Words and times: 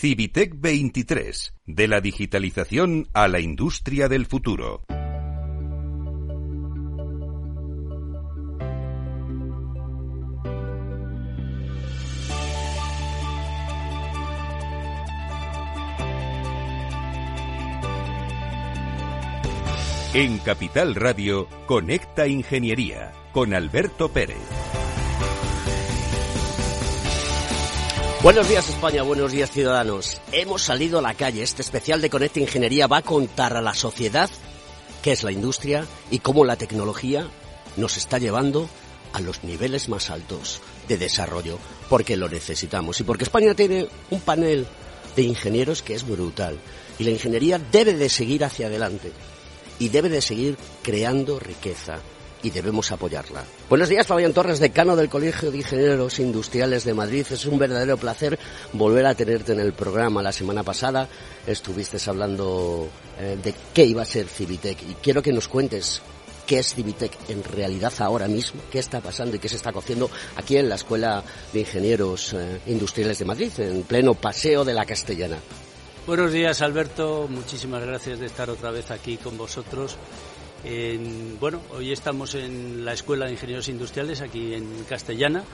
Civitec 0.00 0.58
23, 0.58 1.52
de 1.66 1.86
la 1.86 2.00
digitalización 2.00 3.06
a 3.12 3.28
la 3.28 3.38
industria 3.38 4.08
del 4.08 4.24
futuro. 4.24 4.82
En 20.14 20.38
Capital 20.38 20.94
Radio, 20.94 21.46
Conecta 21.66 22.26
Ingeniería, 22.26 23.12
con 23.32 23.52
Alberto 23.52 24.08
Pérez. 24.10 24.38
Buenos 28.22 28.50
días 28.50 28.68
España, 28.68 29.02
buenos 29.02 29.32
días 29.32 29.50
ciudadanos. 29.50 30.20
Hemos 30.30 30.60
salido 30.60 30.98
a 30.98 31.02
la 31.02 31.14
calle. 31.14 31.42
Este 31.42 31.62
especial 31.62 32.02
de 32.02 32.10
Conecta 32.10 32.38
Ingeniería 32.38 32.86
va 32.86 32.98
a 32.98 33.02
contar 33.02 33.56
a 33.56 33.62
la 33.62 33.72
sociedad 33.72 34.28
qué 35.00 35.12
es 35.12 35.22
la 35.22 35.32
industria 35.32 35.86
y 36.10 36.18
cómo 36.18 36.44
la 36.44 36.56
tecnología 36.56 37.26
nos 37.78 37.96
está 37.96 38.18
llevando 38.18 38.68
a 39.14 39.20
los 39.20 39.42
niveles 39.42 39.88
más 39.88 40.10
altos 40.10 40.60
de 40.86 40.98
desarrollo, 40.98 41.58
porque 41.88 42.18
lo 42.18 42.28
necesitamos 42.28 43.00
y 43.00 43.04
porque 43.04 43.24
España 43.24 43.54
tiene 43.54 43.88
un 44.10 44.20
panel 44.20 44.66
de 45.16 45.22
ingenieros 45.22 45.80
que 45.80 45.94
es 45.94 46.06
brutal 46.06 46.60
y 46.98 47.04
la 47.04 47.12
ingeniería 47.12 47.58
debe 47.72 47.94
de 47.94 48.10
seguir 48.10 48.44
hacia 48.44 48.66
adelante 48.66 49.12
y 49.78 49.88
debe 49.88 50.10
de 50.10 50.20
seguir 50.20 50.58
creando 50.82 51.40
riqueza 51.40 52.00
y 52.42 52.50
debemos 52.50 52.90
apoyarla. 52.92 53.44
Buenos 53.68 53.88
días, 53.88 54.06
Fabián 54.06 54.32
Torres, 54.32 54.58
decano 54.58 54.96
del 54.96 55.08
Colegio 55.08 55.50
de 55.50 55.58
Ingenieros 55.58 56.18
Industriales 56.18 56.84
de 56.84 56.94
Madrid. 56.94 57.26
Es 57.30 57.46
un 57.46 57.58
verdadero 57.58 57.96
placer 57.96 58.38
volver 58.72 59.06
a 59.06 59.14
tenerte 59.14 59.52
en 59.52 59.60
el 59.60 59.72
programa. 59.72 60.22
La 60.22 60.32
semana 60.32 60.62
pasada 60.62 61.08
estuviste 61.46 61.98
hablando 62.06 62.88
eh, 63.18 63.38
de 63.42 63.54
qué 63.74 63.84
iba 63.84 64.02
a 64.02 64.06
ser 64.06 64.26
Civitec 64.26 64.82
y 64.82 64.94
quiero 65.02 65.22
que 65.22 65.32
nos 65.32 65.48
cuentes 65.48 66.00
qué 66.46 66.58
es 66.58 66.74
Civitec 66.74 67.12
en 67.28 67.44
realidad 67.44 67.92
ahora 67.98 68.26
mismo, 68.26 68.60
qué 68.70 68.78
está 68.78 69.00
pasando 69.00 69.36
y 69.36 69.38
qué 69.38 69.48
se 69.48 69.56
está 69.56 69.72
cociendo 69.72 70.10
aquí 70.36 70.56
en 70.56 70.68
la 70.68 70.74
Escuela 70.74 71.22
de 71.52 71.60
Ingenieros 71.60 72.32
eh, 72.32 72.60
Industriales 72.66 73.18
de 73.18 73.24
Madrid, 73.24 73.52
en 73.58 73.82
pleno 73.82 74.14
paseo 74.14 74.64
de 74.64 74.74
la 74.74 74.84
Castellana. 74.84 75.36
Buenos 76.06 76.32
días, 76.32 76.60
Alberto. 76.62 77.28
Muchísimas 77.28 77.84
gracias 77.84 78.18
de 78.18 78.26
estar 78.26 78.50
otra 78.50 78.70
vez 78.70 78.90
aquí 78.90 79.16
con 79.16 79.38
vosotros. 79.38 79.96
Bueno, 81.40 81.60
hoy 81.74 81.92
estamos 81.92 82.34
en 82.34 82.84
la 82.84 82.92
Escuela 82.92 83.26
de 83.26 83.32
Ingenieros 83.32 83.68
Industriales, 83.68 84.20
aquí 84.20 84.54
en 84.54 84.84
Castellana. 84.88 85.44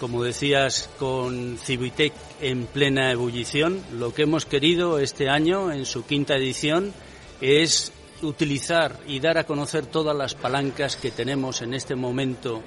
Como 0.00 0.24
decías, 0.24 0.90
con 0.98 1.58
Civitec 1.58 2.12
en 2.40 2.66
plena 2.66 3.12
ebullición. 3.12 3.80
Lo 3.92 4.12
que 4.12 4.22
hemos 4.22 4.46
querido 4.46 4.98
este 4.98 5.28
año, 5.28 5.70
en 5.70 5.86
su 5.86 6.04
quinta 6.04 6.34
edición, 6.34 6.92
es 7.40 7.92
utilizar 8.22 8.98
y 9.06 9.20
dar 9.20 9.38
a 9.38 9.44
conocer 9.44 9.86
todas 9.86 10.16
las 10.16 10.34
palancas 10.34 10.96
que 10.96 11.10
tenemos 11.10 11.62
en 11.62 11.74
este 11.74 11.94
momento 11.94 12.62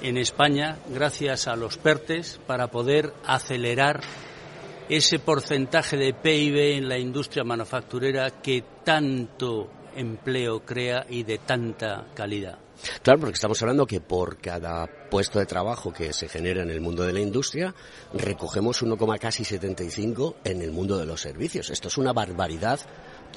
en 0.00 0.16
España, 0.16 0.78
gracias 0.88 1.46
a 1.46 1.56
los 1.56 1.76
PERTES, 1.76 2.40
para 2.46 2.68
poder 2.68 3.12
acelerar 3.24 4.00
ese 4.88 5.18
porcentaje 5.18 5.96
de 5.96 6.12
PIB 6.12 6.76
en 6.76 6.88
la 6.88 6.98
industria 6.98 7.44
manufacturera 7.44 8.30
que 8.42 8.64
tanto 8.84 9.68
empleo 9.96 10.64
crea 10.64 11.06
y 11.08 11.22
de 11.22 11.38
tanta 11.38 12.06
calidad. 12.14 12.58
Claro, 13.02 13.20
porque 13.20 13.34
estamos 13.34 13.60
hablando 13.62 13.86
que 13.86 14.00
por 14.00 14.38
cada 14.38 14.86
puesto 15.10 15.38
de 15.38 15.46
trabajo 15.46 15.92
que 15.92 16.12
se 16.12 16.28
genera 16.28 16.62
en 16.62 16.70
el 16.70 16.80
mundo 16.80 17.04
de 17.04 17.12
la 17.12 17.20
industria, 17.20 17.74
recogemos 18.12 18.82
1,75 18.82 20.36
en 20.44 20.62
el 20.62 20.72
mundo 20.72 20.98
de 20.98 21.06
los 21.06 21.20
servicios. 21.20 21.70
Esto 21.70 21.88
es 21.88 21.98
una 21.98 22.12
barbaridad 22.12 22.80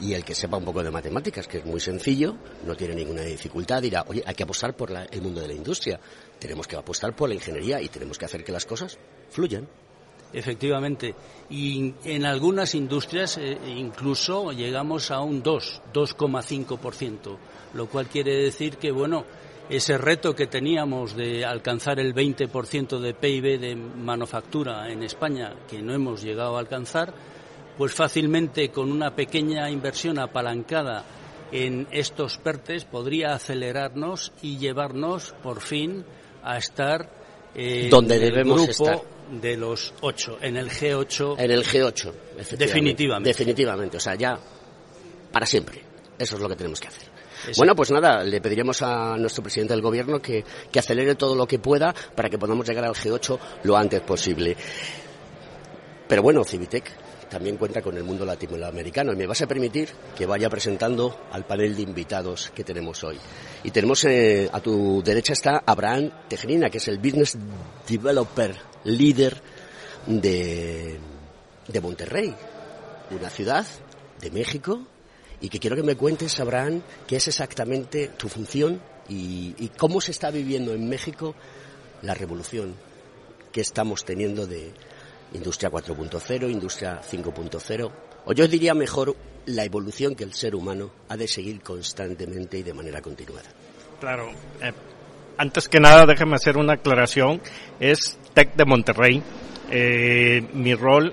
y 0.02 0.14
el 0.14 0.24
que 0.24 0.36
sepa 0.36 0.58
un 0.58 0.66
poco 0.66 0.84
de 0.84 0.92
matemáticas, 0.92 1.48
que 1.48 1.60
es 1.60 1.66
muy 1.66 1.80
sencillo, 1.80 2.36
no 2.66 2.76
tiene 2.76 2.96
ninguna 2.96 3.22
dificultad, 3.22 3.82
dirá, 3.82 4.06
oye, 4.08 4.24
hay 4.26 4.36
que 4.36 4.44
apostar 4.44 4.76
por 4.76 4.92
el 4.92 5.22
mundo 5.22 5.42
de 5.42 5.48
la 5.48 5.54
industria, 5.54 6.00
tenemos 6.40 6.68
que 6.68 6.76
apostar 6.76 7.16
por 7.16 7.30
la 7.30 7.36
ingeniería 7.36 7.82
y 7.82 7.90
tenemos 7.90 8.18
que 8.18 8.26
hacer 8.26 8.44
que 8.44 8.52
las 8.52 8.66
cosas 8.66 8.98
fluyan. 9.30 9.68
Efectivamente. 10.34 11.16
Y 11.50 11.94
en 12.04 12.26
algunas 12.26 12.76
industrias 12.76 13.38
eh, 13.38 13.58
incluso 13.78 14.52
llegamos 14.52 15.12
a 15.12 15.22
un 15.22 15.42
2, 15.42 15.82
2,5%, 15.94 17.38
lo 17.74 17.88
cual 17.88 18.08
quiere 18.08 18.36
decir 18.36 18.78
que, 18.78 18.92
bueno, 18.92 19.26
ese 19.70 19.98
reto 19.98 20.36
que 20.36 20.48
teníamos 20.48 21.16
de 21.16 21.46
alcanzar 21.46 22.00
el 22.00 22.14
20% 22.14 23.00
de 23.00 23.14
PIB 23.14 23.60
de 23.60 23.76
manufactura 23.76 24.92
en 24.92 25.04
España, 25.04 25.54
que 25.70 25.82
no 25.82 25.94
hemos 25.94 26.22
llegado 26.22 26.56
a 26.58 26.60
alcanzar, 26.60 27.14
pues 27.78 27.94
fácilmente 27.94 28.70
con 28.70 28.92
una 28.92 29.16
pequeña 29.16 29.70
inversión 29.70 30.20
apalancada 30.20 31.04
en 31.52 31.88
estos 31.92 32.38
PERTES 32.38 32.86
podría 32.86 33.34
acelerarnos 33.34 34.34
y 34.42 34.58
llevarnos 34.58 35.34
por 35.44 35.62
fin 35.62 36.04
a 36.44 36.58
estar 36.58 37.10
eh, 37.56 37.88
donde 37.90 38.20
debemos 38.20 38.68
estar 38.68 39.02
de 39.30 39.58
los 39.58 39.94
ocho, 40.02 40.38
en 40.42 40.58
el 40.58 40.70
G8. 40.70 41.36
En 41.38 41.52
el 41.52 41.64
G8, 41.64 42.12
Definitivamente. 42.58 43.30
Definitivamente, 43.30 43.98
o 43.98 44.00
sea, 44.00 44.16
ya 44.16 44.40
para 45.32 45.46
siempre. 45.46 45.82
Eso 46.18 46.36
es 46.36 46.42
lo 46.42 46.50
que 46.50 46.56
tenemos 46.56 46.80
que 46.80 46.88
hacer. 46.88 47.18
Bueno, 47.58 47.76
pues 47.76 47.92
nada, 47.92 48.24
le 48.24 48.42
pediríamos 48.42 48.82
a 48.82 49.16
nuestro 49.18 49.44
presidente 49.44 49.74
del 49.74 49.82
gobierno 49.82 50.20
que, 50.20 50.44
que 50.72 50.80
acelere 50.80 51.16
todo 51.16 51.36
lo 51.36 51.48
que 51.48 51.60
pueda 51.60 51.94
para 52.16 52.30
que 52.30 52.38
podamos 52.38 52.68
llegar 52.68 52.86
al 52.86 52.96
G8 52.96 53.40
lo 53.64 53.78
antes 53.78 54.02
posible. 54.02 54.58
Pero 56.08 56.22
bueno, 56.24 56.44
Civitec 56.44 56.92
también 57.30 57.58
cuenta 57.58 57.82
con 57.82 57.96
el 57.98 58.04
mundo 58.04 58.26
latinoamericano 58.26 59.14
y 59.14 59.16
me 59.16 59.28
vas 59.28 59.42
a 59.42 59.48
permitir 59.48 59.90
que 60.16 60.26
vaya 60.26 60.50
presentando 60.50 61.28
al 61.32 61.46
panel 61.46 61.76
de 61.76 61.82
invitados 61.82 62.52
que 62.56 62.64
tenemos 62.64 63.04
hoy. 63.04 63.18
Y 63.64 63.72
tenemos 63.72 64.04
eh, 64.06 64.50
a 64.52 64.60
tu 64.62 65.04
derecha 65.04 65.34
está 65.34 65.62
Abraham 65.66 66.12
Tejerina, 66.28 66.70
que 66.70 66.78
es 66.78 66.88
el 66.88 66.98
Business 67.00 67.38
Developer 67.88 68.56
líder 68.88 69.42
de, 70.06 71.00
de 71.68 71.82
Monterrey, 71.82 72.34
una 73.12 73.30
ciudad 73.30 73.66
de 74.20 74.32
México, 74.32 74.82
y 75.42 75.50
que 75.50 75.60
quiero 75.60 75.76
que 75.76 75.84
me 75.84 75.96
cuentes, 75.96 76.40
Abraham, 76.40 76.82
qué 77.06 77.18
es 77.18 77.28
exactamente 77.28 78.10
tu 78.18 78.28
función 78.28 78.82
y, 79.10 79.70
cómo 79.78 80.02
se 80.02 80.12
está 80.12 80.32
viviendo 80.32 80.74
en 80.74 80.90
México 80.90 81.36
la 82.02 82.14
revolución 82.14 82.76
que 83.52 83.62
estamos 83.62 84.04
teniendo 84.04 84.48
de 84.48 84.72
industria 85.34 85.70
4.0, 85.72 86.50
industria 86.50 87.02
5.0, 87.02 87.92
o 88.26 88.34
yo 88.34 88.48
diría 88.48 88.74
mejor 88.74 89.16
la 89.46 89.64
evolución 89.64 90.16
que 90.16 90.24
el 90.24 90.34
ser 90.34 90.56
humano 90.56 90.92
ha 91.10 91.18
de 91.18 91.28
seguir 91.28 91.62
constantemente 91.62 92.58
y 92.58 92.64
de 92.64 92.74
manera 92.74 93.02
continuada. 93.02 93.50
Claro, 94.00 94.30
eh, 94.62 94.74
antes 95.38 95.70
que 95.70 95.80
nada 95.80 96.06
déjame 96.06 96.36
hacer 96.36 96.58
una 96.58 96.74
aclaración, 96.74 97.42
es 97.80 98.18
TEC 98.38 98.54
de 98.54 98.66
Monterrey. 98.66 99.24
Eh, 99.72 100.44
mi 100.54 100.76
rol, 100.76 101.12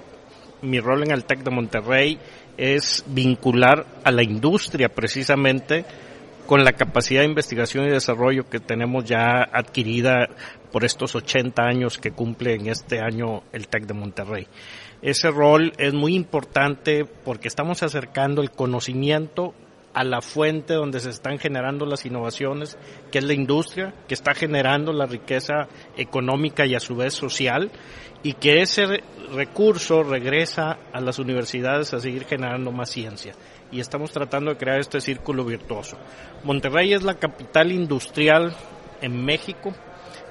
mi 0.60 0.78
rol 0.78 1.04
en 1.04 1.10
el 1.10 1.24
TEC 1.24 1.38
de 1.38 1.50
Monterrey 1.50 2.18
es 2.58 3.02
vincular 3.06 3.86
a 4.04 4.10
la 4.10 4.22
industria 4.22 4.90
precisamente 4.90 5.86
con 6.46 6.62
la 6.64 6.72
capacidad 6.72 7.22
de 7.22 7.28
investigación 7.28 7.86
y 7.86 7.88
desarrollo 7.88 8.50
que 8.50 8.60
tenemos 8.60 9.06
ya 9.06 9.42
adquirida 9.42 10.28
por 10.70 10.84
estos 10.84 11.14
80 11.14 11.62
años 11.62 11.96
que 11.96 12.10
cumple 12.10 12.56
en 12.56 12.66
este 12.66 13.00
año 13.00 13.44
el 13.54 13.68
TEC 13.68 13.86
de 13.86 13.94
Monterrey. 13.94 14.46
Ese 15.00 15.30
rol 15.30 15.72
es 15.78 15.94
muy 15.94 16.14
importante 16.14 17.06
porque 17.06 17.48
estamos 17.48 17.82
acercando 17.82 18.42
el 18.42 18.50
conocimiento 18.50 19.54
a 19.94 20.04
la 20.04 20.20
fuente 20.20 20.74
donde 20.74 20.98
se 21.00 21.10
están 21.10 21.38
generando 21.38 21.86
las 21.86 22.04
innovaciones, 22.04 22.76
que 23.10 23.18
es 23.18 23.24
la 23.24 23.32
industria, 23.32 23.94
que 24.08 24.14
está 24.14 24.34
generando 24.34 24.92
la 24.92 25.06
riqueza 25.06 25.68
económica 25.96 26.66
y 26.66 26.74
a 26.74 26.80
su 26.80 26.96
vez 26.96 27.14
social, 27.14 27.70
y 28.22 28.32
que 28.32 28.60
ese 28.60 29.02
recurso 29.32 30.02
regresa 30.02 30.78
a 30.92 31.00
las 31.00 31.18
universidades 31.18 31.94
a 31.94 32.00
seguir 32.00 32.24
generando 32.24 32.72
más 32.72 32.90
ciencia. 32.90 33.34
Y 33.70 33.80
estamos 33.80 34.10
tratando 34.10 34.50
de 34.50 34.56
crear 34.56 34.80
este 34.80 35.00
círculo 35.00 35.44
virtuoso. 35.44 35.96
Monterrey 36.42 36.92
es 36.92 37.02
la 37.02 37.14
capital 37.14 37.70
industrial 37.70 38.54
en 39.00 39.24
México, 39.24 39.74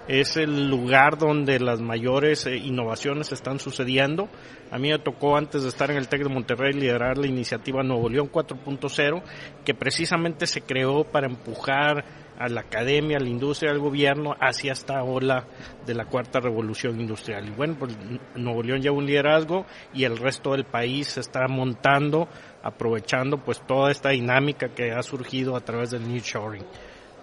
es 0.07 0.37
el 0.37 0.69
lugar 0.69 1.17
donde 1.17 1.59
las 1.59 1.81
mayores 1.81 2.45
eh, 2.45 2.57
innovaciones 2.57 3.31
están 3.31 3.59
sucediendo. 3.59 4.29
A 4.71 4.77
mí 4.77 4.89
me 4.89 4.99
tocó 4.99 5.37
antes 5.37 5.63
de 5.63 5.69
estar 5.69 5.91
en 5.91 5.97
el 5.97 6.07
TEC 6.07 6.23
de 6.23 6.33
Monterrey 6.33 6.73
liderar 6.73 7.17
la 7.17 7.27
iniciativa 7.27 7.83
Nuevo 7.83 8.09
León 8.09 8.29
4.0, 8.31 9.23
que 9.63 9.73
precisamente 9.73 10.47
se 10.47 10.61
creó 10.61 11.03
para 11.03 11.27
empujar 11.27 12.03
a 12.37 12.49
la 12.49 12.61
academia, 12.61 13.17
a 13.17 13.19
la 13.19 13.29
industria, 13.29 13.71
al 13.71 13.79
gobierno 13.79 14.33
hacia 14.39 14.73
esta 14.73 15.03
ola 15.03 15.45
de 15.85 15.93
la 15.93 16.05
cuarta 16.05 16.39
revolución 16.39 16.99
industrial. 16.99 17.47
Y 17.47 17.51
bueno, 17.51 17.75
pues 17.79 17.95
Nuevo 18.35 18.63
León 18.63 18.81
lleva 18.81 18.97
un 18.97 19.05
liderazgo 19.05 19.65
y 19.93 20.03
el 20.03 20.17
resto 20.17 20.51
del 20.51 20.65
país 20.65 21.07
se 21.09 21.19
está 21.21 21.47
montando, 21.47 22.27
aprovechando 22.63 23.37
pues 23.37 23.61
toda 23.65 23.91
esta 23.91 24.09
dinámica 24.09 24.69
que 24.69 24.91
ha 24.91 25.03
surgido 25.03 25.55
a 25.55 25.61
través 25.61 25.91
del 25.91 26.07
New 26.07 26.19
Shoring. 26.19 26.65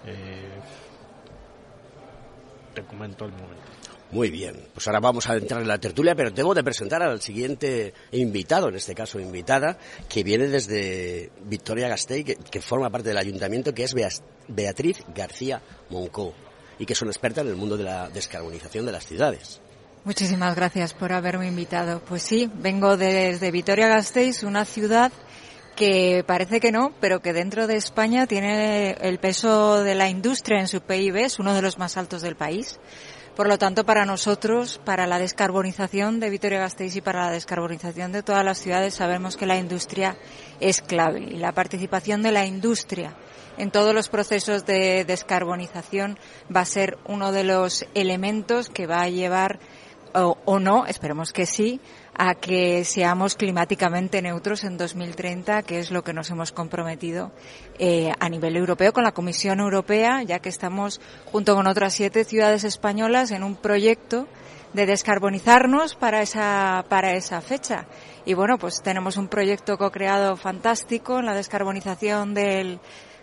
Eh, 0.06 0.60
te 2.80 2.86
comento 2.86 3.24
el 3.24 3.32
momento. 3.32 3.62
Muy 4.12 4.30
bien, 4.30 4.56
pues 4.74 4.86
ahora 4.88 4.98
vamos 4.98 5.28
a 5.28 5.36
entrar 5.36 5.62
en 5.62 5.68
la 5.68 5.78
tertulia, 5.78 6.16
pero 6.16 6.32
tengo 6.32 6.52
de 6.52 6.64
presentar 6.64 7.00
al 7.02 7.20
siguiente 7.20 7.94
invitado, 8.10 8.68
en 8.68 8.74
este 8.74 8.92
caso 8.92 9.20
invitada, 9.20 9.78
que 10.08 10.24
viene 10.24 10.48
desde 10.48 11.30
Victoria 11.44 11.88
Gasteiz, 11.88 12.24
que, 12.24 12.60
forma 12.60 12.90
parte 12.90 13.10
del 13.10 13.18
ayuntamiento, 13.18 13.72
que 13.72 13.84
es 13.84 13.94
Beatriz 14.48 15.04
García 15.14 15.62
Moncó, 15.90 16.34
y 16.78 16.86
que 16.86 16.94
es 16.94 17.02
una 17.02 17.12
experta 17.12 17.42
en 17.42 17.48
el 17.48 17.56
mundo 17.56 17.76
de 17.76 17.84
la 17.84 18.10
descarbonización 18.10 18.84
de 18.84 18.92
las 18.92 19.06
ciudades. 19.06 19.60
Muchísimas 20.02 20.56
gracias 20.56 20.92
por 20.92 21.12
haberme 21.12 21.46
invitado. 21.46 22.00
Pues 22.00 22.22
sí, 22.22 22.50
vengo 22.52 22.96
desde 22.96 23.50
Vitoria 23.52 23.86
Gasteiz, 23.86 24.42
una 24.42 24.64
ciudad 24.64 25.12
que 25.80 26.24
parece 26.26 26.60
que 26.60 26.72
no, 26.72 26.92
pero 27.00 27.22
que 27.22 27.32
dentro 27.32 27.66
de 27.66 27.76
España 27.76 28.26
tiene 28.26 28.98
el 29.00 29.18
peso 29.18 29.82
de 29.82 29.94
la 29.94 30.10
industria 30.10 30.60
en 30.60 30.68
su 30.68 30.82
PIB, 30.82 31.16
es 31.16 31.38
uno 31.38 31.54
de 31.54 31.62
los 31.62 31.78
más 31.78 31.96
altos 31.96 32.20
del 32.20 32.36
país. 32.36 32.78
Por 33.34 33.48
lo 33.48 33.56
tanto, 33.56 33.86
para 33.86 34.04
nosotros, 34.04 34.78
para 34.84 35.06
la 35.06 35.18
descarbonización 35.18 36.20
de 36.20 36.28
Vitoria-Gasteiz 36.28 36.96
y 36.96 37.00
para 37.00 37.24
la 37.24 37.30
descarbonización 37.30 38.12
de 38.12 38.22
todas 38.22 38.44
las 38.44 38.58
ciudades, 38.58 38.92
sabemos 38.92 39.38
que 39.38 39.46
la 39.46 39.56
industria 39.56 40.18
es 40.60 40.82
clave 40.82 41.20
y 41.20 41.38
la 41.38 41.52
participación 41.52 42.20
de 42.20 42.32
la 42.32 42.44
industria 42.44 43.16
en 43.56 43.70
todos 43.70 43.94
los 43.94 44.10
procesos 44.10 44.66
de 44.66 45.06
descarbonización 45.06 46.18
va 46.54 46.60
a 46.60 46.66
ser 46.66 46.98
uno 47.06 47.32
de 47.32 47.44
los 47.44 47.86
elementos 47.94 48.68
que 48.68 48.86
va 48.86 49.00
a 49.00 49.08
llevar 49.08 49.60
o, 50.12 50.58
no, 50.58 50.86
esperemos 50.86 51.32
que 51.32 51.46
sí, 51.46 51.80
a 52.22 52.34
que 52.34 52.84
seamos 52.84 53.34
climáticamente 53.34 54.20
neutros 54.20 54.64
en 54.64 54.76
2030, 54.76 55.62
que 55.62 55.78
es 55.78 55.90
lo 55.90 56.04
que 56.04 56.12
nos 56.12 56.28
hemos 56.28 56.52
comprometido 56.52 57.32
eh, 57.78 58.12
a 58.20 58.28
nivel 58.28 58.56
europeo 58.56 58.92
con 58.92 59.04
la 59.04 59.12
Comisión 59.12 59.58
Europea, 59.58 60.22
ya 60.22 60.38
que 60.38 60.50
estamos 60.50 61.00
junto 61.32 61.54
con 61.54 61.66
otras 61.66 61.94
siete 61.94 62.24
ciudades 62.24 62.64
españolas 62.64 63.30
en 63.30 63.42
un 63.42 63.56
proyecto 63.56 64.28
de 64.74 64.84
descarbonizarnos 64.84 65.94
para 65.94 66.20
esa 66.20 66.84
para 66.90 67.14
esa 67.14 67.40
fecha. 67.40 67.86
Y 68.26 68.34
bueno, 68.34 68.58
pues 68.58 68.82
tenemos 68.82 69.16
un 69.16 69.28
proyecto 69.28 69.78
co-creado 69.78 70.36
fantástico 70.36 71.20
en 71.20 71.24
la 71.24 71.34
descarbonización 71.34 72.34
del 72.34 72.80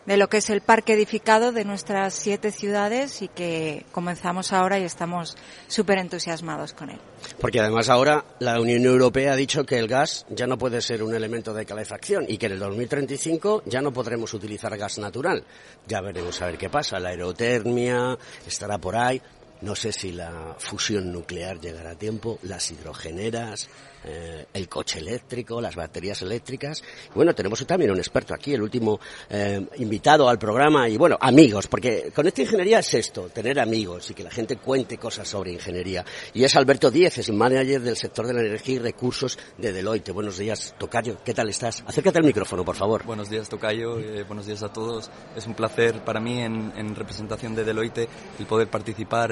de 0.08 0.16
lo 0.16 0.30
que 0.30 0.38
es 0.38 0.50
el 0.50 0.62
parque 0.62 0.94
edificado 0.94 1.52
de 1.52 1.66
nuestras 1.66 2.14
siete 2.14 2.52
ciudades 2.52 3.22
y 3.22 3.28
que 3.28 3.86
comenzamos 3.92 4.54
ahora 4.54 4.80
y 4.80 4.84
estamos 4.84 5.36
súper 5.68 6.00
entusiasmados 6.00 6.72
con 6.72 6.90
él. 6.90 7.00
Porque 7.42 7.60
además 7.60 7.90
ahora 7.90 8.24
la 8.40 8.60
Unión 8.62 8.86
Europea 8.86 9.34
ha 9.34 9.36
dicho 9.36 9.66
que 9.66 9.78
el 9.78 9.90
gas 9.90 10.26
ya 10.30 10.48
no 10.48 10.58
puede 10.58 10.82
ser 10.82 11.04
un 11.04 11.14
elemento 11.14 11.54
de 11.54 11.66
calefacción 11.66 12.24
y 12.26 12.38
que 12.38 12.46
en 12.46 12.54
el 12.54 12.60
2035 12.60 13.64
ya 13.66 13.82
no 13.82 13.92
podremos 13.92 14.34
utilizar 14.34 14.76
gas 14.78 14.98
natural. 14.98 15.44
Ya 15.86 16.00
veremos 16.00 16.42
a 16.42 16.46
ver 16.46 16.58
qué 16.58 16.70
pasa. 16.70 17.00
La 17.00 17.10
aerotermia 17.10 18.18
estará 18.48 18.78
por 18.78 18.96
ahí. 18.96 19.22
No 19.60 19.76
sé 19.76 19.92
si 19.92 20.14
la 20.14 20.56
fusión 20.58 21.12
nuclear 21.12 21.60
llegará 21.60 21.92
a 21.92 21.96
tiempo, 21.96 22.40
las 22.44 22.72
hidrogeneras, 22.72 23.68
eh, 24.04 24.46
el 24.54 24.70
coche 24.70 25.00
eléctrico, 25.00 25.60
las 25.60 25.76
baterías 25.76 26.22
eléctricas. 26.22 26.84
Bueno, 27.14 27.34
tenemos 27.34 27.66
también 27.66 27.92
un 27.92 27.98
experto 27.98 28.34
aquí, 28.34 28.54
el 28.54 28.62
último 28.62 29.00
eh, 29.30 29.66
invitado 29.78 30.30
al 30.30 30.38
programa 30.38 30.88
y 30.88 30.98
bueno, 30.98 31.18
amigos, 31.20 31.68
porque 31.68 32.12
con 32.14 32.28
esta 32.28 32.42
ingeniería 32.42 32.80
es 32.80 32.94
esto, 32.94 33.30
tener 33.30 33.60
amigos 33.60 34.10
y 34.12 34.14
que 34.14 34.24
la 34.24 34.32
gente 34.32 34.58
cuente 34.58 34.98
cosas 34.98 35.28
sobre 35.28 35.52
ingeniería. 35.52 36.06
Y 36.34 36.44
es 36.44 36.56
Alberto 36.56 36.92
Díez, 36.92 37.18
es 37.18 37.32
manager 37.32 37.82
del 37.82 37.96
sector 37.96 38.28
de 38.28 38.34
la 38.34 38.42
energía 38.42 38.76
y 38.76 38.80
recursos 38.80 39.38
de 39.58 39.74
Deloitte. 39.74 40.12
Buenos 40.12 40.38
días, 40.38 40.76
Tocayo, 40.78 41.18
¿qué 41.24 41.34
tal 41.34 41.50
estás? 41.50 41.84
Acércate 41.86 42.20
al 42.20 42.26
micrófono, 42.26 42.64
por 42.64 42.76
favor. 42.76 43.04
Buenos 43.04 43.30
días, 43.30 43.50
Tocayo, 43.50 44.00
eh, 44.00 44.24
buenos 44.24 44.46
días 44.46 44.64
a 44.64 44.72
todos. 44.72 45.10
Es 45.36 45.48
un 45.48 45.56
placer 45.56 46.04
para 46.04 46.20
mí 46.20 46.40
en, 46.40 46.96
representación 46.96 47.56
de 47.56 47.64
Deloitte 47.64 48.08
el 48.40 48.46
poder 48.46 48.70
participar 48.70 49.32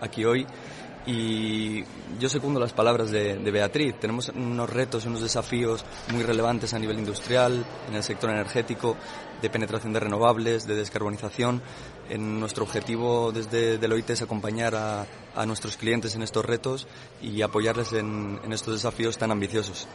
aquí 0.00 0.24
hoy 0.24 0.46
y 1.06 1.84
yo 2.18 2.28
secundo 2.28 2.60
las 2.60 2.72
palabras 2.72 3.10
de, 3.10 3.38
Beatriz. 3.50 3.98
Tenemos 3.98 4.28
unos 4.28 4.70
retos, 4.70 5.04
unos 5.06 5.22
desafíos 5.22 5.84
muy 6.12 6.22
relevantes 6.22 6.74
a 6.74 6.78
nivel 6.78 6.98
industrial, 6.98 7.64
en 7.88 7.94
el 7.94 8.02
sector 8.02 8.30
energético, 8.30 8.96
de 9.42 9.50
penetración 9.50 9.92
de 9.92 10.00
renovables, 10.00 10.66
de 10.66 10.76
descarbonización. 10.76 11.60
En 12.08 12.40
nuestro 12.40 12.64
objetivo 12.64 13.32
desde 13.32 13.78
Deloitte 13.78 14.10
es 14.10 14.22
acompañar 14.22 14.74
a, 14.74 15.06
nuestros 15.46 15.78
clientes 15.78 16.14
en 16.14 16.22
estos 16.22 16.44
retos 16.44 16.86
y 17.22 17.40
apoyarles 17.40 17.94
en, 17.94 18.38
estos 18.52 18.74
desafíos 18.74 19.16
tan 19.16 19.30
ambiciosos. 19.30 19.88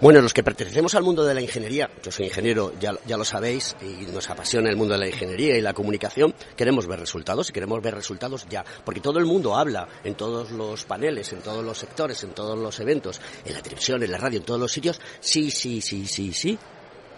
Bueno, 0.00 0.22
los 0.22 0.32
que 0.32 0.42
pertenecemos 0.42 0.94
al 0.94 1.02
mundo 1.02 1.24
de 1.24 1.34
la 1.34 1.42
ingeniería, 1.42 1.90
yo 2.02 2.10
soy 2.10 2.26
ingeniero, 2.26 2.72
ya, 2.80 2.94
ya 3.06 3.18
lo 3.18 3.24
sabéis, 3.24 3.76
y 3.82 4.06
nos 4.10 4.30
apasiona 4.30 4.70
el 4.70 4.76
mundo 4.76 4.94
de 4.94 5.00
la 5.00 5.06
ingeniería 5.06 5.58
y 5.58 5.60
la 5.60 5.74
comunicación, 5.74 6.34
queremos 6.56 6.86
ver 6.86 7.00
resultados 7.00 7.50
y 7.50 7.52
queremos 7.52 7.82
ver 7.82 7.94
resultados 7.94 8.46
ya, 8.48 8.64
porque 8.82 9.00
todo 9.00 9.18
el 9.18 9.26
mundo 9.26 9.56
habla 9.56 9.86
en 10.04 10.14
todos 10.14 10.50
los 10.52 10.84
paneles, 10.84 11.32
en 11.34 11.42
todos 11.42 11.62
los 11.62 11.76
sectores, 11.76 12.24
en 12.24 12.30
todos 12.30 12.58
los 12.58 12.80
eventos, 12.80 13.20
en 13.44 13.52
la 13.52 13.62
televisión, 13.62 14.02
en 14.02 14.10
la 14.10 14.18
radio, 14.18 14.38
en 14.38 14.44
todos 14.46 14.58
los 14.58 14.72
sitios, 14.72 14.98
sí, 15.20 15.50
sí, 15.50 15.82
sí, 15.82 16.06
sí, 16.06 16.32
sí, 16.32 16.58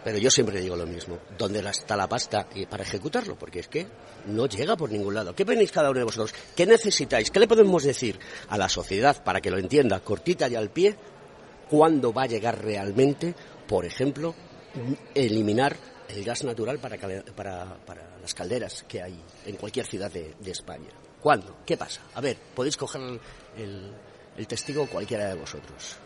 pero 0.04 0.18
yo 0.18 0.30
siempre 0.30 0.60
digo 0.60 0.76
lo 0.76 0.86
mismo, 0.86 1.18
¿dónde 1.36 1.60
está 1.68 1.96
la 1.96 2.08
pasta 2.08 2.46
para 2.68 2.82
ejecutarlo? 2.82 3.36
Porque 3.36 3.60
es 3.60 3.68
que 3.68 3.86
no 4.26 4.46
llega 4.46 4.76
por 4.76 4.90
ningún 4.90 5.14
lado. 5.14 5.34
¿Qué 5.34 5.44
venís 5.44 5.70
cada 5.72 5.90
uno 5.90 5.98
de 5.98 6.04
vosotros? 6.04 6.34
¿Qué 6.56 6.66
necesitáis? 6.66 7.30
¿Qué 7.30 7.40
le 7.40 7.48
podemos 7.48 7.82
decir 7.82 8.18
a 8.48 8.56
la 8.56 8.68
sociedad 8.68 9.22
para 9.22 9.40
que 9.40 9.50
lo 9.50 9.58
entienda 9.58 10.00
cortita 10.00 10.48
y 10.48 10.54
al 10.54 10.70
pie? 10.70 10.96
¿Cuándo 11.68 12.12
va 12.12 12.22
a 12.22 12.26
llegar 12.26 12.62
realmente, 12.62 13.34
por 13.68 13.84
ejemplo, 13.84 14.34
eliminar 15.14 15.76
el 16.08 16.24
gas 16.24 16.44
natural 16.44 16.78
para, 16.78 16.98
para, 16.98 18.18
las 18.20 18.34
calderas 18.34 18.84
que 18.88 19.02
hay 19.02 19.18
en 19.46 19.56
cualquier 19.56 19.86
ciudad 19.86 20.10
de, 20.10 20.34
España? 20.46 20.90
¿Cuándo? 21.20 21.58
¿Qué 21.66 21.76
pasa? 21.76 22.00
A 22.14 22.20
ver, 22.20 22.36
podéis 22.54 22.76
coger 22.76 23.20
el, 23.56 23.92
el 24.36 24.46
testigo 24.46 24.86
cualquiera 24.86 25.28
de 25.28 25.34
vosotros. 25.34 25.96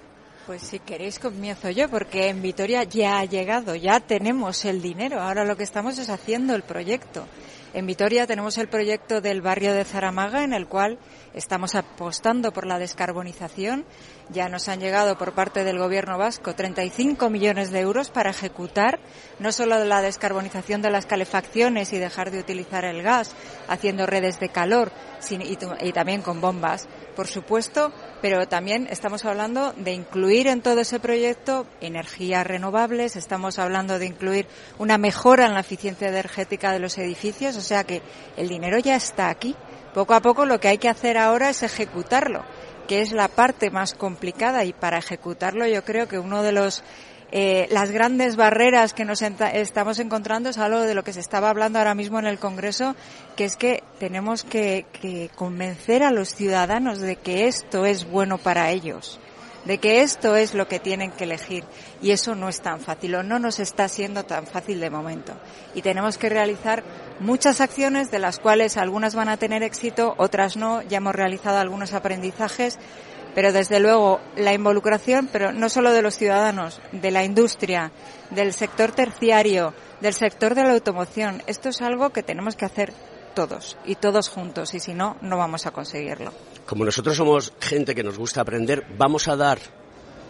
Pues 0.46 0.60
si 0.60 0.78
queréis 0.78 1.18
comienzo 1.18 1.70
yo, 1.70 1.88
porque 1.88 2.28
en 2.28 2.42
Vitoria 2.42 2.82
ya 2.82 3.18
ha 3.18 3.24
llegado, 3.24 3.74
ya 3.76 4.00
tenemos 4.00 4.66
el 4.66 4.82
dinero. 4.82 5.22
Ahora 5.22 5.46
lo 5.46 5.56
que 5.56 5.62
estamos 5.62 5.96
es 5.96 6.10
haciendo 6.10 6.54
el 6.54 6.62
proyecto. 6.62 7.26
En 7.72 7.86
Vitoria 7.86 8.26
tenemos 8.26 8.58
el 8.58 8.68
proyecto 8.68 9.22
del 9.22 9.40
barrio 9.40 9.72
de 9.72 9.84
Zaramaga, 9.84 10.44
en 10.44 10.52
el 10.52 10.68
cual 10.68 10.98
estamos 11.32 11.74
apostando 11.74 12.52
por 12.52 12.66
la 12.66 12.78
descarbonización. 12.78 13.86
Ya 14.28 14.50
nos 14.50 14.68
han 14.68 14.80
llegado 14.80 15.16
por 15.16 15.32
parte 15.32 15.64
del 15.64 15.78
gobierno 15.78 16.18
vasco 16.18 16.54
35 16.54 17.30
millones 17.30 17.70
de 17.70 17.80
euros 17.80 18.10
para 18.10 18.30
ejecutar 18.30 19.00
no 19.40 19.50
solo 19.50 19.82
la 19.84 20.02
descarbonización 20.02 20.82
de 20.82 20.90
las 20.90 21.06
calefacciones 21.06 21.92
y 21.94 21.98
dejar 21.98 22.30
de 22.30 22.40
utilizar 22.40 22.84
el 22.84 23.02
gas, 23.02 23.34
haciendo 23.66 24.06
redes 24.06 24.38
de 24.38 24.50
calor 24.50 24.92
y 25.80 25.92
también 25.92 26.22
con 26.22 26.40
bombas, 26.40 26.86
por 27.14 27.26
supuesto, 27.26 27.92
pero 28.20 28.46
también 28.48 28.86
estamos 28.90 29.24
hablando 29.24 29.72
de 29.72 29.92
incluir 29.92 30.46
en 30.46 30.60
todo 30.60 30.80
ese 30.80 31.00
proyecto 31.00 31.66
energías 31.80 32.46
renovables, 32.46 33.16
estamos 33.16 33.58
hablando 33.58 33.98
de 33.98 34.06
incluir 34.06 34.46
una 34.78 34.98
mejora 34.98 35.46
en 35.46 35.54
la 35.54 35.60
eficiencia 35.60 36.08
energética 36.08 36.72
de 36.72 36.80
los 36.80 36.98
edificios, 36.98 37.56
o 37.56 37.60
sea 37.60 37.84
que 37.84 38.02
el 38.36 38.48
dinero 38.48 38.78
ya 38.78 38.96
está 38.96 39.28
aquí. 39.28 39.54
Poco 39.94 40.14
a 40.14 40.20
poco 40.20 40.44
lo 40.44 40.58
que 40.58 40.68
hay 40.68 40.78
que 40.78 40.88
hacer 40.88 41.16
ahora 41.16 41.50
es 41.50 41.62
ejecutarlo, 41.62 42.44
que 42.88 43.00
es 43.00 43.12
la 43.12 43.28
parte 43.28 43.70
más 43.70 43.94
complicada 43.94 44.64
y 44.64 44.72
para 44.72 44.98
ejecutarlo 44.98 45.66
yo 45.66 45.84
creo 45.84 46.08
que 46.08 46.18
uno 46.18 46.42
de 46.42 46.52
los 46.52 46.82
eh, 47.32 47.66
las 47.70 47.90
grandes 47.90 48.36
barreras 48.36 48.94
que 48.94 49.04
nos 49.04 49.22
estamos 49.22 49.98
encontrando 49.98 50.50
es 50.50 50.58
algo 50.58 50.80
de 50.80 50.94
lo 50.94 51.04
que 51.04 51.12
se 51.12 51.20
estaba 51.20 51.50
hablando 51.50 51.78
ahora 51.78 51.94
mismo 51.94 52.18
en 52.18 52.26
el 52.26 52.38
Congreso, 52.38 52.94
que 53.36 53.44
es 53.44 53.56
que 53.56 53.82
tenemos 53.98 54.44
que, 54.44 54.86
que 55.00 55.30
convencer 55.34 56.02
a 56.02 56.10
los 56.10 56.34
ciudadanos 56.34 57.00
de 57.00 57.16
que 57.16 57.46
esto 57.46 57.86
es 57.86 58.08
bueno 58.08 58.38
para 58.38 58.70
ellos 58.70 59.18
de 59.64 59.78
que 59.78 60.02
esto 60.02 60.36
es 60.36 60.54
lo 60.54 60.68
que 60.68 60.78
tienen 60.78 61.10
que 61.10 61.24
elegir. 61.24 61.64
Y 62.02 62.10
eso 62.10 62.34
no 62.34 62.48
es 62.48 62.60
tan 62.60 62.80
fácil 62.80 63.14
o 63.16 63.22
no 63.22 63.38
nos 63.38 63.60
está 63.60 63.88
siendo 63.88 64.24
tan 64.24 64.46
fácil 64.46 64.80
de 64.80 64.90
momento. 64.90 65.32
Y 65.74 65.82
tenemos 65.82 66.18
que 66.18 66.28
realizar 66.28 66.84
muchas 67.20 67.60
acciones 67.60 68.10
de 68.10 68.18
las 68.18 68.38
cuales 68.38 68.76
algunas 68.76 69.14
van 69.14 69.28
a 69.28 69.36
tener 69.36 69.62
éxito, 69.62 70.14
otras 70.18 70.56
no, 70.56 70.82
ya 70.82 70.98
hemos 70.98 71.14
realizado 71.14 71.58
algunos 71.58 71.94
aprendizajes 71.94 72.78
pero 73.34 73.52
desde 73.52 73.80
luego 73.80 74.20
la 74.36 74.54
involucración, 74.54 75.28
pero 75.32 75.52
no 75.52 75.68
solo 75.68 75.92
de 75.92 76.02
los 76.02 76.16
ciudadanos, 76.16 76.80
de 76.92 77.10
la 77.10 77.24
industria, 77.24 77.92
del 78.30 78.52
sector 78.52 78.92
terciario, 78.92 79.74
del 80.00 80.14
sector 80.14 80.54
de 80.54 80.64
la 80.64 80.72
automoción, 80.72 81.42
esto 81.46 81.68
es 81.68 81.82
algo 81.82 82.10
que 82.10 82.22
tenemos 82.22 82.56
que 82.56 82.64
hacer 82.64 82.92
todos 83.34 83.76
y 83.84 83.96
todos 83.96 84.28
juntos 84.28 84.74
y 84.74 84.80
si 84.80 84.94
no, 84.94 85.16
no 85.20 85.36
vamos 85.36 85.66
a 85.66 85.72
conseguirlo. 85.72 86.32
Como 86.66 86.84
nosotros 86.84 87.16
somos 87.16 87.52
gente 87.60 87.94
que 87.94 88.04
nos 88.04 88.16
gusta 88.16 88.40
aprender, 88.40 88.86
vamos 88.96 89.28
a 89.28 89.36
dar 89.36 89.58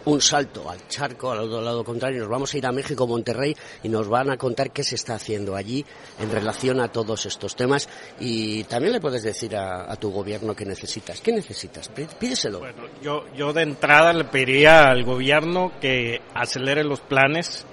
un 0.05 0.21
salto 0.21 0.69
al 0.69 0.87
charco, 0.87 1.31
al 1.31 1.39
otro 1.39 1.61
lado 1.61 1.83
contrario, 1.83 2.21
nos 2.21 2.29
vamos 2.29 2.53
a 2.53 2.57
ir 2.57 2.65
a 2.65 2.71
México, 2.71 3.07
Monterrey, 3.07 3.55
y 3.83 3.89
nos 3.89 4.07
van 4.07 4.29
a 4.29 4.37
contar 4.37 4.71
qué 4.71 4.83
se 4.83 4.95
está 4.95 5.15
haciendo 5.15 5.55
allí 5.55 5.85
en 6.19 6.31
relación 6.31 6.79
a 6.79 6.87
todos 6.87 7.25
estos 7.25 7.55
temas. 7.55 7.89
Y 8.19 8.63
también 8.65 8.93
le 8.93 9.01
puedes 9.01 9.23
decir 9.23 9.55
a, 9.55 9.95
tu 9.95 10.11
gobierno 10.11 10.55
qué 10.55 10.65
necesitas. 10.65 11.21
¿Qué 11.21 11.31
necesitas? 11.31 11.89
Pídeselo. 11.89 12.59
Bueno, 12.59 12.83
yo, 13.01 13.25
yo 13.35 13.53
de 13.53 13.63
entrada 13.63 14.13
le 14.13 14.25
pediría 14.25 14.89
al 14.89 15.03
gobierno 15.03 15.71
que 15.79 16.21
acelere 16.33 16.83
los 16.83 16.99
planes. 17.01 17.65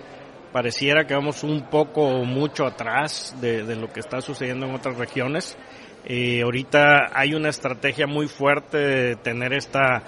Pareciera 0.52 1.06
que 1.06 1.14
vamos 1.14 1.42
un 1.42 1.68
poco 1.70 2.10
mucho 2.24 2.66
atrás 2.66 3.34
de, 3.40 3.64
de 3.64 3.74
lo 3.74 3.88
que 3.92 4.00
está 4.00 4.20
sucediendo 4.20 4.66
en 4.66 4.74
otras 4.74 4.96
regiones. 4.96 5.56
Eh, 6.04 6.42
ahorita 6.42 7.10
hay 7.14 7.34
una 7.34 7.48
estrategia 7.48 8.06
muy 8.06 8.26
fuerte 8.26 8.76
de 8.76 9.16
tener 9.16 9.52
esta 9.52 10.02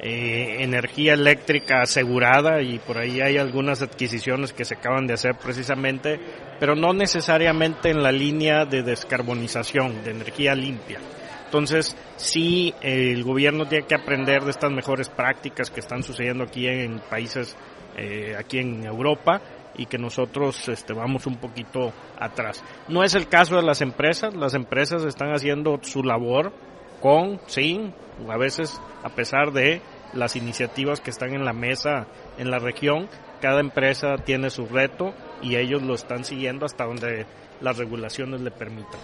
eh, 0.00 0.58
energía 0.60 1.14
eléctrica 1.14 1.82
asegurada 1.82 2.62
y 2.62 2.78
por 2.78 2.98
ahí 2.98 3.20
hay 3.20 3.36
algunas 3.36 3.82
adquisiciones 3.82 4.52
que 4.52 4.64
se 4.64 4.74
acaban 4.74 5.06
de 5.06 5.14
hacer 5.14 5.34
precisamente, 5.34 6.20
pero 6.60 6.76
no 6.76 6.92
necesariamente 6.92 7.90
en 7.90 8.02
la 8.02 8.12
línea 8.12 8.64
de 8.64 8.82
descarbonización, 8.82 10.04
de 10.04 10.12
energía 10.12 10.54
limpia. 10.54 11.00
Entonces, 11.46 11.96
sí, 12.16 12.74
el 12.80 13.24
gobierno 13.24 13.66
tiene 13.66 13.86
que 13.86 13.94
aprender 13.94 14.44
de 14.44 14.50
estas 14.50 14.70
mejores 14.70 15.08
prácticas 15.08 15.70
que 15.70 15.80
están 15.80 16.02
sucediendo 16.02 16.44
aquí 16.44 16.66
en 16.68 17.00
países, 17.00 17.56
eh, 17.96 18.36
aquí 18.38 18.58
en 18.58 18.84
Europa, 18.84 19.40
y 19.78 19.86
que 19.86 19.96
nosotros 19.96 20.68
este, 20.68 20.92
vamos 20.92 21.26
un 21.26 21.36
poquito 21.36 21.92
atrás. 22.18 22.62
No 22.88 23.02
es 23.02 23.14
el 23.14 23.28
caso 23.28 23.56
de 23.56 23.62
las 23.62 23.80
empresas, 23.80 24.34
las 24.34 24.54
empresas 24.54 25.04
están 25.04 25.32
haciendo 25.32 25.78
su 25.82 26.02
labor 26.02 26.52
con, 27.00 27.40
sin, 27.46 27.94
a 28.28 28.36
veces 28.36 28.80
a 29.02 29.10
pesar 29.10 29.52
de 29.52 29.80
las 30.12 30.36
iniciativas 30.36 31.00
que 31.00 31.10
están 31.10 31.34
en 31.34 31.44
la 31.44 31.52
mesa 31.52 32.06
en 32.38 32.50
la 32.50 32.58
región, 32.58 33.08
cada 33.40 33.60
empresa 33.60 34.16
tiene 34.24 34.50
su 34.50 34.66
reto 34.66 35.14
y 35.42 35.56
ellos 35.56 35.82
lo 35.82 35.94
están 35.94 36.24
siguiendo 36.24 36.66
hasta 36.66 36.84
donde 36.84 37.26
las 37.60 37.76
regulaciones 37.76 38.40
le 38.40 38.50
permitan. 38.50 39.00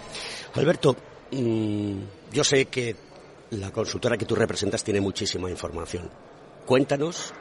Alberto, 0.53 0.95
mm, 1.31 1.99
yo 2.31 2.43
sé 2.43 2.65
que 2.65 2.95
la 3.51 3.71
consultora 3.71 4.17
que 4.17 4.25
tú 4.25 4.35
representas 4.35 4.83
tiene 4.83 5.01
muchísima 5.01 5.49
información. 5.49 6.09
Cuéntanos 6.65 7.33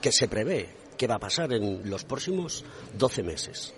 qué 0.00 0.10
se 0.10 0.28
prevé, 0.28 0.68
qué 0.96 1.06
va 1.06 1.16
a 1.16 1.20
pasar 1.20 1.52
en 1.52 1.88
los 1.88 2.04
próximos 2.04 2.64
12 2.96 3.22
meses. 3.22 3.74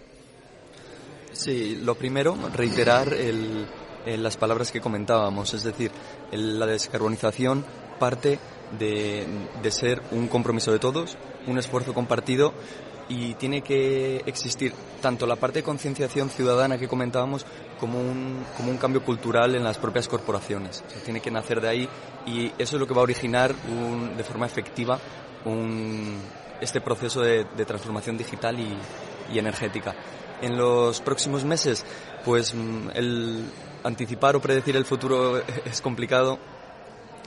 Sí, 1.33 1.81
lo 1.83 1.95
primero, 1.95 2.37
reiterar 2.55 3.13
el, 3.15 3.67
las 4.07 4.37
palabras 4.37 4.73
que 4.73 4.81
comentábamos, 4.81 5.55
es 5.55 5.63
decir, 5.63 5.91
la 6.33 6.67
descarbonización 6.67 7.65
parte 7.99 8.39
de, 8.79 9.27
de 9.63 9.71
ser 9.71 10.03
un 10.11 10.29
compromiso 10.29 10.73
de 10.73 10.79
todos, 10.79 11.17
un 11.47 11.59
esfuerzo 11.59 11.95
compartido 11.95 12.53
y 13.09 13.35
tiene 13.35 13.63
que 13.63 14.23
existir 14.27 14.73
tanto 15.01 15.27
la 15.27 15.37
parte 15.37 15.59
de 15.59 15.65
concienciación 15.65 16.31
ciudadana 16.31 16.79
que 16.79 16.89
comentábamos 16.89 17.45
como 17.79 17.99
un, 17.99 18.45
como 18.57 18.71
un 18.71 18.79
cambio 18.79 19.05
cultural 19.05 19.55
en 19.55 19.65
las 19.65 19.77
propias 19.79 20.09
corporaciones. 20.09 20.83
tiene 21.05 21.21
que 21.21 21.31
nacer 21.31 21.61
de 21.61 21.69
ahí 21.69 21.89
y 22.27 22.47
eso 22.59 22.77
es 22.77 22.81
lo 22.81 22.87
que 22.87 22.95
va 22.95 23.01
a 23.01 23.05
originar 23.05 23.55
un, 23.69 24.17
de 24.17 24.25
forma 24.25 24.47
efectiva 24.47 24.99
un, 25.45 26.21
este 26.61 26.81
proceso 26.81 27.21
de, 27.21 27.45
transformación 27.67 28.17
digital 28.17 28.59
y, 28.59 29.39
energética. 29.39 29.95
En 30.43 30.59
los 30.59 31.01
próximos 31.01 31.45
meses, 31.45 31.87
pues 32.25 32.55
mm, 32.55 32.91
el 32.95 33.45
anticipar 33.85 34.37
o 34.37 34.41
predecir 34.41 34.77
el 34.77 34.85
futuro 34.85 35.43
es 35.65 35.81
complicado, 35.81 36.39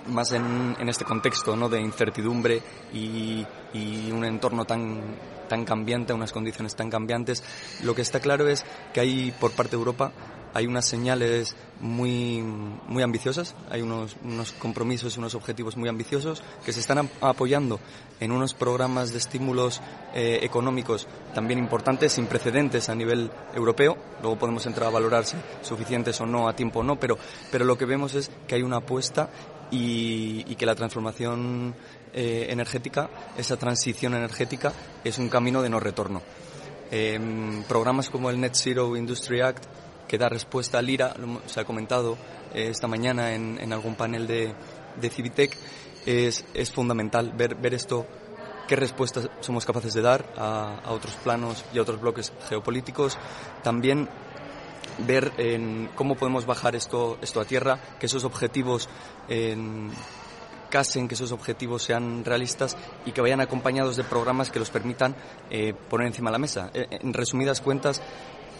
más 0.07 0.31
en, 0.33 0.75
este 0.87 1.05
contexto 1.05 1.55
¿no? 1.55 1.69
de 1.69 1.81
incertidumbre 1.81 2.61
y, 2.93 3.45
y, 3.73 4.11
un 4.11 4.23
entorno 4.23 4.65
tan, 4.65 5.01
tan 5.49 5.65
cambiante, 5.65 6.13
unas 6.13 6.31
condiciones 6.31 6.75
tan 6.75 6.89
cambiantes. 6.89 7.43
Lo 7.83 7.95
que 7.95 8.01
está 8.01 8.19
claro 8.19 8.47
es 8.47 8.65
que 8.93 8.99
hay 8.99 9.31
por 9.39 9.51
parte 9.51 9.71
de 9.71 9.77
Europa 9.77 10.11
hay 10.55 10.67
unas 10.67 10.85
señales 10.85 11.53
muy, 11.81 12.41
muy 12.41 13.03
ambiciosas, 13.03 13.55
hay 13.69 13.81
unos, 13.81 14.15
unos 14.23 14.53
compromisos, 14.53 15.17
unos 15.17 15.35
objetivos 15.35 15.75
muy 15.75 15.89
ambiciosos 15.89 16.41
que 16.63 16.71
se 16.71 16.79
están 16.79 17.09
apoyando 17.19 17.81
en 18.21 18.31
unos 18.31 18.53
programas 18.53 19.11
de 19.11 19.17
estímulos 19.17 19.81
eh, 20.13 20.39
económicos 20.43 21.07
también 21.33 21.59
importantes, 21.59 22.13
sin 22.13 22.27
precedentes 22.27 22.87
a 22.87 22.95
nivel 22.95 23.29
europeo. 23.53 23.97
Luego 24.21 24.39
podemos 24.39 24.65
entrar 24.65 24.87
a 24.87 24.91
valorar 24.91 25.25
si 25.25 25.35
suficientes 25.61 26.21
o 26.21 26.25
no, 26.25 26.47
a 26.47 26.55
tiempo 26.55 26.79
o 26.79 26.83
no, 26.83 26.97
pero, 26.97 27.17
pero 27.51 27.65
lo 27.65 27.77
que 27.77 27.83
vemos 27.83 28.15
es 28.15 28.31
que 28.47 28.55
hay 28.55 28.63
una 28.63 28.77
apuesta 28.77 29.29
y, 29.71 30.45
y 30.47 30.55
que 30.55 30.65
la 30.65 30.75
transformación 30.75 31.75
eh, 32.13 32.47
energética, 32.49 33.09
esa 33.37 33.57
transición 33.57 34.13
energética, 34.13 34.71
es 35.03 35.17
un 35.17 35.27
camino 35.27 35.61
de 35.61 35.69
no 35.69 35.81
retorno. 35.81 36.21
Eh, 36.91 37.19
programas 37.67 38.09
como 38.09 38.29
el 38.29 38.39
Net 38.39 38.53
Zero 38.53 38.95
Industry 38.95 39.41
Act 39.41 39.65
que 40.07 40.17
da 40.17 40.29
respuesta 40.29 40.79
al 40.79 40.89
IRA, 40.89 41.13
se 41.45 41.59
ha 41.59 41.65
comentado 41.65 42.17
eh, 42.53 42.69
esta 42.69 42.87
mañana 42.87 43.33
en, 43.33 43.73
algún 43.73 43.95
panel 43.95 44.27
de, 44.27 44.53
de 44.99 45.09
Civitec, 45.09 45.57
es, 46.05 46.45
es 46.53 46.71
fundamental 46.71 47.33
ver, 47.35 47.55
ver 47.55 47.73
esto, 47.73 48.05
qué 48.67 48.75
respuestas 48.75 49.29
somos 49.39 49.65
capaces 49.65 49.93
de 49.93 50.01
dar 50.01 50.25
a, 50.37 50.79
a 50.83 50.91
otros 50.91 51.15
planos 51.15 51.65
y 51.73 51.79
a 51.79 51.81
otros 51.81 51.99
bloques 51.99 52.31
geopolíticos. 52.47 53.17
También 53.63 54.07
ver 54.99 55.31
en 55.37 55.89
cómo 55.95 56.15
podemos 56.15 56.45
bajar 56.45 56.75
esto, 56.75 57.17
esto 57.21 57.41
a 57.41 57.45
tierra, 57.45 57.79
que 57.99 58.05
esos 58.05 58.23
objetivos 58.23 58.87
en, 59.27 59.91
casen, 60.69 61.07
que 61.07 61.15
esos 61.15 61.31
objetivos 61.31 61.83
sean 61.83 62.25
realistas 62.25 62.77
y 63.05 63.11
que 63.11 63.21
vayan 63.21 63.41
acompañados 63.41 63.95
de 63.95 64.03
programas 64.03 64.51
que 64.51 64.59
los 64.59 64.69
permitan 64.69 65.15
eh, 65.49 65.73
poner 65.89 66.07
encima 66.07 66.29
de 66.29 66.33
la 66.33 66.39
mesa. 66.39 66.69
Eh, 66.73 66.87
en 66.89 67.13
resumidas 67.13 67.61
cuentas, 67.61 68.01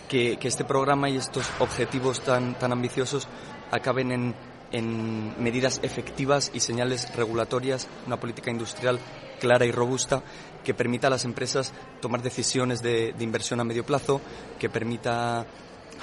que, 0.07 0.37
este 0.41 0.63
programa 0.63 1.09
y 1.09 1.17
estos 1.17 1.49
objetivos 1.59 2.21
tan, 2.21 2.57
tan 2.57 2.71
ambiciosos 2.71 3.27
acaben 3.71 4.11
en, 4.11 4.35
en 4.71 5.41
medidas 5.41 5.79
efectivas 5.83 6.51
y 6.53 6.59
señales 6.59 7.13
regulatorias, 7.15 7.87
una 8.05 8.19
política 8.19 8.51
industrial 8.51 8.99
clara 9.39 9.65
y 9.65 9.71
robusta 9.71 10.23
que 10.63 10.73
permita 10.73 11.07
a 11.07 11.09
las 11.09 11.25
empresas 11.25 11.71
tomar 12.01 12.21
decisiones 12.21 12.81
de, 12.81 13.13
inversión 13.19 13.59
a 13.59 13.63
medio 13.63 13.85
plazo, 13.85 14.19
que 14.59 14.69
permita 14.69 15.45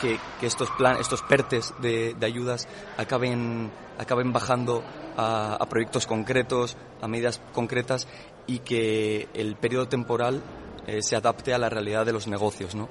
que, 0.00 0.18
estos 0.40 0.70
plan, 0.70 0.96
estos 0.98 1.22
PERTES 1.22 1.74
de, 1.82 2.16
ayudas 2.22 2.68
acaben, 2.96 3.70
acaben 3.98 4.32
bajando 4.32 4.82
a, 5.16 5.66
proyectos 5.68 6.06
concretos, 6.06 6.76
a 7.00 7.08
medidas 7.08 7.40
concretas 7.52 8.08
y 8.46 8.60
que 8.60 9.28
el 9.34 9.56
periodo 9.56 9.88
temporal 9.88 10.42
eh, 10.86 11.02
se 11.02 11.16
adapte 11.16 11.52
a 11.52 11.58
la 11.58 11.68
realidad 11.68 12.06
de 12.06 12.12
los 12.12 12.26
negocios, 12.26 12.74
¿no? 12.74 12.88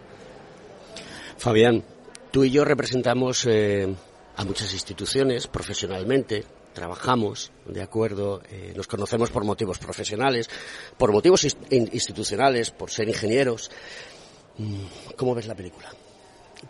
Fabián, 1.42 1.84
tú 2.30 2.44
y 2.44 2.52
yo 2.52 2.64
representamos 2.64 3.48
eh, 3.48 3.92
a 4.36 4.46
muchas 4.46 4.72
instituciones 4.74 5.48
profesionalmente, 5.48 6.44
trabajamos, 6.72 7.52
de 7.66 7.82
acuerdo, 7.82 8.44
eh, 8.48 8.74
nos 8.78 8.86
conocemos 8.86 9.32
por 9.32 9.44
motivos 9.44 9.80
profesionales, 9.80 10.52
por 11.00 11.12
motivos 11.12 11.48
institucionales, 11.72 12.70
por 12.70 12.92
ser 12.92 13.10
ingenieros. 13.10 13.72
Mm, 14.60 14.84
¿Cómo 15.18 15.34
ves 15.34 15.48
la 15.48 15.56
película? 15.56 15.90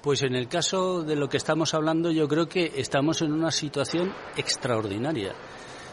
Pues 0.01 0.21
en 0.21 0.35
el 0.35 0.47
caso 0.47 1.03
de 1.03 1.17
lo 1.17 1.27
que 1.27 1.35
estamos 1.35 1.73
hablando, 1.73 2.09
yo 2.09 2.29
creo 2.29 2.47
que 2.47 2.71
estamos 2.77 3.21
en 3.21 3.33
una 3.33 3.51
situación 3.51 4.13
extraordinaria. 4.37 5.33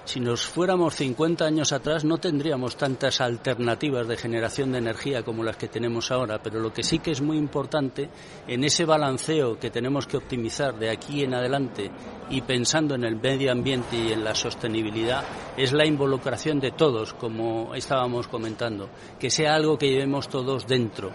Si 0.09 0.21
nos 0.21 0.47
fuéramos 0.47 0.95
50 0.95 1.45
años 1.45 1.71
atrás 1.71 2.03
no 2.03 2.17
tendríamos 2.17 2.79
tantas 2.79 3.21
alternativas 3.21 4.09
de 4.09 4.17
generación 4.17 4.73
de 4.73 4.79
energía 4.79 5.23
como 5.23 5.45
las 5.45 5.59
que 5.59 5.69
tenemos 5.69 6.11
ahora, 6.11 6.43
pero 6.43 6.61
lo 6.61 6.73
que 6.73 6.83
sí 6.83 6.99
que 6.99 7.11
es 7.11 7.21
muy 7.21 7.37
importante 7.37 8.09
en 8.47 8.65
ese 8.65 8.87
balanceo 8.87 9.59
que 9.59 9.69
tenemos 9.69 10.07
que 10.07 10.17
optimizar 10.17 10.79
de 10.79 10.88
aquí 10.88 11.25
en 11.25 11.35
adelante 11.35 11.91
y 12.31 12.41
pensando 12.41 12.95
en 12.95 13.05
el 13.05 13.17
medio 13.17 13.53
ambiente 13.53 13.99
y 13.99 14.12
en 14.12 14.25
la 14.25 14.35
sostenibilidad 14.35 15.25
es 15.59 15.75
la 15.75 15.85
involucración 15.85 16.59
de 16.59 16.71
todos, 16.71 17.12
como 17.12 17.75
estábamos 17.75 18.29
comentando, 18.29 18.88
que 19.21 19.29
sea 19.29 19.57
algo 19.57 19.77
que 19.77 19.91
llevemos 19.91 20.31
todos 20.31 20.67
dentro 20.67 21.12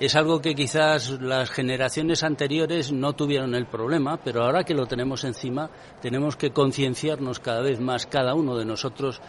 es 0.00 0.14
algo 0.16 0.40
que 0.40 0.54
quizás 0.54 1.10
las 1.20 1.50
generaciones 1.50 2.22
anteriores 2.22 2.92
no 2.92 3.14
tuvieron 3.14 3.54
el 3.54 3.66
problema, 3.66 4.16
pero 4.16 4.44
ahora 4.44 4.64
que 4.64 4.74
lo 4.74 4.86
tenemos 4.86 5.24
encima, 5.24 5.70
tenemos 6.00 6.36
que 6.36 6.50
concienciarnos 6.50 7.40
cada 7.40 7.62
vez 7.62 7.80
más, 7.80 8.06
cada 8.06 8.34
uno 8.34 8.56
de 8.56 8.64
nosotros, 8.64 9.20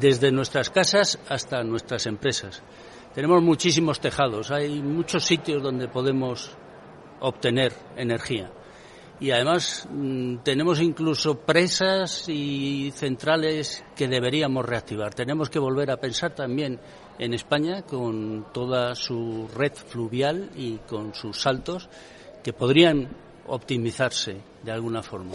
desde 0.00 0.32
nuestras 0.32 0.70
casas 0.70 1.18
hasta 1.28 1.62
nuestras 1.62 2.06
empresas. 2.06 2.62
Tenemos 3.14 3.42
muchísimos 3.42 4.00
tejados, 4.00 4.50
hay 4.50 4.82
muchos 4.82 5.24
sitios 5.24 5.62
donde 5.62 5.88
podemos 5.88 6.56
obtener 7.20 7.72
energía. 7.96 8.50
Y 9.18 9.30
además 9.30 9.88
mm, 9.90 10.38
tenemos 10.38 10.80
incluso 10.80 11.38
presas 11.40 12.28
y 12.28 12.90
centrales 12.94 13.82
que 13.94 14.08
deberíamos 14.08 14.66
reactivar. 14.66 15.14
Tenemos 15.14 15.48
que 15.48 15.58
volver 15.58 15.90
a 15.90 15.96
pensar 15.96 16.34
también 16.34 16.78
en 17.18 17.34
España 17.34 17.82
con 17.82 18.46
toda 18.52 18.94
su 18.94 19.48
red 19.54 19.72
fluvial 19.72 20.50
y 20.56 20.76
con 20.78 21.14
sus 21.14 21.40
saltos 21.40 21.88
que 22.42 22.52
podrían 22.52 23.08
optimizarse 23.48 24.36
de 24.62 24.72
alguna 24.72 25.02
forma. 25.02 25.34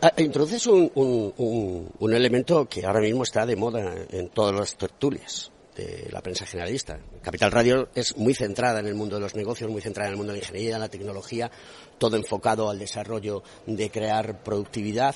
Ah, 0.00 0.12
introduces 0.18 0.66
un, 0.66 0.90
un, 0.94 2.12
elemento 2.14 2.68
que 2.68 2.84
ahora 2.84 3.00
mismo 3.00 3.22
está 3.22 3.46
de 3.46 3.56
moda 3.56 3.94
en 4.10 4.28
todas 4.28 4.54
las 4.54 4.76
tertulias 4.76 5.50
de 5.76 6.08
la 6.10 6.20
prensa 6.20 6.44
generalista. 6.44 6.98
Capital 7.22 7.50
Radio 7.50 7.88
es 7.94 8.16
muy 8.16 8.34
centrada 8.34 8.80
en 8.80 8.86
el 8.86 8.94
mundo 8.94 9.16
de 9.16 9.22
los 9.22 9.34
negocios, 9.34 9.70
muy 9.70 9.80
centrada 9.80 10.08
en 10.08 10.12
el 10.12 10.16
mundo 10.18 10.32
de 10.32 10.38
la 10.38 10.44
ingeniería, 10.44 10.78
la 10.78 10.88
tecnología, 10.88 11.50
todo 11.98 12.16
enfocado 12.16 12.68
al 12.68 12.78
desarrollo 12.78 13.42
de 13.66 13.90
crear 13.90 14.42
productividad. 14.42 15.14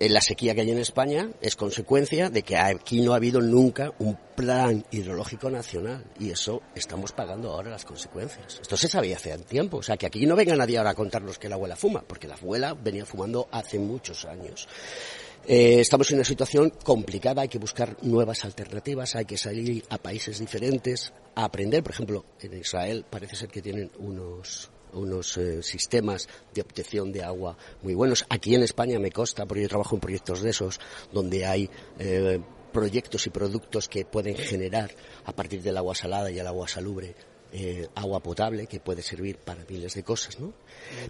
La 0.00 0.20
sequía 0.20 0.54
que 0.54 0.60
hay 0.60 0.70
en 0.70 0.78
España 0.78 1.30
es 1.40 1.56
consecuencia 1.56 2.30
de 2.30 2.42
que 2.42 2.56
aquí 2.56 3.00
no 3.00 3.12
ha 3.12 3.16
habido 3.16 3.40
nunca 3.40 3.92
un 3.98 4.16
plan 4.36 4.84
hidrológico 4.92 5.50
nacional 5.50 6.04
y 6.20 6.30
eso 6.30 6.62
estamos 6.74 7.10
pagando 7.10 7.50
ahora 7.50 7.70
las 7.70 7.84
consecuencias. 7.84 8.60
Esto 8.62 8.76
se 8.76 8.88
sabía 8.88 9.16
hace 9.16 9.36
tiempo, 9.38 9.78
o 9.78 9.82
sea 9.82 9.96
que 9.96 10.06
aquí 10.06 10.24
no 10.24 10.36
venga 10.36 10.54
nadie 10.54 10.78
ahora 10.78 10.90
a 10.90 10.94
contarnos 10.94 11.38
que 11.38 11.48
la 11.48 11.56
abuela 11.56 11.74
fuma, 11.74 12.02
porque 12.06 12.28
la 12.28 12.34
abuela 12.34 12.74
venía 12.74 13.04
fumando 13.04 13.48
hace 13.50 13.78
muchos 13.78 14.24
años. 14.24 14.68
Eh, 15.46 15.80
estamos 15.80 16.10
en 16.10 16.18
una 16.18 16.24
situación 16.24 16.70
complicada, 16.84 17.42
hay 17.42 17.48
que 17.48 17.58
buscar 17.58 17.96
nuevas 18.02 18.44
alternativas, 18.44 19.16
hay 19.16 19.24
que 19.24 19.38
salir 19.38 19.84
a 19.88 19.98
países 19.98 20.38
diferentes, 20.38 21.12
a 21.34 21.44
aprender. 21.44 21.82
Por 21.82 21.92
ejemplo, 21.92 22.24
en 22.40 22.58
Israel 22.58 23.04
parece 23.08 23.34
ser 23.34 23.48
que 23.48 23.62
tienen 23.62 23.90
unos 23.98 24.70
unos 24.92 25.36
eh, 25.36 25.62
sistemas 25.62 26.28
de 26.54 26.62
obtención 26.62 27.12
de 27.12 27.22
agua 27.22 27.56
muy 27.82 27.94
buenos. 27.94 28.24
Aquí 28.28 28.54
en 28.54 28.62
España 28.62 28.98
me 28.98 29.10
consta, 29.10 29.46
porque 29.46 29.62
yo 29.62 29.68
trabajo 29.68 29.94
en 29.94 30.00
proyectos 30.00 30.42
de 30.42 30.50
esos, 30.50 30.80
donde 31.12 31.46
hay 31.46 31.70
eh, 31.98 32.40
proyectos 32.72 33.26
y 33.26 33.30
productos 33.30 33.88
que 33.88 34.04
pueden 34.04 34.36
generar 34.36 34.90
a 35.24 35.32
partir 35.32 35.62
del 35.62 35.76
agua 35.76 35.94
salada 35.94 36.30
y 36.30 36.38
el 36.38 36.46
agua 36.46 36.68
salubre 36.68 37.14
eh, 37.52 37.88
agua 37.94 38.20
potable 38.20 38.66
que 38.66 38.80
puede 38.80 39.02
servir 39.02 39.38
para 39.38 39.64
miles 39.68 39.94
de 39.94 40.02
cosas, 40.02 40.38
¿no? 40.38 40.52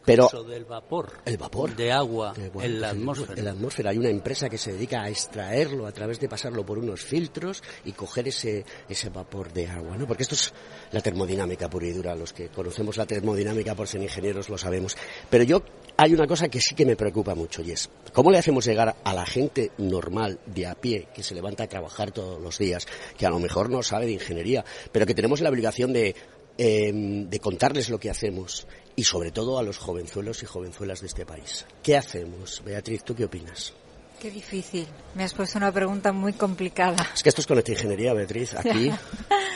Pero 0.05 0.29
del 0.45 0.65
vapor, 0.65 1.13
el 1.25 1.37
vapor 1.37 1.75
de 1.75 1.93
agua 1.93 2.35
en 2.37 2.81
la 2.81 2.91
atmósfera. 2.91 3.35
En 3.39 3.45
la 3.45 3.51
atmósfera 3.53 3.91
hay 3.91 3.99
una 3.99 4.09
empresa 4.09 4.49
que 4.49 4.59
se 4.59 4.73
dedica 4.73 5.03
a 5.03 5.09
extraerlo 5.09 5.87
a 5.87 5.93
través 5.93 6.21
de 6.21 6.29
pasarlo 6.29 6.65
por 6.65 6.79
unos 6.79 7.03
filtros 7.03 7.63
y 7.85 7.93
coger 7.93 8.29
ese 8.29 8.65
ese 8.89 9.11
vapor 9.11 9.53
de 9.53 9.67
agua, 9.67 9.97
¿no? 9.97 10.07
Porque 10.07 10.23
esto 10.23 10.35
es 10.35 10.53
la 10.93 11.01
termodinámica 11.01 11.69
pura 11.69 11.87
y 11.87 11.93
dura. 11.93 12.15
Los 12.15 12.33
que 12.33 12.49
conocemos 12.49 12.97
la 12.97 13.07
termodinámica 13.07 13.75
por 13.75 13.89
ser 13.89 14.03
ingenieros 14.03 14.49
lo 14.49 14.59
sabemos. 14.59 14.97
Pero 15.31 15.45
yo 15.45 15.63
hay 15.99 16.15
una 16.15 16.27
cosa 16.27 16.49
que 16.49 16.61
sí 16.61 16.75
que 16.75 16.87
me 16.87 16.97
preocupa 16.97 17.35
mucho 17.35 17.61
y 17.61 17.73
es 17.73 17.91
cómo 18.15 18.31
le 18.31 18.39
hacemos 18.39 18.65
llegar 18.65 18.97
a 19.05 19.13
la 19.13 19.27
gente 19.27 19.73
normal 19.77 20.39
de 20.47 20.67
a 20.67 20.75
pie 20.75 21.09
que 21.15 21.23
se 21.23 21.35
levanta 21.35 21.65
a 21.65 21.69
trabajar 21.69 22.13
todos 22.13 22.41
los 22.41 22.57
días, 22.57 22.87
que 23.19 23.27
a 23.27 23.31
lo 23.31 23.39
mejor 23.39 23.69
no 23.69 23.83
sabe 23.83 24.07
de 24.07 24.13
ingeniería, 24.13 24.65
pero 24.93 25.05
que 25.05 25.15
tenemos 25.15 25.43
la 25.43 25.51
obligación 25.51 25.93
de 25.93 26.15
Em, 26.61 27.31
de 27.31 27.39
contarles 27.39 27.89
lo 27.89 28.01
que 28.01 28.11
hacemos 28.11 28.67
y 28.97 29.05
sobre 29.05 29.31
todo 29.31 29.61
a 29.61 29.63
los 29.63 29.79
jovenzuelos 29.79 30.43
y 30.43 30.47
jovenzuelas 30.47 31.01
de 31.01 31.07
este 31.07 31.25
país. 31.25 31.65
¿Qué 31.85 31.97
hacemos? 31.97 32.65
Beatriz, 32.65 33.05
¿tú 33.05 33.15
qué 33.15 33.27
opinas? 33.27 33.73
Qué 34.21 34.33
difícil. 34.33 34.89
Me 35.15 35.23
has 35.23 35.33
puesto 35.33 35.59
una 35.59 35.71
pregunta 35.71 36.13
muy 36.13 36.33
complicada. 36.33 36.97
Es 37.15 37.23
que 37.23 37.29
esto 37.29 37.41
es 37.41 37.47
con 37.47 37.59
esta 37.59 37.71
ingeniería, 37.71 38.13
Beatriz. 38.13 38.53
Aquí 38.59 38.91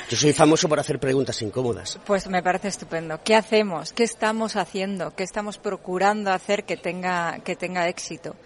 yo 0.08 0.16
soy 0.16 0.32
famoso 0.32 0.68
por 0.68 0.78
hacer 0.78 1.00
preguntas 1.00 1.42
incómodas. 1.42 1.98
Pues 2.06 2.28
me 2.28 2.42
parece 2.44 2.68
estupendo. 2.68 3.20
¿Qué 3.24 3.34
hacemos? 3.34 3.92
¿Qué 3.92 4.04
estamos 4.04 4.54
haciendo? 4.54 5.16
¿Qué 5.16 5.24
estamos 5.24 5.58
procurando 5.58 6.30
hacer 6.30 6.62
que 6.64 6.76
tenga, 6.76 7.40
que 7.40 7.56
tenga 7.56 7.88
éxito? 7.88 8.36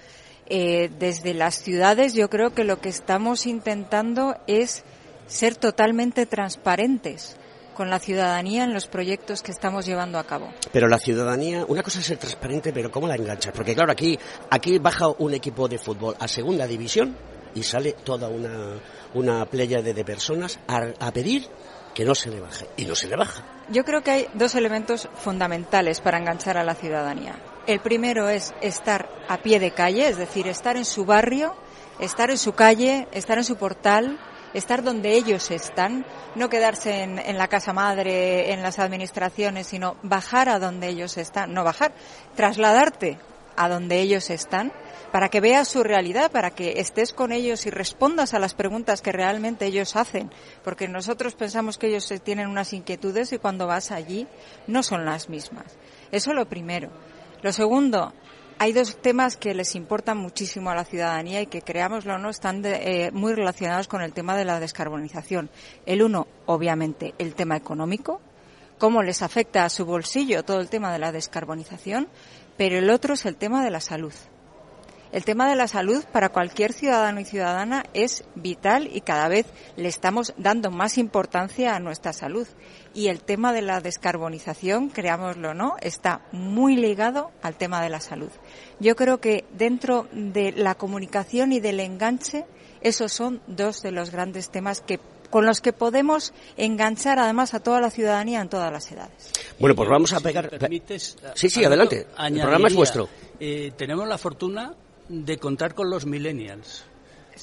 Eh, 0.47 0.91
desde 0.99 1.35
las 1.35 1.57
ciudades 1.57 2.15
yo 2.15 2.31
creo 2.31 2.55
que 2.55 2.65
lo 2.65 2.81
que 2.81 2.89
estamos 2.89 3.47
intentando 3.47 4.39
es 4.47 4.85
ser 5.27 5.57
totalmente 5.57 6.25
transparentes 6.25 7.37
con 7.77 7.91
la 7.91 7.99
ciudadanía 7.99 8.65
en 8.65 8.73
los 8.73 8.87
proyectos 8.87 9.43
que 9.43 9.53
estamos 9.53 9.85
llevando 9.85 10.19
a 10.19 10.25
cabo. 10.25 10.49
Pero 10.73 10.89
la 10.89 10.99
ciudadanía, 10.99 11.65
una 11.69 11.83
cosa 11.83 12.01
es 12.01 12.07
ser 12.07 12.17
transparente, 12.17 12.73
pero 12.73 12.91
¿cómo 12.91 13.07
la 13.07 13.17
enganchas? 13.17 13.53
Porque 13.53 13.75
claro, 13.75 13.93
aquí, 13.93 14.19
aquí 14.51 14.79
baja 14.79 15.09
un 15.19 15.35
equipo 15.35 15.69
de 15.69 15.79
fútbol 15.79 16.17
a 16.19 16.27
segunda 16.27 16.67
división 16.67 17.15
y 17.55 17.63
sale 17.63 17.93
toda 17.93 18.29
una, 18.29 18.81
una 19.15 19.45
playa 19.47 19.83
de, 19.83 20.05
personas 20.05 20.59
a, 20.67 21.13
pedir 21.13 21.47
que 21.95 22.05
no 22.05 22.15
se 22.15 22.31
le 22.31 22.41
baje. 22.41 22.67
Y 22.77 22.87
no 22.87 22.95
se 22.95 23.09
le 23.09 23.17
baja. 23.17 23.45
Yo 23.69 23.85
creo 23.85 24.03
que 24.03 24.11
hay 24.11 24.29
dos 24.35 24.55
elementos 24.55 25.09
fundamentales 25.15 26.01
para 26.01 26.19
enganchar 26.19 26.57
a 26.57 26.65
la 26.65 26.75
ciudadanía. 26.75 27.37
El 27.67 27.81
primero 27.81 28.29
es 28.29 28.55
estar 28.63 29.09
a 29.29 29.39
pie 29.39 29.61
de 29.61 29.73
calle, 29.73 30.09
es 30.09 30.17
decir, 30.17 30.47
estar 30.47 30.77
en 30.77 30.85
su 30.85 31.05
barrio, 31.05 31.55
estar 31.99 32.31
en 32.31 32.39
su 32.39 32.53
calle, 32.53 33.09
estar 33.13 33.39
en 33.39 33.45
su 33.45 33.57
portal, 33.57 34.19
estar 34.57 34.83
donde 34.83 35.13
ellos 35.13 35.51
están, 35.51 36.07
no 36.35 36.49
quedarse 36.49 37.03
en, 37.03 37.39
la 37.39 37.49
casa 37.49 37.73
madre, 37.73 38.53
en 38.53 38.63
las 38.63 38.79
administraciones, 38.79 39.67
sino 39.67 39.97
bajar 40.03 40.49
a 40.49 40.59
donde 40.59 40.89
ellos 40.89 41.19
están, 41.19 41.53
no 41.53 41.63
bajar, 41.63 41.93
trasladarte 42.35 43.19
a 43.57 43.69
donde 43.69 44.01
ellos 44.01 44.31
están 44.31 44.73
para 45.13 45.29
que 45.29 45.41
veas 45.41 45.69
su 45.69 45.83
realidad, 45.83 46.31
para 46.31 46.51
que 46.51 46.81
estés 46.81 47.13
con 47.13 47.33
ellos 47.33 47.67
y 47.67 47.71
respondas 47.71 48.35
a 48.35 48.39
las 48.39 48.55
preguntas 48.55 49.03
que 49.03 49.13
realmente 49.13 49.67
ellos 49.67 49.97
hacen, 49.97 50.31
porque 50.65 50.89
nosotros 50.89 51.35
pensamos 51.35 51.79
que 51.79 51.89
ellos 51.89 52.13
tienen 52.23 52.49
unas 52.49 52.73
inquietudes 52.73 53.33
y 53.33 53.39
cuando 53.39 53.67
vas 53.67 53.93
allí 53.93 54.27
no 54.67 54.83
son 54.83 55.05
las 55.05 55.29
mismas. 55.29 55.77
Eso 56.13 56.33
lo 56.33 56.49
primero. 56.49 56.91
Lo 57.43 57.53
segundo, 57.53 58.13
hay 58.59 58.73
dos 58.73 58.97
temas 58.97 59.37
que 59.37 59.55
les 59.55 59.75
importan 59.75 60.17
muchísimo 60.19 60.71
a 60.71 60.75
la 60.75 60.85
ciudadanía 60.85 61.43
y 61.43 61.47
que, 61.47 61.63
creámoslo 61.63 62.15
o 62.15 62.19
no, 62.19 62.31
están 62.31 62.63
eh, 62.65 63.11
muy 63.13 63.35
relacionados 63.35 63.89
con 63.89 64.03
el 64.03 64.13
tema 64.13 64.37
de 64.37 64.45
la 64.45 64.61
descarbonización. 64.61 65.51
El 65.85 66.03
uno, 66.03 66.27
obviamente, 66.47 67.15
el 67.19 67.35
tema 67.35 67.57
económico, 67.57 68.21
cómo 68.79 69.03
les 69.03 69.23
afecta 69.23 69.65
a 69.65 69.71
su 69.71 69.85
bolsillo 69.85 70.43
todo 70.45 70.61
el 70.61 70.69
tema 70.69 70.93
de 70.93 70.99
la 70.99 71.13
descarbonización, 71.13 72.09
pero 72.57 72.79
el 72.79 72.91
otro 72.91 73.15
es 73.15 73.27
el 73.27 73.37
tema 73.37 73.63
de 73.63 73.71
la 73.71 73.81
salud. 73.81 74.13
El 75.13 75.25
tema 75.25 75.49
de 75.49 75.57
la 75.57 75.69
salud 75.69 76.05
para 76.13 76.31
cualquier 76.31 76.73
ciudadano 76.73 77.21
y 77.21 77.25
ciudadana 77.25 77.85
es 77.95 78.25
vital 78.35 78.89
y 78.93 79.01
cada 79.03 79.29
vez 79.29 79.47
le 79.77 79.89
estamos 79.89 80.35
dando 80.37 80.71
más 80.71 80.99
importancia 80.99 81.75
a 81.75 81.81
nuestra 81.81 82.13
salud. 82.13 82.47
Y 82.93 83.09
el 83.09 83.21
tema 83.21 83.53
de 83.53 83.63
la 83.63 83.81
descarbonización, 83.81 84.89
creámoslo 84.89 85.51
o 85.51 85.55
no, 85.55 85.77
está 85.81 86.23
muy 86.33 86.77
ligado 86.77 87.31
al 87.43 87.57
tema 87.57 87.83
de 87.83 87.91
la 87.91 88.01
salud. 88.01 88.31
Yo 88.81 88.97
creo 88.97 89.21
que 89.21 89.45
dentro 89.53 90.09
de 90.13 90.53
la 90.53 90.75
comunicación 90.75 91.53
y 91.53 91.61
del 91.61 91.81
enganche, 91.81 92.45
esos 92.81 93.13
son 93.13 93.41
dos 93.47 93.83
de 93.83 93.93
los 93.93 94.11
grandes 94.11 94.51
temas 94.51 94.81
que 94.81 94.99
con 95.31 95.45
los 95.45 95.61
que 95.61 95.73
podemos 95.73 96.33
enganchar 96.57 97.19
además 97.19 97.53
a 97.53 97.61
toda 97.61 97.81
la 97.81 97.91
ciudadanía 97.91 98.41
en 98.41 98.49
todas 98.49 98.73
las 98.73 98.91
edades. 98.93 99.33
Bueno, 99.59 99.75
pues 99.75 99.89
vamos 99.89 100.13
a 100.13 100.21
pegar. 100.21 100.51
sí, 101.35 101.51
sí, 101.51 101.65
adelante. 101.65 102.07
El 102.19 102.41
programa 102.41 102.69
es 102.69 102.75
vuestro. 102.75 103.09
Eh, 103.41 103.73
tenemos 103.77 104.09
la 104.09 104.19
fortuna 104.19 104.75
de 105.09 105.39
contar 105.39 105.75
con 105.75 105.91
los 105.91 106.07
millennials. 106.07 106.85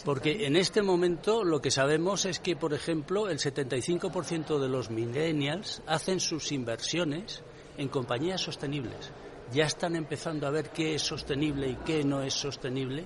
Porque 0.03 0.47
en 0.47 0.55
este 0.55 0.81
momento 0.81 1.43
lo 1.43 1.61
que 1.61 1.69
sabemos 1.69 2.25
es 2.25 2.39
que, 2.39 2.55
por 2.55 2.73
ejemplo, 2.73 3.29
el 3.29 3.37
75% 3.37 4.59
de 4.59 4.67
los 4.67 4.89
millennials 4.89 5.83
hacen 5.85 6.19
sus 6.19 6.51
inversiones 6.51 7.43
en 7.77 7.89
compañías 7.89 8.41
sostenibles. 8.41 9.11
Ya 9.51 9.65
están 9.65 9.95
empezando 9.95 10.47
a 10.47 10.51
ver 10.51 10.71
qué 10.71 10.95
es 10.95 11.03
sostenible 11.03 11.69
y 11.69 11.75
qué 11.85 12.03
no 12.03 12.23
es 12.23 12.33
sostenible 12.33 13.05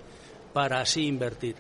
para 0.53 0.79
así 0.79 1.05
invertir. 1.05 1.55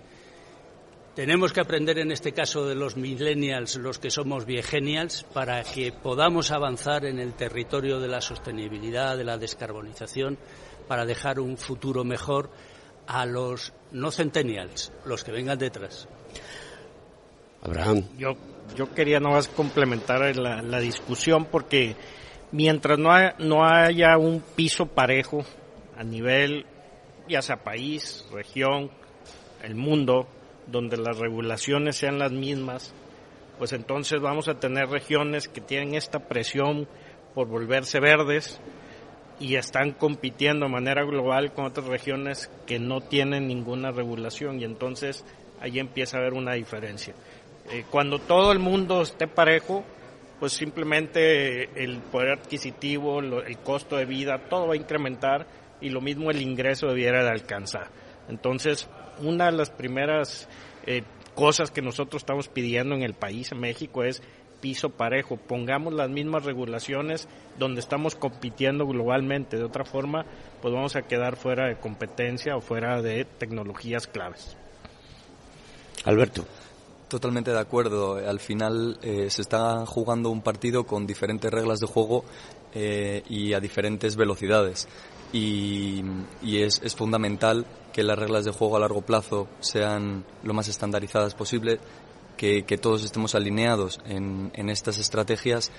Tenemos 1.13 1.51
que 1.51 1.61
aprender 1.61 1.97
en 1.97 2.11
este 2.11 2.31
caso 2.31 2.67
de 2.67 2.75
los 2.75 2.95
millennials, 2.95 3.75
los 3.77 3.97
que 3.97 4.11
somos 4.11 4.45
viegenials, 4.45 5.23
para 5.23 5.63
que 5.63 5.91
podamos 5.91 6.51
avanzar 6.51 7.05
en 7.05 7.19
el 7.19 7.33
territorio 7.33 7.99
de 7.99 8.07
la 8.07 8.21
sostenibilidad, 8.21 9.17
de 9.17 9.23
la 9.23 9.37
descarbonización, 9.39 10.37
para 10.87 11.05
dejar 11.05 11.39
un 11.39 11.57
futuro 11.57 12.03
mejor 12.03 12.51
a 13.07 13.25
los 13.25 13.73
no 13.91 14.11
centennials, 14.11 14.91
los 15.05 15.23
que 15.23 15.31
vengan 15.31 15.57
detrás. 15.57 16.07
Abraham. 17.61 18.03
Yo, 18.17 18.33
yo 18.75 18.93
quería 18.93 19.19
nomás 19.19 19.47
complementar 19.47 20.35
la, 20.35 20.61
la 20.61 20.79
discusión 20.79 21.45
porque 21.45 21.95
mientras 22.51 22.99
no, 22.99 23.09
no 23.39 23.65
haya 23.65 24.17
un 24.17 24.41
piso 24.55 24.85
parejo 24.85 25.43
a 25.97 26.03
nivel, 26.03 26.65
ya 27.27 27.41
sea 27.41 27.63
país, 27.63 28.25
región, 28.31 28.91
el 29.63 29.75
mundo, 29.75 30.27
donde 30.67 30.97
las 30.97 31.17
regulaciones 31.17 31.97
sean 31.97 32.19
las 32.19 32.31
mismas, 32.31 32.93
pues 33.57 33.73
entonces 33.73 34.21
vamos 34.21 34.47
a 34.47 34.59
tener 34.59 34.89
regiones 34.89 35.47
que 35.47 35.61
tienen 35.61 35.95
esta 35.95 36.19
presión 36.19 36.87
por 37.33 37.47
volverse 37.47 37.99
verdes, 37.99 38.59
y 39.39 39.55
están 39.55 39.91
compitiendo 39.91 40.65
de 40.65 40.71
manera 40.71 41.03
global 41.03 41.53
con 41.53 41.65
otras 41.65 41.87
regiones 41.87 42.49
que 42.65 42.79
no 42.79 43.01
tienen 43.01 43.47
ninguna 43.47 43.91
regulación 43.91 44.59
y 44.59 44.63
entonces 44.63 45.25
ahí 45.59 45.79
empieza 45.79 46.17
a 46.17 46.21
haber 46.21 46.33
una 46.33 46.53
diferencia. 46.53 47.13
Eh, 47.71 47.85
cuando 47.89 48.19
todo 48.19 48.51
el 48.51 48.59
mundo 48.59 49.01
esté 49.01 49.27
parejo, 49.27 49.83
pues 50.39 50.53
simplemente 50.53 51.83
el 51.83 51.99
poder 51.99 52.39
adquisitivo, 52.39 53.19
el 53.19 53.57
costo 53.59 53.97
de 53.97 54.05
vida, 54.05 54.37
todo 54.49 54.67
va 54.67 54.73
a 54.73 54.77
incrementar 54.77 55.47
y 55.81 55.89
lo 55.89 56.01
mismo 56.01 56.31
el 56.31 56.41
ingreso 56.41 56.87
debiera 56.87 57.23
de 57.23 57.29
alcanzar. 57.29 57.89
Entonces, 58.29 58.87
una 59.19 59.45
de 59.47 59.53
las 59.53 59.69
primeras 59.69 60.47
eh, 60.85 61.03
cosas 61.35 61.71
que 61.71 61.81
nosotros 61.81 62.21
estamos 62.21 62.47
pidiendo 62.47 62.95
en 62.95 63.03
el 63.03 63.13
país, 63.13 63.51
en 63.51 63.59
México, 63.59 64.03
es 64.03 64.21
piso 64.59 64.89
parejo, 64.89 65.37
pongamos 65.37 65.93
las 65.93 66.09
mismas 66.09 66.43
regulaciones 66.43 67.27
donde 67.57 67.79
estamos 67.79 68.15
compitiendo 68.15 68.85
globalmente, 68.85 69.57
de 69.57 69.63
otra 69.63 69.85
forma 69.85 70.25
pues 70.61 70.73
vamos 70.73 70.95
a 70.95 71.03
quedar 71.03 71.35
fuera 71.35 71.67
de 71.67 71.77
competencia 71.77 72.55
o 72.55 72.61
fuera 72.61 73.01
de 73.01 73.25
tecnologías 73.25 74.07
claves. 74.07 74.57
Alberto. 76.05 76.45
Totalmente 77.07 77.51
de 77.51 77.59
acuerdo. 77.59 78.17
Al 78.17 78.39
final 78.39 78.99
eh, 79.01 79.29
se 79.29 79.41
está 79.41 79.85
jugando 79.85 80.29
un 80.29 80.41
partido 80.41 80.85
con 80.85 81.07
diferentes 81.07 81.49
reglas 81.49 81.79
de 81.79 81.87
juego 81.87 82.25
eh, 82.73 83.23
y 83.29 83.53
a 83.53 83.61
diferentes 83.61 84.17
velocidades. 84.17 84.87
y, 85.31 86.03
es, 86.43 86.95
fundamental 86.95 87.65
que 87.93 88.03
las 88.03 88.19
reglas 88.19 88.45
de 88.45 88.51
juego 88.51 88.77
a 88.77 88.79
largo 88.79 89.01
plazo 89.01 89.47
sean 89.59 90.25
lo 90.43 90.53
más 90.53 90.67
estandarizadas 90.67 91.33
posible, 91.33 91.79
que, 92.37 92.63
todos 92.77 93.03
estemos 93.03 93.35
alineados 93.35 93.99
en, 94.05 94.69
estas 94.69 94.99
estrategias 94.99 95.71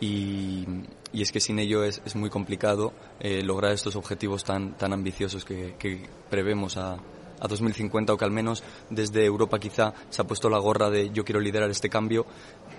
y, 0.00 0.64
es 1.12 1.30
que 1.30 1.40
sin 1.40 1.58
ello 1.58 1.84
es, 1.84 2.00
muy 2.16 2.30
complicado 2.30 2.92
eh, 3.20 3.42
lograr 3.42 3.72
estos 3.72 3.96
objetivos 3.96 4.44
tan, 4.44 4.76
tan 4.76 4.92
ambiciosos 4.92 5.44
que, 5.44 5.74
que 5.78 6.08
prevemos 6.30 6.76
a, 6.76 6.94
a 7.40 7.48
2050 7.48 8.12
o 8.12 8.16
que 8.16 8.24
al 8.24 8.30
menos 8.30 8.62
desde 8.90 9.24
Europa 9.24 9.58
quizá 9.58 9.94
se 10.10 10.22
ha 10.22 10.26
puesto 10.26 10.48
la 10.48 10.58
gorra 10.58 10.90
de 10.90 11.10
yo 11.10 11.24
quiero 11.24 11.40
liderar 11.40 11.70
este 11.70 11.88
cambio, 11.88 12.26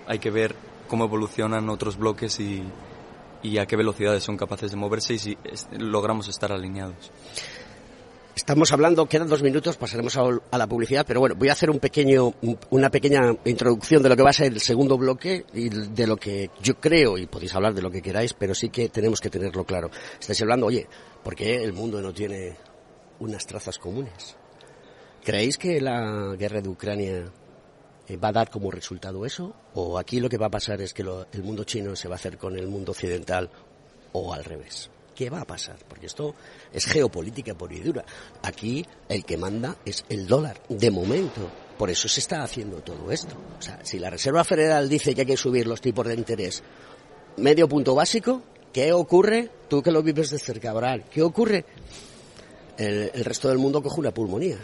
hay 0.06 0.18
que 0.18 0.30
ver 0.30 0.54
cómo 0.88 1.04
evolucionan 1.04 1.68
otros 1.68 1.96
bloques 1.96 2.40
y, 2.40 2.62
y 3.42 3.58
a 3.58 3.66
qué 3.66 3.76
velocidades 3.76 4.24
son 4.24 4.36
capaces 4.36 4.70
de 4.70 4.76
moverse 4.76 5.14
y 5.14 5.18
si 5.18 5.38
logramos 5.78 6.28
estar 6.28 6.52
alineados. 6.52 7.10
Estamos 8.38 8.70
hablando, 8.70 9.06
quedan 9.06 9.26
dos 9.26 9.42
minutos, 9.42 9.76
pasaremos 9.76 10.16
a, 10.16 10.56
la 10.56 10.66
publicidad, 10.68 11.04
pero 11.04 11.18
bueno, 11.18 11.34
voy 11.34 11.48
a 11.48 11.52
hacer 11.54 11.70
un 11.70 11.80
pequeño, 11.80 12.34
una 12.70 12.88
pequeña 12.88 13.36
introducción 13.44 14.00
de 14.00 14.08
lo 14.08 14.16
que 14.16 14.22
va 14.22 14.30
a 14.30 14.32
ser 14.32 14.52
el 14.52 14.60
segundo 14.60 14.96
bloque 14.96 15.44
y 15.52 15.68
de 15.68 16.06
lo 16.06 16.16
que 16.16 16.48
yo 16.62 16.78
creo, 16.78 17.18
y 17.18 17.26
podéis 17.26 17.56
hablar 17.56 17.74
de 17.74 17.82
lo 17.82 17.90
que 17.90 18.00
queráis, 18.00 18.34
pero 18.34 18.54
sí 18.54 18.68
que 18.68 18.90
tenemos 18.90 19.20
que 19.20 19.28
tenerlo 19.28 19.64
claro. 19.64 19.90
Estáis 20.20 20.40
hablando, 20.40 20.66
oye, 20.66 20.86
¿por 21.24 21.34
qué 21.34 21.64
el 21.64 21.72
mundo 21.72 22.00
no 22.00 22.12
tiene 22.12 22.56
unas 23.18 23.44
trazas 23.44 23.76
comunes? 23.76 24.36
¿Creéis 25.24 25.58
que 25.58 25.80
la 25.80 26.36
guerra 26.38 26.60
de 26.60 26.68
Ucrania 26.68 27.32
eh, 28.06 28.16
va 28.18 28.28
a 28.28 28.32
dar 28.32 28.50
como 28.50 28.70
resultado 28.70 29.26
eso? 29.26 29.52
¿O 29.74 29.98
aquí 29.98 30.20
lo 30.20 30.28
que 30.28 30.38
va 30.38 30.46
a 30.46 30.50
pasar 30.50 30.80
es 30.80 30.94
que 30.94 31.02
el 31.02 31.42
mundo 31.42 31.64
chino 31.64 31.96
se 31.96 32.06
va 32.06 32.14
a 32.14 32.18
hacer 32.18 32.38
con 32.38 32.56
el 32.56 32.68
mundo 32.68 32.92
occidental 32.92 33.50
o 34.12 34.32
al 34.32 34.44
revés? 34.44 34.92
¿Qué 35.18 35.30
va 35.30 35.40
a 35.40 35.44
pasar? 35.44 35.76
Porque 35.88 36.06
esto 36.06 36.32
es 36.72 36.86
geopolítica 36.86 37.52
por 37.52 37.72
y 37.72 37.80
dura. 37.80 38.04
Aquí 38.40 38.86
el 39.08 39.24
que 39.24 39.36
manda 39.36 39.74
es 39.84 40.04
el 40.08 40.28
dólar, 40.28 40.62
de 40.68 40.92
momento. 40.92 41.50
Por 41.76 41.90
eso 41.90 42.06
se 42.06 42.20
está 42.20 42.44
haciendo 42.44 42.76
todo 42.82 43.10
esto. 43.10 43.34
O 43.58 43.60
sea, 43.60 43.80
si 43.84 43.98
la 43.98 44.10
Reserva 44.10 44.44
Federal 44.44 44.88
dice 44.88 45.16
que 45.16 45.22
hay 45.22 45.26
que 45.26 45.36
subir 45.36 45.66
los 45.66 45.80
tipos 45.80 46.06
de 46.06 46.14
interés 46.14 46.62
medio 47.36 47.68
punto 47.68 47.96
básico, 47.96 48.42
¿qué 48.72 48.92
ocurre? 48.92 49.50
Tú 49.68 49.82
que 49.82 49.90
lo 49.90 50.04
vives 50.04 50.30
de 50.30 50.38
cerca, 50.38 50.70
Abraham, 50.70 51.02
¿qué 51.10 51.20
ocurre? 51.20 51.64
el 52.76 53.24
resto 53.24 53.48
del 53.48 53.58
mundo 53.58 53.82
coge 53.82 53.98
una 53.98 54.14
pulmonía. 54.14 54.58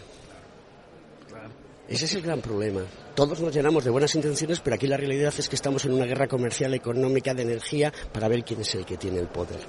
Ese 1.88 2.06
es 2.06 2.14
el 2.14 2.22
gran 2.22 2.40
problema. 2.40 2.80
Todos 3.14 3.40
nos 3.40 3.54
llenamos 3.54 3.84
de 3.84 3.90
buenas 3.90 4.14
intenciones, 4.14 4.60
pero 4.60 4.76
aquí 4.76 4.86
la 4.86 4.96
realidad 4.96 5.32
es 5.36 5.48
que 5.48 5.54
estamos 5.54 5.84
en 5.84 5.92
una 5.92 6.06
guerra 6.06 6.26
comercial, 6.26 6.72
económica, 6.72 7.34
de 7.34 7.42
energía, 7.42 7.92
para 8.12 8.26
ver 8.26 8.42
quién 8.42 8.62
es 8.62 8.74
el 8.74 8.86
que 8.86 8.96
tiene 8.96 9.20
el 9.20 9.28
poder. 9.28 9.60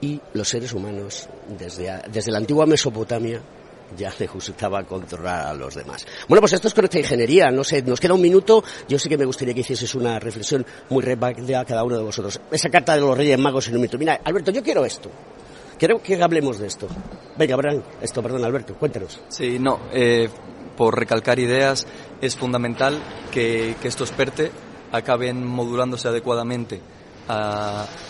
Y 0.00 0.18
los 0.32 0.48
seres 0.48 0.72
humanos, 0.72 1.28
desde, 1.58 1.92
desde 2.10 2.32
la 2.32 2.38
antigua 2.38 2.64
Mesopotamia, 2.64 3.42
ya 3.96 4.12
le 4.18 4.26
gustaba 4.26 4.82
controlar 4.84 5.46
a 5.46 5.54
los 5.54 5.74
demás. 5.74 6.06
Bueno, 6.26 6.40
pues 6.40 6.54
esto 6.54 6.68
es 6.68 6.74
con 6.74 6.84
esta 6.84 6.98
ingeniería. 6.98 7.50
No 7.50 7.64
sé, 7.64 7.82
nos 7.82 8.00
queda 8.00 8.14
un 8.14 8.22
minuto. 8.22 8.64
Yo 8.88 8.98
sí 8.98 9.08
que 9.08 9.18
me 9.18 9.24
gustaría 9.26 9.52
que 9.52 9.60
hicieses 9.60 9.94
una 9.94 10.18
reflexión 10.18 10.64
muy 10.88 11.02
rápida 11.02 11.60
a 11.60 11.64
cada 11.64 11.84
uno 11.84 11.98
de 11.98 12.02
vosotros. 12.02 12.40
Esa 12.50 12.70
carta 12.70 12.94
de 12.94 13.00
los 13.00 13.16
Reyes 13.16 13.38
Magos 13.38 13.68
en 13.68 13.74
un 13.74 13.82
minuto. 13.82 13.98
Mira, 13.98 14.20
Alberto, 14.24 14.50
yo 14.50 14.62
quiero 14.62 14.84
esto. 14.84 15.10
Quiero 15.78 16.02
que 16.02 16.20
hablemos 16.20 16.58
de 16.58 16.66
esto. 16.66 16.88
Venga, 17.36 17.54
Abraham, 17.54 17.82
esto, 18.02 18.20
perdón, 18.20 18.44
Alberto, 18.44 18.74
cuéntanos. 18.74 19.20
Sí, 19.28 19.58
no, 19.60 19.78
eh, 19.92 20.28
por 20.78 20.96
recalcar 20.96 21.40
ideas, 21.40 21.88
es 22.20 22.36
fundamental 22.36 23.02
que, 23.32 23.74
estos 23.82 24.12
PERTE 24.12 24.52
acaben 24.92 25.44
modulándose 25.44 26.06
adecuadamente 26.06 26.80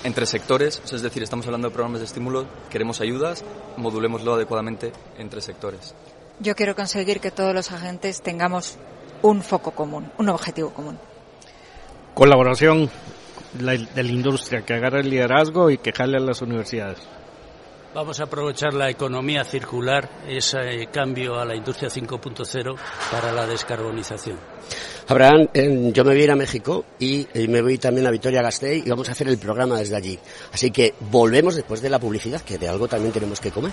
entre 0.04 0.26
sectores, 0.26 0.82
es 0.84 1.00
decir, 1.00 1.22
estamos 1.22 1.46
hablando 1.46 1.68
de 1.68 1.74
programas 1.74 2.00
de 2.00 2.04
estímulo, 2.04 2.46
queremos 2.68 3.00
ayudas, 3.00 3.42
modulémoslo 3.78 4.34
adecuadamente 4.34 4.92
entre 5.16 5.40
sectores. 5.40 5.94
Yo 6.40 6.54
quiero 6.54 6.76
conseguir 6.76 7.20
que 7.20 7.30
todos 7.30 7.54
los 7.54 7.72
agentes 7.72 8.20
tengamos 8.20 8.76
un 9.22 9.42
foco 9.42 9.70
común, 9.70 10.12
un 10.18 10.28
objetivo 10.28 10.68
común. 10.70 10.98
Colaboración 12.12 12.90
de 13.54 13.88
la 13.94 14.02
industria, 14.02 14.60
que 14.60 14.74
agarre 14.74 15.00
el 15.00 15.08
liderazgo 15.08 15.70
y 15.70 15.78
que 15.78 15.92
jale 15.92 16.18
a 16.18 16.20
las 16.20 16.42
universidades. 16.42 16.98
Vamos 17.94 18.20
a 18.20 18.24
aprovechar 18.24 18.74
la 18.74 18.90
economía 18.90 19.44
circular, 19.44 20.22
ese 20.28 20.88
cambio 20.92 21.36
a 21.36 21.44
la 21.46 21.56
industria 21.56 21.88
5.0 21.88 22.76
para 23.10 23.32
la 23.32 23.46
descarbonización. 23.46 24.38
Abraham, 25.08 25.48
yo 25.54 26.04
me 26.04 26.10
voy 26.12 26.20
a 26.20 26.24
ir 26.24 26.30
a 26.30 26.36
México 26.36 26.84
y, 26.98 27.26
me 27.48 27.62
voy 27.62 27.78
también 27.78 28.06
a 28.06 28.10
Vitoria 28.10 28.42
Gasteiz 28.42 28.86
y 28.86 28.90
vamos 28.90 29.08
a 29.08 29.12
hacer 29.12 29.28
el 29.28 29.38
programa 29.38 29.78
desde 29.78 29.96
allí. 29.96 30.18
Así 30.52 30.70
que 30.70 30.94
volvemos 31.10 31.56
después 31.56 31.80
de 31.80 31.88
la 31.88 31.98
publicidad, 31.98 32.42
que 32.42 32.58
de 32.58 32.68
algo 32.68 32.88
también 32.88 33.12
tenemos 33.12 33.40
que 33.40 33.50
comer. 33.50 33.72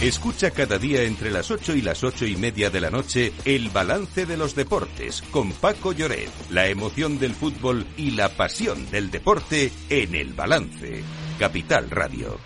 Escucha 0.00 0.50
cada 0.50 0.78
día 0.78 1.02
entre 1.02 1.30
las 1.30 1.50
8 1.50 1.74
y 1.74 1.82
las 1.82 2.02
ocho 2.04 2.24
y 2.24 2.34
media 2.34 2.70
de 2.70 2.80
la 2.80 2.88
noche 2.88 3.34
el 3.44 3.68
balance 3.68 4.24
de 4.24 4.38
los 4.38 4.54
deportes 4.54 5.20
con 5.30 5.52
Paco 5.52 5.92
Lloret, 5.92 6.30
la 6.48 6.68
emoción 6.68 7.18
del 7.18 7.34
fútbol 7.34 7.86
y 7.98 8.12
la 8.12 8.30
pasión 8.30 8.90
del 8.90 9.10
deporte 9.10 9.70
en 9.90 10.14
el 10.14 10.32
balance. 10.32 11.04
Capital 11.38 11.90
Radio. 11.90 12.38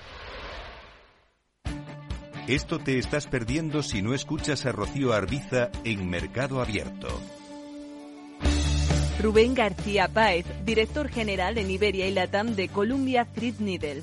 Esto 2.48 2.80
te 2.80 2.98
estás 2.98 3.28
perdiendo 3.28 3.84
si 3.84 4.02
no 4.02 4.14
escuchas 4.14 4.66
a 4.66 4.72
Rocío 4.72 5.12
Arbiza 5.12 5.70
en 5.84 6.10
Mercado 6.10 6.60
Abierto. 6.60 7.22
Rubén 9.22 9.54
García 9.54 10.08
Páez, 10.08 10.44
director 10.64 11.08
general 11.08 11.56
en 11.58 11.70
Iberia 11.70 12.08
y 12.08 12.14
Latam 12.14 12.56
de 12.56 12.66
Columbia 12.66 13.24
Threadneedle 13.32 14.02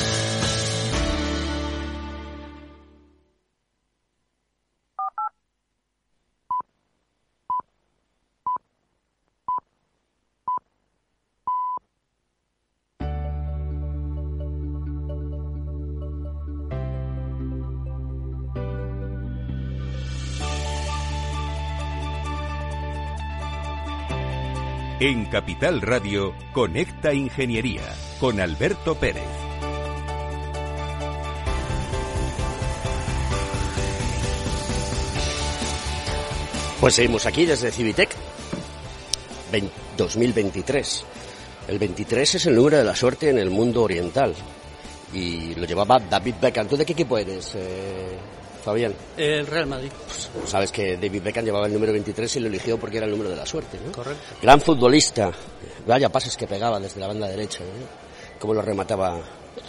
En 25.03 25.25
Capital 25.25 25.81
Radio, 25.81 26.35
Conecta 26.53 27.11
Ingeniería 27.11 27.81
con 28.19 28.39
Alberto 28.39 28.93
Pérez. 28.93 29.23
Pues 36.79 36.93
seguimos 36.93 37.25
aquí 37.25 37.47
desde 37.47 37.71
Civitec 37.71 38.15
2023. 39.97 41.05
El 41.67 41.79
23 41.79 42.35
es 42.35 42.45
el 42.45 42.53
número 42.53 42.77
de 42.77 42.83
la 42.83 42.95
suerte 42.95 43.31
en 43.31 43.39
el 43.39 43.49
mundo 43.49 43.81
oriental 43.81 44.35
y 45.15 45.55
lo 45.55 45.65
llevaba 45.65 45.97
David 45.97 46.35
Beckham. 46.39 46.67
¿Tú 46.67 46.77
de 46.77 46.85
qué 46.85 46.93
equipo 46.93 47.17
eres, 47.17 47.55
eh, 47.55 48.19
Fabián? 48.61 48.93
El 49.17 49.47
Real 49.47 49.67
Madrid. 49.67 49.91
Pues, 50.05 50.29
sabes 50.49 50.71
que 50.71 50.95
David 50.95 51.21
Beckham 51.23 51.45
llevaba 51.45 51.67
el 51.67 51.73
número 51.73 51.91
23 51.91 52.35
y 52.35 52.39
lo 52.39 52.47
eligió 52.47 52.79
porque 52.79 52.97
era 52.97 53.05
el 53.05 53.11
número 53.11 53.29
de 53.29 53.35
la 53.35 53.45
suerte, 53.45 53.79
¿no? 53.85 53.91
Correcto. 53.91 54.35
Gran 54.41 54.61
futbolista. 54.61 55.31
Vaya 55.85 56.09
pases 56.09 56.37
que 56.37 56.47
pegaba 56.47 56.79
desde 56.79 56.99
la 56.99 57.07
banda 57.07 57.27
derecha, 57.27 57.63
¿eh? 57.63 58.37
Cómo 58.39 58.53
lo 58.53 58.61
remataba 58.61 59.19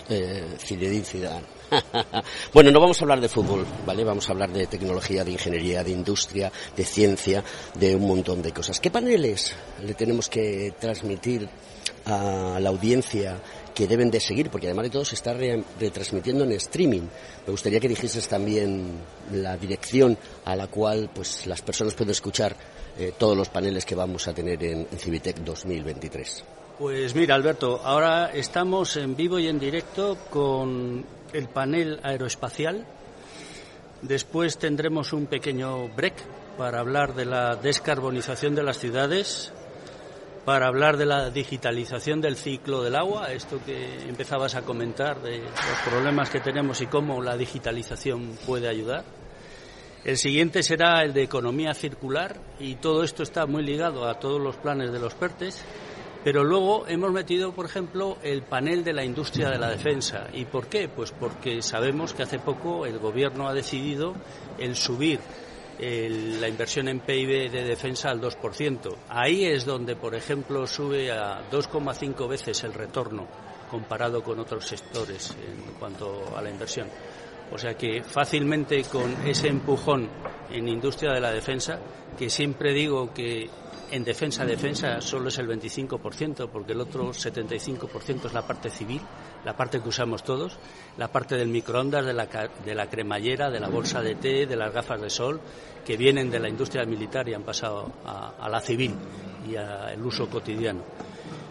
eh, 0.09 0.57
Zinedine 0.59 1.05
Zidane. 1.05 1.62
bueno, 2.52 2.70
no 2.70 2.80
vamos 2.80 3.00
a 3.00 3.04
hablar 3.04 3.20
de 3.20 3.28
fútbol, 3.28 3.66
¿vale? 3.87 4.04
Vamos 4.04 4.28
a 4.28 4.32
hablar 4.32 4.50
de 4.50 4.66
tecnología, 4.66 5.24
de 5.24 5.32
ingeniería, 5.32 5.82
de 5.85 5.90
industria, 5.90 6.52
de 6.76 6.85
ciencia, 6.85 7.44
de 7.74 7.96
un 7.96 8.06
montón 8.06 8.42
de 8.42 8.52
cosas. 8.52 8.80
¿Qué 8.80 8.90
paneles 8.90 9.54
le 9.82 9.94
tenemos 9.94 10.28
que 10.28 10.74
transmitir 10.78 11.48
a 12.04 12.58
la 12.61 12.68
audiencia 12.68 13.40
que 13.74 13.87
deben 13.87 14.11
de 14.11 14.20
seguir, 14.20 14.50
porque 14.50 14.66
además 14.66 14.85
de 14.85 14.90
todo 14.90 15.04
se 15.04 15.14
está 15.14 15.32
retransmitiendo 15.32 16.44
en 16.44 16.52
streaming. 16.52 17.02
Me 17.46 17.50
gustaría 17.50 17.80
que 17.80 17.88
dijeses 17.88 18.28
también 18.28 18.98
la 19.32 19.56
dirección 19.56 20.18
a 20.44 20.54
la 20.56 20.66
cual 20.66 21.11
pues 21.14 21.46
las 21.46 21.62
personas 21.62 21.94
pueden 21.94 22.11
escuchar 22.11 22.54
eh, 22.98 23.12
todos 23.16 23.37
los 23.37 23.48
paneles 23.48 23.87
que 23.87 23.94
vamos 23.94 24.28
a 24.28 24.35
tener 24.35 24.62
en, 24.62 24.87
en 24.90 24.98
Civitec 24.98 25.38
2023. 25.38 26.44
Pues 26.78 27.14
mira, 27.14 27.35
Alberto, 27.35 27.80
ahora 27.85 28.32
estamos 28.35 28.96
en 28.96 29.14
vivo 29.14 29.38
y 29.38 29.46
en 29.46 29.58
directo 29.58 30.18
con 30.28 31.04
el 31.33 31.49
panel 31.49 32.01
aeroespacial. 32.03 32.87
Después 34.03 34.59
tendremos 34.59 35.12
un 35.12 35.27
pequeño 35.27 35.88
break 35.88 36.14
para 36.57 36.81
hablar 36.81 37.14
de 37.14 37.25
la 37.25 37.57
descarbonización 37.57 38.55
de 38.55 38.62
las 38.62 38.79
ciudades, 38.79 39.53
para 40.45 40.66
hablar 40.66 40.97
de 40.97 41.07
la 41.07 41.31
digitalización 41.31 42.21
del 42.21 42.37
ciclo 42.37 42.83
del 42.83 42.97
agua, 42.97 43.33
esto 43.33 43.61
que 43.64 44.09
empezabas 44.09 44.55
a 44.55 44.62
comentar 44.62 45.23
de 45.23 45.38
los 45.38 45.79
problemas 45.88 46.31
que 46.31 46.40
tenemos 46.40 46.81
y 46.81 46.87
cómo 46.87 47.23
la 47.23 47.37
digitalización 47.37 48.37
puede 48.45 48.68
ayudar. 48.68 49.05
El 50.05 50.18
siguiente 50.18 50.64
será 50.64 51.05
el 51.05 51.12
de 51.12 51.23
economía 51.23 51.75
circular 51.75 52.37
y 52.59 52.75
todo 52.75 53.05
esto 53.05 53.23
está 53.23 53.47
muy 53.47 53.62
ligado 53.62 54.09
a 54.09 54.18
todos 54.18 54.40
los 54.40 54.57
planes 54.57 54.92
de 54.92 54.99
los 54.99 55.14
PERTES. 55.14 55.64
Pero 56.24 56.44
luego 56.44 56.87
hemos 56.87 57.11
metido, 57.11 57.52
por 57.52 57.66
ejemplo, 57.66 58.16
el 58.22 58.42
panel 58.42 58.85
de 58.85 58.92
la 58.92 59.04
industria 59.04 59.50
de 59.50 59.58
la 59.58 59.70
defensa. 59.70 60.28
¿Y 60.32 60.44
por 60.44 60.68
qué? 60.68 60.88
Pues 60.88 61.11
porque 61.11 61.62
sabemos 61.62 62.14
que 62.14 62.22
hace 62.22 62.38
poco 62.38 62.87
el 62.87 62.98
Gobierno 62.98 63.48
ha 63.48 63.54
decidido 63.54 64.14
el 64.58 64.76
subir 64.76 65.18
la 65.80 66.46
inversión 66.46 66.87
en 66.87 67.00
PIB 67.00 67.50
de 67.50 67.64
defensa 67.64 68.11
al 68.11 68.20
2%. 68.20 68.94
Ahí 69.08 69.46
es 69.46 69.64
donde, 69.64 69.96
por 69.96 70.14
ejemplo, 70.14 70.64
sube 70.66 71.11
a 71.11 71.42
2,5 71.50 72.28
veces 72.28 72.62
el 72.62 72.72
retorno 72.72 73.26
comparado 73.68 74.22
con 74.22 74.38
otros 74.38 74.66
sectores 74.66 75.30
en 75.30 75.74
cuanto 75.80 76.37
a 76.37 76.42
la 76.42 76.50
inversión. 76.50 76.87
O 77.50 77.58
sea 77.58 77.74
que 77.74 78.02
fácilmente 78.02 78.85
con 78.85 79.26
ese 79.26 79.48
empujón 79.48 80.08
en 80.50 80.68
industria 80.68 81.12
de 81.12 81.20
la 81.20 81.32
defensa, 81.32 81.80
que 82.16 82.30
siempre 82.30 82.72
digo 82.72 83.12
que 83.12 83.48
en 83.92 84.05
defensa 84.05 84.46
defensa 84.46 85.02
solo 85.02 85.28
es 85.28 85.38
el 85.38 85.46
25%, 85.46 86.48
porque 86.48 86.72
el 86.72 86.81
otro 86.81 87.11
75% 87.11 88.24
es 88.24 88.33
la 88.33 88.46
parte 88.46 88.70
civil, 88.70 89.02
la 89.44 89.55
parte 89.55 89.83
que 89.83 89.88
usamos 89.90 90.24
todos, 90.24 90.57
la 90.96 91.09
parte 91.09 91.37
del 91.37 91.48
microondas, 91.48 92.07
de 92.07 92.14
la, 92.14 92.26
de 92.26 92.74
la 92.74 92.88
cremallera, 92.88 93.50
de 93.50 93.61
la 93.61 93.68
bolsa 93.68 94.00
de 94.00 94.14
té, 94.14 94.46
de 94.46 94.57
las 94.57 94.72
gafas 94.72 94.98
de 95.00 95.11
sol, 95.11 95.40
que 95.85 95.98
vienen 95.98 96.31
de 96.31 96.40
la 96.40 96.48
industria 96.48 96.87
militar 96.87 97.28
y 97.28 97.35
han 97.35 97.42
pasado 97.42 97.92
a, 98.07 98.48
la 98.48 98.61
civil 98.61 98.94
y 99.46 99.57
al 99.57 100.02
uso 100.02 100.26
cotidiano. 100.26 100.83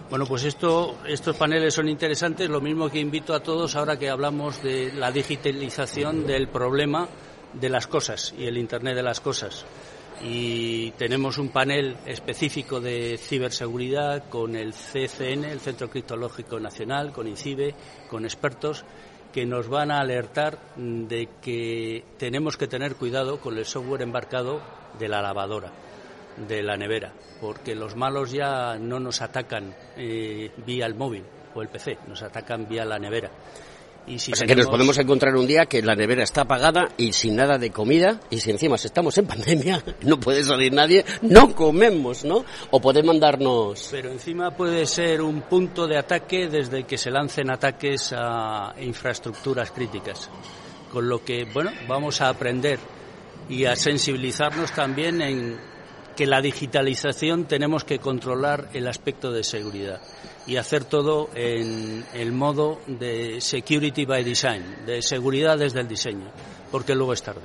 Bueno, 0.10 0.26
pues 0.26 0.44
esto, 0.44 0.98
estos 1.06 1.38
paneles 1.38 1.76
son 1.76 1.88
interesantes, 1.88 2.50
lo 2.50 2.60
mismo 2.60 2.90
que 2.90 3.00
invito 3.00 3.36
a 3.36 3.42
todos 3.42 3.76
ahora 3.76 4.00
que 4.00 4.10
hablamos 4.10 4.64
de 4.64 4.92
la 4.94 5.12
digitalización 5.12 6.26
del 6.26 6.48
problema 6.48 7.08
de 7.54 7.70
las 7.70 7.86
cosas 7.86 8.34
y 8.36 8.46
el 8.46 8.58
Internet 8.58 8.96
de 8.96 9.04
las 9.04 9.22
cosas 9.22 9.64
y 10.24 10.92
tenemos 10.92 11.38
un 11.38 11.50
panel 11.50 11.98
específico 12.06 12.80
de 12.80 13.18
ciberseguridad 13.18 14.30
con 14.30 14.56
el 14.56 14.74
CCN, 14.74 15.46
el 15.46 15.60
Centro 15.60 15.90
Criptológico 15.90 16.60
Nacional, 16.60 17.12
con 17.12 17.28
INCIBE, 17.28 17.74
con 18.10 18.26
expertos 18.26 18.86
que 19.34 19.46
nos 19.46 19.68
van 19.68 19.92
a 19.92 20.00
alertar 20.00 20.60
de 20.76 21.30
que 21.42 22.04
tenemos 22.18 22.58
que 22.58 22.68
tener 22.68 22.96
cuidado 22.96 23.40
con 23.40 23.58
el 23.58 23.66
software 23.66 24.02
embarcado 24.02 24.62
de 25.00 25.08
la 25.08 25.22
lavadora, 25.22 25.72
de 26.48 26.62
la 26.62 26.78
nevera, 26.78 27.14
porque 27.40 27.74
los 27.74 27.96
malos 27.96 28.32
ya 28.32 28.78
no 28.78 29.00
nos 29.00 29.22
atacan 29.22 29.74
eh, 29.98 30.52
vía 30.66 30.86
el 30.86 30.96
móvil 30.96 31.24
o 31.56 31.62
el 31.62 31.70
PC, 31.70 31.98
nos 32.08 32.22
atacan 32.22 32.68
vía 32.68 32.86
la 32.86 33.00
nevera. 33.00 33.32
Y 34.08 34.18
si 34.18 34.32
o 34.32 34.36
sea 34.36 34.48
que 34.48 34.56
nos 34.56 34.68
podemos 34.68 34.98
encontrar 34.98 35.36
un 35.36 35.46
día 35.46 35.68
que 35.68 35.82
la 35.82 35.96
nevera 35.96 36.24
está 36.24 36.42
apagada 36.42 36.90
y 36.98 37.14
sin 37.14 37.36
nada 37.36 37.58
de 37.58 37.70
comida 37.70 38.20
y 38.30 38.40
si 38.40 38.50
encima 38.50 38.76
estamos 38.76 39.18
en 39.18 39.26
pandemia, 39.28 39.84
no 40.02 40.20
puede 40.20 40.44
salir 40.44 40.74
nadie, 40.74 41.06
no 41.22 41.54
comemos, 41.54 42.26
¿no? 42.26 42.44
O 42.72 42.82
puede 42.82 43.04
mandarnos... 43.04 43.90
Pero 43.92 44.12
encima 44.12 44.52
puede 44.52 44.86
ser 44.86 45.22
un 45.22 45.42
punto 45.42 45.88
de 45.88 45.98
ataque 45.98 46.48
desde 46.48 46.84
que 46.84 46.98
se 46.98 47.12
lancen 47.12 47.52
ataques 47.52 48.14
a 48.16 48.74
infraestructuras 48.82 49.72
críticas. 49.72 50.30
Con 50.92 51.08
lo 51.08 51.24
que, 51.24 51.46
bueno, 51.46 51.72
vamos 51.88 52.22
a 52.22 52.30
aprender 52.30 52.80
y 53.50 53.66
a 53.66 53.76
sensibilizarnos 53.76 54.72
también 54.72 55.22
en 55.22 55.58
que 56.16 56.26
la 56.26 56.42
digitalización 56.42 57.46
tenemos 57.46 57.84
que 57.84 58.00
controlar 58.00 58.70
el 58.74 58.88
aspecto 58.88 59.32
de 59.32 59.44
seguridad 59.44 60.02
y 60.48 60.58
hacer 60.58 60.86
todo 60.86 61.30
en 61.36 62.06
el 62.14 62.32
modo 62.32 62.80
de 62.88 63.40
security 63.42 64.06
by 64.06 64.24
design, 64.24 64.86
de 64.86 65.02
seguridad 65.02 65.58
desde 65.58 65.82
el 65.82 65.88
diseño, 65.88 66.32
porque 66.72 66.96
luego 66.96 67.14
es 67.14 67.22
tarde. 67.22 67.42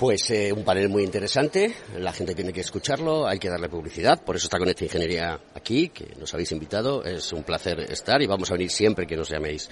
Pues 0.00 0.30
eh, 0.30 0.50
un 0.50 0.64
panel 0.64 0.88
muy 0.88 1.02
interesante, 1.02 1.74
la 1.98 2.14
gente 2.14 2.34
tiene 2.34 2.54
que 2.54 2.62
escucharlo, 2.62 3.26
hay 3.26 3.38
que 3.38 3.50
darle 3.50 3.68
publicidad, 3.68 4.24
por 4.24 4.34
eso 4.34 4.46
está 4.46 4.58
con 4.58 4.66
esta 4.66 4.84
ingeniería 4.84 5.38
aquí, 5.54 5.90
que 5.90 6.14
nos 6.18 6.32
habéis 6.32 6.52
invitado, 6.52 7.04
es 7.04 7.30
un 7.34 7.42
placer 7.42 7.80
estar 7.80 8.22
y 8.22 8.26
vamos 8.26 8.50
a 8.50 8.54
venir 8.54 8.70
siempre 8.70 9.06
que 9.06 9.14
nos 9.14 9.28
llaméis. 9.28 9.68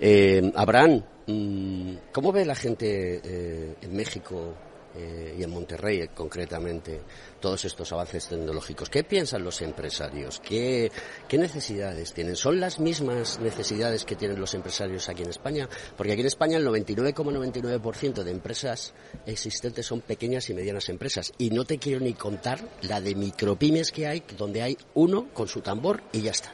Eh, 0.00 0.50
Abraham, 0.56 1.04
mm, 1.28 1.92
¿cómo 2.12 2.32
ve 2.32 2.44
la 2.44 2.56
gente 2.56 3.20
eh, 3.22 3.76
en 3.80 3.96
México 3.96 4.56
eh, 4.98 5.36
y 5.38 5.42
en 5.42 5.50
Monterrey 5.50 6.00
eh, 6.00 6.10
concretamente 6.12 7.00
todos 7.40 7.64
estos 7.64 7.92
avances 7.92 8.26
tecnológicos. 8.26 8.90
¿Qué 8.90 9.04
piensan 9.04 9.44
los 9.44 9.62
empresarios? 9.62 10.40
¿Qué, 10.40 10.90
¿Qué 11.28 11.38
necesidades 11.38 12.12
tienen? 12.12 12.36
¿Son 12.36 12.58
las 12.58 12.80
mismas 12.80 13.38
necesidades 13.38 14.04
que 14.04 14.16
tienen 14.16 14.40
los 14.40 14.54
empresarios 14.54 15.08
aquí 15.08 15.22
en 15.22 15.30
España? 15.30 15.68
Porque 15.96 16.12
aquí 16.12 16.22
en 16.22 16.26
España 16.26 16.58
el 16.58 16.66
99,99% 16.66 18.22
de 18.24 18.30
empresas 18.30 18.92
existentes 19.24 19.86
son 19.86 20.00
pequeñas 20.00 20.50
y 20.50 20.54
medianas 20.54 20.88
empresas. 20.88 21.32
Y 21.38 21.50
no 21.50 21.64
te 21.64 21.78
quiero 21.78 22.00
ni 22.00 22.14
contar 22.14 22.60
la 22.82 23.00
de 23.00 23.14
micropymes 23.14 23.92
que 23.92 24.06
hay, 24.06 24.22
donde 24.36 24.62
hay 24.62 24.76
uno 24.94 25.28
con 25.32 25.48
su 25.48 25.60
tambor 25.60 26.02
y 26.12 26.22
ya 26.22 26.32
está. 26.32 26.52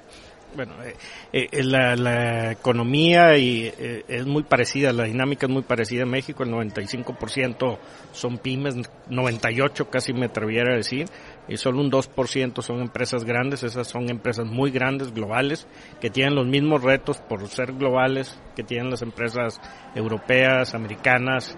Bueno, 0.54 0.74
eh, 0.84 0.94
eh, 1.32 1.64
la, 1.64 1.96
la, 1.96 2.52
economía 2.52 3.36
y, 3.36 3.66
eh, 3.66 4.04
es 4.06 4.24
muy 4.24 4.44
parecida, 4.44 4.92
la 4.92 5.04
dinámica 5.04 5.46
es 5.46 5.52
muy 5.52 5.62
parecida 5.62 6.02
en 6.02 6.10
México, 6.10 6.44
el 6.44 6.50
95% 6.50 7.78
son 8.12 8.38
pymes, 8.38 8.76
98 9.08 9.90
casi 9.90 10.12
me 10.12 10.26
atreviera 10.26 10.72
a 10.72 10.76
decir, 10.76 11.06
y 11.48 11.56
solo 11.56 11.80
un 11.80 11.90
2% 11.90 12.62
son 12.62 12.80
empresas 12.80 13.24
grandes, 13.24 13.64
esas 13.64 13.88
son 13.88 14.08
empresas 14.08 14.46
muy 14.46 14.70
grandes, 14.70 15.12
globales, 15.12 15.66
que 16.00 16.10
tienen 16.10 16.36
los 16.36 16.46
mismos 16.46 16.82
retos 16.82 17.18
por 17.18 17.48
ser 17.48 17.72
globales 17.72 18.38
que 18.54 18.62
tienen 18.62 18.90
las 18.90 19.02
empresas 19.02 19.60
europeas, 19.94 20.74
americanas, 20.74 21.56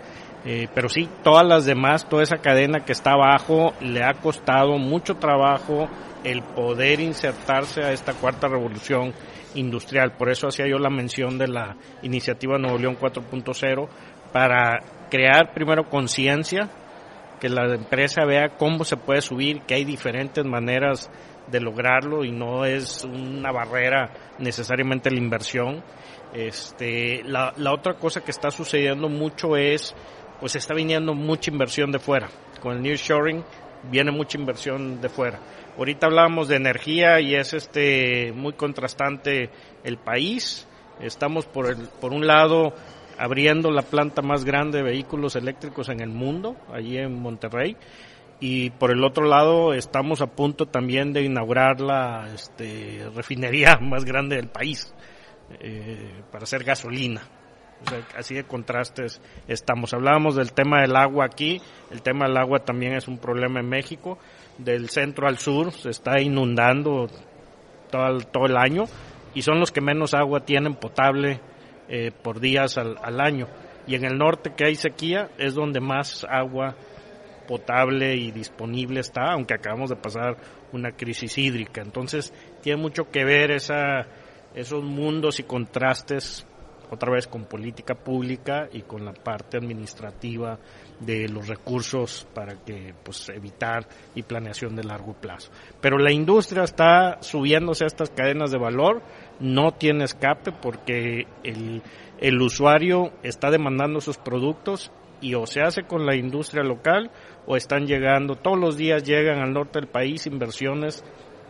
Eh, 0.49 0.69
pero 0.73 0.89
sí, 0.89 1.09
todas 1.25 1.45
las 1.45 1.65
demás, 1.65 2.09
toda 2.09 2.23
esa 2.23 2.37
cadena 2.37 2.85
que 2.85 2.93
está 2.93 3.15
abajo, 3.15 3.75
le 3.81 4.05
ha 4.05 4.15
costado 4.15 4.79
mucho 4.79 5.17
trabajo 5.17 5.89
el 6.27 6.43
poder 6.43 6.99
insertarse 6.99 7.83
a 7.83 7.93
esta 7.93 8.13
cuarta 8.13 8.49
revolución 8.49 9.15
industrial. 9.55 10.17
Por 10.17 10.29
eso 10.29 10.49
hacía 10.49 10.67
yo 10.67 10.79
la 10.79 10.91
mención 10.91 11.39
de 11.39 11.47
la 11.47 11.77
iniciativa 12.03 12.59
Nuevo 12.59 12.79
León 12.79 12.99
4.0 13.01 13.89
para 14.33 14.81
crear 15.09 15.53
primero 15.55 15.89
conciencia, 15.89 16.69
que 17.41 17.49
la 17.49 17.73
empresa 17.73 18.25
vea 18.25 18.57
cómo 18.59 18.85
se 18.85 18.97
puede 18.97 19.21
subir, 19.21 19.63
que 19.63 19.75
hay 19.75 19.85
diferentes 19.85 20.45
maneras 20.45 21.11
de 21.47 21.61
lograrlo 21.61 22.25
y 22.25 22.33
no 22.33 22.65
es 22.65 23.05
una 23.05 23.53
barrera 23.53 24.11
necesariamente 24.41 25.13
la 25.13 25.19
inversión. 25.19 25.85
Este, 26.35 27.23
la, 27.23 27.55
otra 27.71 27.95
cosa 27.95 28.23
que 28.23 28.33
está 28.33 28.51
sucediendo 28.51 29.09
mucho 29.09 29.57
es, 29.57 29.95
pues 30.41 30.57
está 30.57 30.75
viniendo 30.75 31.15
mucha 31.15 31.53
inversión 31.53 31.93
de 31.93 32.01
fuera. 32.01 32.29
Con 32.61 32.73
el 32.77 32.83
nearshoring 32.83 33.45
viene 33.91 34.11
mucha 34.11 34.39
inversión 34.39 35.01
de 35.01 35.09
fuera. 35.09 35.39
Ahorita 35.79 36.07
hablábamos 36.07 36.49
de 36.49 36.57
energía 36.57 37.21
y 37.21 37.35
es 37.35 37.53
este 37.53 38.33
muy 38.33 38.55
contrastante 38.55 39.51
el 39.85 39.99
país. 39.99 40.67
Estamos 41.01 41.47
por 41.47 41.67
el, 41.69 41.89
por 42.01 42.13
un 42.13 42.27
lado 42.27 42.73
abriendo 43.19 43.71
la 43.71 43.83
planta 43.83 44.23
más 44.23 44.45
grande 44.45 44.79
de 44.79 44.85
vehículos 44.85 45.37
eléctricos 45.37 45.89
en 45.89 46.01
el 46.01 46.11
mundo, 46.11 46.57
allí 46.73 46.99
en 46.99 47.21
Monterrey, 47.21 47.77
y 48.41 48.71
por 48.71 48.91
el 48.91 49.03
otro 49.05 49.25
lado 49.25 49.73
estamos 49.73 50.21
a 50.21 50.27
punto 50.27 50.67
también 50.67 51.13
de 51.13 51.23
inaugurar 51.23 51.81
la 51.81 52.29
este, 52.35 53.09
refinería 53.15 53.77
más 53.81 54.05
grande 54.05 54.37
del 54.37 54.49
país 54.49 54.93
eh, 55.61 56.23
para 56.31 56.45
hacer 56.45 56.65
gasolina. 56.65 57.23
Así 58.17 58.35
de 58.35 58.45
contrastes 58.45 59.21
estamos. 59.49 59.93
Hablábamos 59.95 60.37
del 60.37 60.53
tema 60.53 60.81
del 60.81 60.97
agua 60.97 61.27
aquí, 61.27 61.61
el 61.91 62.03
tema 62.03 62.27
del 62.27 62.37
agua 62.37 62.61
también 62.61 62.95
es 62.95 63.09
un 63.09 63.19
problema 63.19 63.61
en 63.61 63.69
México, 63.69 64.19
del 64.59 64.89
centro 64.89 65.29
al 65.29 65.39
sur 65.39 65.73
se 65.73 65.91
está 65.91 66.21
inundando 66.21 67.09
todo 67.91 68.07
el, 68.09 68.27
todo 68.27 68.47
el 68.47 68.57
año 68.57 68.85
y 69.35 69.43
son 69.43 69.61
los 69.61 69.71
que 69.71 69.81
menos 69.81 70.15
agua 70.15 70.41
tienen 70.41 70.75
potable 70.75 71.41
eh, 71.89 72.11
por 72.23 72.41
días 72.41 72.79
al, 72.79 72.97
al 73.03 73.21
año. 73.21 73.47
Y 73.87 73.95
en 73.95 74.05
el 74.05 74.19
norte 74.19 74.53
que 74.57 74.67
hay 74.67 74.75
sequía 74.75 75.29
es 75.39 75.55
donde 75.55 75.81
más 75.81 76.27
agua 76.29 76.75
potable 77.47 78.17
y 78.17 78.33
disponible 78.33 79.01
está, 79.01 79.33
aunque 79.33 79.55
acabamos 79.55 79.91
de 79.91 79.97
pasar 79.97 80.37
una 80.73 80.93
crisis 80.93 81.39
hídrica. 81.39 81.81
Entonces, 81.83 82.33
tiene 82.63 82.83
mucho 82.83 83.11
que 83.11 83.25
ver 83.25 83.53
esa, 83.53 84.07
esos 84.55 84.83
mundos 84.83 85.39
y 85.39 85.45
contrastes, 85.45 86.45
otra 86.91 87.13
vez 87.13 87.27
con 87.27 87.45
política 87.45 87.95
pública 87.95 88.69
y 88.73 88.83
con 88.83 89.05
la 89.05 89.13
parte 89.13 89.57
administrativa 89.57 90.59
de 91.01 91.29
los 91.29 91.49
recursos 91.49 92.27
para 92.35 92.55
que 92.65 92.95
pues 93.05 93.29
evitar 93.29 93.87
y 94.15 94.23
planeación 94.23 94.77
de 94.77 94.85
largo 94.85 95.15
plazo. 95.15 95.51
Pero 95.81 95.99
la 95.99 96.13
industria 96.13 96.65
está 96.65 97.19
subiéndose 97.21 97.85
a 97.85 97.89
estas 97.89 98.11
cadenas 98.11 98.51
de 98.51 98.59
valor, 98.59 99.03
no 99.41 99.73
tiene 99.73 100.05
escape 100.05 100.53
porque 100.53 101.27
el, 101.43 101.83
el 102.19 102.41
usuario 102.41 103.13
está 103.23 103.51
demandando 103.51 104.01
sus 104.01 104.17
productos 104.17 104.91
y 105.21 105.35
o 105.35 105.47
se 105.47 105.63
hace 105.63 105.85
con 105.85 106.07
la 106.07 106.15
industria 106.15 106.63
local 106.63 107.11
o 107.47 107.57
están 107.57 107.87
llegando, 107.87 108.37
todos 108.37 108.59
los 108.59 108.77
días 108.77 109.05
llegan 109.05 109.39
al 109.41 109.53
norte 109.53 109.79
del 109.81 109.89
país 109.89 110.27
inversiones 110.27 111.05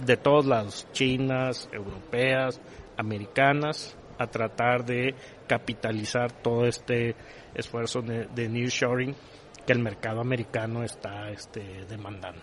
de 0.04 0.16
todos 0.16 0.46
lados, 0.46 0.86
chinas, 0.92 1.68
europeas, 1.72 2.60
americanas, 2.96 3.96
a 4.18 4.26
tratar 4.26 4.84
de 4.84 5.14
capitalizar 5.46 6.32
todo 6.42 6.66
este 6.66 7.14
esfuerzo 7.54 8.02
de, 8.02 8.26
de 8.34 8.48
nearshoring 8.48 9.14
que 9.66 9.72
el 9.72 9.80
mercado 9.80 10.20
americano 10.20 10.84
está 10.84 11.30
este, 11.30 11.84
demandando. 11.88 12.40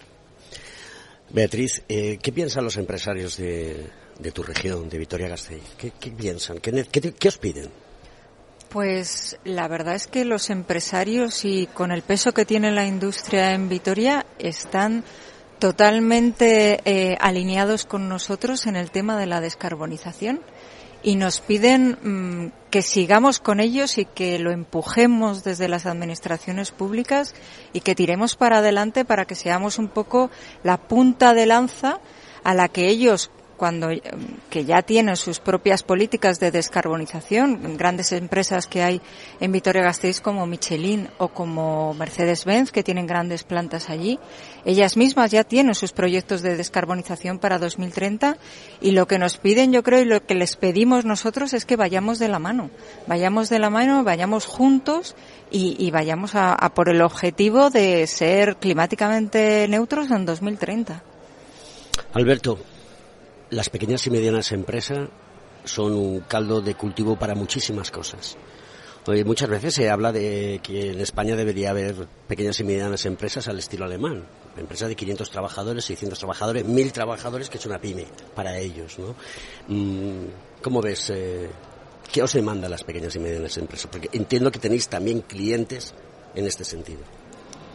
Beatriz, 1.30 1.84
eh, 1.88 2.20
¿qué 2.22 2.32
piensan 2.32 2.64
los 2.64 2.78
empresarios 2.78 3.38
de, 3.38 3.90
de, 4.20 4.32
tu 4.32 4.44
región, 4.44 4.90
de 4.90 4.98
Vitoria-Gasteiz? 5.00 5.64
¿Qué, 5.78 5.92
¿Qué, 6.00 6.12
piensan? 6.12 6.60
¿Qué, 6.60 6.86
¿Qué, 6.92 7.14
qué 7.14 7.28
os 7.28 7.38
piden? 7.38 7.70
Pues 8.70 9.40
la 9.44 9.68
verdad 9.68 9.96
es 9.96 10.08
que 10.08 10.26
los 10.26 10.50
empresarios 10.50 11.46
y 11.46 11.68
con 11.68 11.92
el 11.92 12.02
peso 12.02 12.34
que 12.34 12.46
tiene 12.46 12.72
la 12.72 12.86
industria 12.86 13.54
en 13.54 13.70
Vitoria 13.70 14.26
están 14.40 15.04
totalmente 15.60 16.82
eh, 16.84 17.16
alineados 17.22 17.86
con 17.86 18.10
nosotros 18.10 18.66
en 18.66 18.76
el 18.76 18.92
tema 18.92 19.18
de 19.18 19.28
la 19.28 19.42
descarbonización 19.42 20.42
y 21.04 21.16
nos 21.16 21.42
piden 21.42 21.98
mmm, 22.02 22.52
que 22.72 22.82
sigamos 22.82 23.40
con 23.40 23.60
ellos 23.60 23.98
y 23.98 24.06
que 24.06 24.40
lo 24.40 24.52
empujemos 24.52 25.44
desde 25.44 25.68
las 25.68 25.86
administraciones 25.86 26.72
públicas 26.72 27.36
y 27.74 27.82
que 27.82 27.94
tiremos 27.94 28.36
para 28.36 28.60
adelante 28.60 29.06
para 29.06 29.26
que 29.26 29.36
seamos 29.36 29.78
un 29.78 29.90
poco 29.90 30.32
la 30.64 30.78
punta 30.78 31.34
de 31.34 31.46
lanza 31.46 32.00
a 32.44 32.54
la 32.54 32.70
que 32.70 32.88
ellos 32.88 33.30
cuando 33.58 33.90
que 34.50 34.66
ya 34.66 34.82
tienen 34.82 35.16
sus 35.16 35.40
propias 35.40 35.84
políticas 35.84 36.40
de 36.40 36.52
descarbonización, 36.52 37.78
grandes 37.78 38.12
empresas 38.12 38.68
que 38.68 38.84
hay 38.84 39.02
en 39.40 39.52
Vitoria-Gasteiz 39.52 40.22
como 40.22 40.46
Michelin 40.48 41.08
o 41.18 41.30
como 41.30 41.94
Mercedes-Benz 41.94 42.72
que 42.72 42.84
tienen 42.84 43.08
grandes 43.08 43.44
plantas 43.44 43.90
allí, 43.90 44.20
ellas 44.66 44.98
mismas 44.98 45.32
ya 45.32 45.44
tienen 45.44 45.76
sus 45.76 45.92
proyectos 45.92 46.42
de 46.42 46.56
descarbonización 46.56 47.40
para 47.40 47.60
2030 47.60 48.38
y 48.82 48.92
lo 48.92 49.08
que 49.08 49.20
nos 49.20 49.38
piden, 49.38 49.74
yo 49.74 49.84
creo, 49.84 50.02
y 50.02 50.06
lo 50.06 50.26
que 50.26 50.36
les 50.36 50.56
pedimos 50.56 51.06
nosotros 51.06 51.54
es 51.54 51.66
que 51.66 51.76
vayamos 51.76 52.20
de 52.20 52.30
la 52.30 52.40
mano, 52.40 52.70
vayamos 53.08 53.50
de 53.50 53.60
la 53.60 53.70
mano, 53.70 54.04
vayamos 54.04 54.46
juntos 54.46 55.16
y, 55.52 55.92
vayamos 55.92 56.34
a, 56.34 56.54
a 56.54 56.74
por 56.74 56.90
el 56.90 57.02
objetivo 57.02 57.70
de 57.70 58.08
ser 58.08 58.56
climáticamente 58.58 59.68
neutros 59.68 60.10
en 60.10 60.26
2030. 60.26 61.04
Alberto, 62.14 62.58
las 63.52 63.70
pequeñas 63.70 64.08
y 64.08 64.10
medianas 64.10 64.52
empresas 64.52 65.10
son 65.64 65.94
un 65.94 66.20
caldo 66.22 66.62
de 66.62 66.76
cultivo 66.76 67.18
para 67.18 67.36
muchísimas 67.36 67.92
cosas. 67.92 68.38
Hoy 69.06 69.26
muchas 69.26 69.50
veces 69.50 69.74
se 69.74 69.90
habla 69.90 70.14
de 70.14 70.62
que 70.64 70.92
en 70.92 71.02
España 71.02 71.36
debería 71.36 71.72
haber 71.72 72.08
pequeñas 72.26 72.58
y 72.62 72.64
medianas 72.64 73.06
empresas 73.06 73.50
al 73.50 73.60
estilo 73.60 73.84
alemán. 73.84 74.24
Empresas 74.56 74.88
de 74.88 74.96
500 74.96 75.30
trabajadores, 75.30 75.84
600 75.84 76.18
trabajadores, 76.18 76.64
1000 76.64 76.92
trabajadores, 76.94 77.50
que 77.50 77.58
es 77.58 77.66
una 77.66 77.82
pyme 77.82 78.06
para 78.34 78.58
ellos. 78.58 78.98
¿no? 79.00 79.14
¿Cómo 80.62 80.82
ves? 80.82 81.10
Eh, 81.10 81.50
¿Qué 82.14 82.24
os 82.24 82.32
demanda 82.32 82.70
las 82.70 82.86
pequeñas 82.86 83.14
y 83.18 83.20
medianas 83.20 83.58
empresas? 83.58 83.90
Porque 83.92 84.10
entiendo 84.14 84.50
que 84.52 84.60
tenéis 84.60 84.88
también 84.88 85.20
clientes 85.20 85.94
en 86.34 86.48
este 86.48 86.64
sentido. 86.64 87.02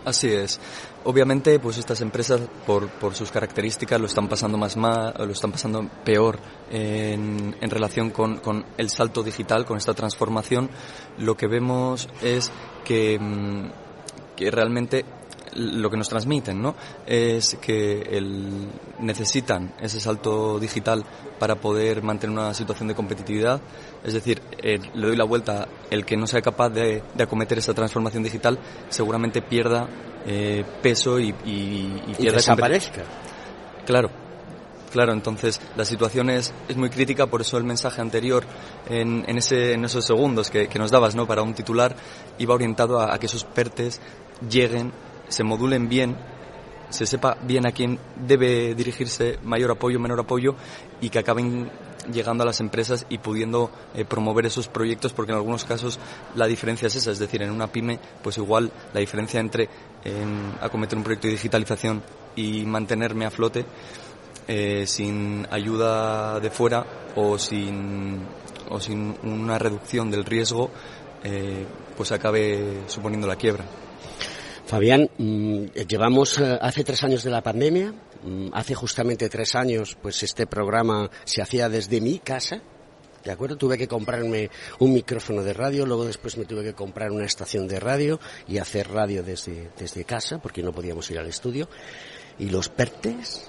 Así 0.04 0.28
es. 0.28 0.60
Obviamente, 1.04 1.58
pues 1.58 1.78
estas 1.78 2.00
empresas, 2.00 2.40
por, 2.66 2.88
por 2.88 3.14
sus 3.14 3.30
características, 3.30 4.00
lo 4.00 4.06
están 4.06 4.28
pasando 4.28 4.58
más 4.58 4.76
mal, 4.76 5.14
lo 5.18 5.32
están 5.32 5.52
pasando 5.52 5.88
peor 6.04 6.38
en, 6.70 7.56
en 7.60 7.70
relación 7.70 8.10
con, 8.10 8.38
con, 8.38 8.64
el 8.76 8.90
salto 8.90 9.22
digital, 9.22 9.64
con 9.64 9.76
esta 9.76 9.94
transformación. 9.94 10.70
Lo 11.18 11.36
que 11.36 11.46
vemos 11.46 12.08
es 12.22 12.50
que, 12.84 13.18
que 14.36 14.50
realmente 14.50 15.04
lo 15.54 15.90
que 15.90 15.96
nos 15.96 16.08
transmiten, 16.08 16.60
¿no? 16.60 16.74
Es 17.06 17.56
que 17.60 18.02
el, 18.02 18.68
necesitan 19.00 19.74
ese 19.80 20.00
salto 20.00 20.58
digital 20.58 21.04
para 21.38 21.56
poder 21.56 22.02
mantener 22.02 22.36
una 22.36 22.54
situación 22.54 22.88
de 22.88 22.94
competitividad. 22.94 23.60
Es 24.04 24.14
decir, 24.14 24.40
eh, 24.62 24.78
le 24.94 25.06
doy 25.08 25.16
la 25.16 25.24
vuelta, 25.24 25.68
el 25.90 26.04
que 26.04 26.16
no 26.16 26.26
sea 26.26 26.40
capaz 26.40 26.70
de, 26.70 27.02
de 27.14 27.22
acometer 27.22 27.58
esa 27.58 27.74
transformación 27.74 28.22
digital 28.22 28.58
seguramente 28.88 29.42
pierda 29.42 29.88
eh, 30.26 30.64
peso 30.82 31.18
y, 31.18 31.34
y, 31.44 32.02
y 32.06 32.14
pierda... 32.14 32.32
Y 32.32 32.36
desaparezca. 32.36 33.02
Claro, 33.86 34.10
Claro, 34.90 35.12
entonces 35.12 35.60
la 35.76 35.84
situación 35.84 36.30
es, 36.30 36.54
es, 36.66 36.78
muy 36.78 36.88
crítica, 36.88 37.26
por 37.26 37.42
eso 37.42 37.58
el 37.58 37.64
mensaje 37.64 38.00
anterior 38.00 38.44
en, 38.88 39.22
en, 39.28 39.36
ese, 39.36 39.74
en 39.74 39.84
esos 39.84 40.06
segundos 40.06 40.48
que, 40.48 40.66
que, 40.66 40.78
nos 40.78 40.90
dabas 40.90 41.14
¿no? 41.14 41.26
para 41.26 41.42
un 41.42 41.52
titular 41.52 41.94
iba 42.38 42.54
orientado 42.54 42.98
a, 42.98 43.12
a 43.12 43.18
que 43.18 43.26
esos 43.26 43.44
PERTES 43.44 44.00
lleguen 44.48 44.90
se 45.28 45.44
modulen 45.44 45.88
bien, 45.88 46.16
se 46.88 47.06
sepa 47.06 47.36
bien 47.42 47.66
a 47.66 47.72
quién 47.72 47.98
debe 48.16 48.74
dirigirse 48.74 49.38
mayor 49.44 49.70
apoyo, 49.72 50.00
menor 50.00 50.20
apoyo 50.20 50.54
y 51.00 51.10
que 51.10 51.18
acaben 51.18 51.70
llegando 52.12 52.42
a 52.42 52.46
las 52.46 52.60
empresas 52.60 53.06
y 53.08 53.18
pudiendo 53.18 53.70
eh, 53.94 54.04
promover 54.04 54.46
esos 54.46 54.68
proyectos 54.68 55.12
porque 55.12 55.32
en 55.32 55.38
algunos 55.38 55.64
casos 55.64 55.98
la 56.34 56.46
diferencia 56.46 56.86
es 56.86 56.96
esa, 56.96 57.10
es 57.10 57.18
decir, 57.18 57.42
en 57.42 57.50
una 57.50 57.68
pyme 57.68 57.98
pues 58.22 58.38
igual 58.38 58.70
la 58.92 59.00
diferencia 59.00 59.40
entre 59.40 59.68
en 60.04 60.54
acometer 60.60 60.96
un 60.98 61.04
proyecto 61.04 61.28
de 61.28 61.34
digitalización 61.34 62.02
y 62.36 62.64
mantenerme 62.64 63.26
a 63.26 63.30
flote 63.30 63.64
eh, 64.46 64.86
sin 64.86 65.46
ayuda 65.50 66.40
de 66.40 66.50
fuera 66.50 66.86
o 67.16 67.38
sin, 67.38 68.20
o 68.70 68.80
sin 68.80 69.14
una 69.22 69.58
reducción 69.58 70.10
del 70.10 70.24
riesgo 70.24 70.70
eh, 71.22 71.66
pues 71.96 72.12
acabe 72.12 72.82
suponiendo 72.86 73.26
la 73.26 73.36
quiebra. 73.36 73.64
Fabián, 74.66 75.08
mmm, 75.18 75.64
llevamos 75.88 76.38
hace 76.38 76.84
tres 76.84 77.02
años 77.02 77.24
de 77.24 77.30
la 77.30 77.42
pandemia. 77.42 77.92
Mmm, 78.22 78.48
hace 78.52 78.74
justamente 78.74 79.28
tres 79.28 79.54
años, 79.54 79.96
pues 80.00 80.22
este 80.22 80.46
programa 80.46 81.10
se 81.24 81.42
hacía 81.42 81.68
desde 81.68 82.00
mi 82.00 82.18
casa, 82.18 82.62
¿De 83.24 83.32
acuerdo? 83.32 83.56
Tuve 83.56 83.76
que 83.76 83.88
comprarme 83.88 84.48
un 84.78 84.92
micrófono 84.92 85.42
de 85.42 85.52
radio, 85.52 85.84
luego 85.84 86.04
después 86.04 86.36
me 86.38 86.44
tuve 86.44 86.62
que 86.62 86.72
comprar 86.72 87.10
una 87.10 87.26
estación 87.26 87.66
de 87.66 87.80
radio 87.80 88.20
y 88.46 88.58
hacer 88.58 88.88
radio 88.90 89.22
desde, 89.22 89.70
desde 89.76 90.04
casa, 90.04 90.38
porque 90.38 90.62
no 90.62 90.72
podíamos 90.72 91.10
ir 91.10 91.18
al 91.18 91.26
estudio. 91.26 91.68
Y 92.38 92.48
los 92.48 92.68
PERTES. 92.68 93.44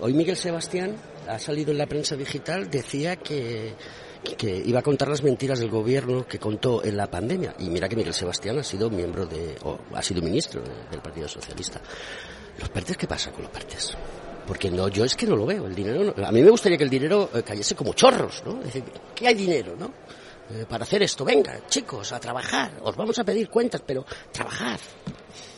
Hoy 0.00 0.14
Miguel 0.14 0.36
Sebastián 0.36 0.96
ha 1.28 1.38
salido 1.38 1.70
en 1.70 1.78
la 1.78 1.86
prensa 1.86 2.16
digital, 2.16 2.70
decía 2.70 3.16
que, 3.16 3.74
que 4.38 4.62
iba 4.64 4.80
a 4.80 4.82
contar 4.82 5.08
las 5.08 5.22
mentiras 5.22 5.60
del 5.60 5.70
gobierno 5.70 6.26
que 6.26 6.38
contó 6.38 6.82
en 6.82 6.96
la 6.96 7.10
pandemia. 7.10 7.54
Y 7.58 7.68
mira 7.68 7.88
que 7.88 7.96
Miguel 7.96 8.14
Sebastián 8.14 8.58
ha 8.58 8.64
sido 8.64 8.88
miembro 8.88 9.26
de, 9.26 9.56
o 9.62 9.78
ha 9.94 10.02
sido 10.02 10.22
ministro 10.22 10.62
del 10.90 11.02
Partido 11.02 11.28
Socialista. 11.28 11.80
¿Los 12.58 12.68
PERTES 12.68 12.96
qué 12.96 13.06
pasa 13.06 13.30
con 13.32 13.42
los 13.42 13.50
PERTES? 13.50 13.96
Porque 14.46 14.70
no, 14.70 14.88
yo 14.88 15.04
es 15.04 15.14
que 15.14 15.26
no 15.26 15.36
lo 15.36 15.46
veo. 15.46 15.66
El 15.66 15.74
dinero, 15.74 16.14
a 16.24 16.32
mí 16.32 16.42
me 16.42 16.50
gustaría 16.50 16.76
que 16.76 16.84
el 16.84 16.90
dinero 16.90 17.30
eh, 17.32 17.42
cayese 17.42 17.74
como 17.74 17.92
chorros, 17.94 18.42
¿no? 18.44 18.58
Es 18.58 18.66
decir, 18.66 18.84
¿qué 19.14 19.28
hay 19.28 19.34
dinero, 19.34 19.76
no? 19.78 19.92
Eh, 20.52 20.66
para 20.68 20.82
hacer 20.82 21.02
esto, 21.02 21.24
venga, 21.24 21.60
chicos, 21.68 22.12
a 22.12 22.18
trabajar. 22.18 22.72
Os 22.82 22.96
vamos 22.96 23.16
a 23.20 23.24
pedir 23.24 23.48
cuentas, 23.48 23.82
pero 23.86 24.04
trabajad. 24.32 24.80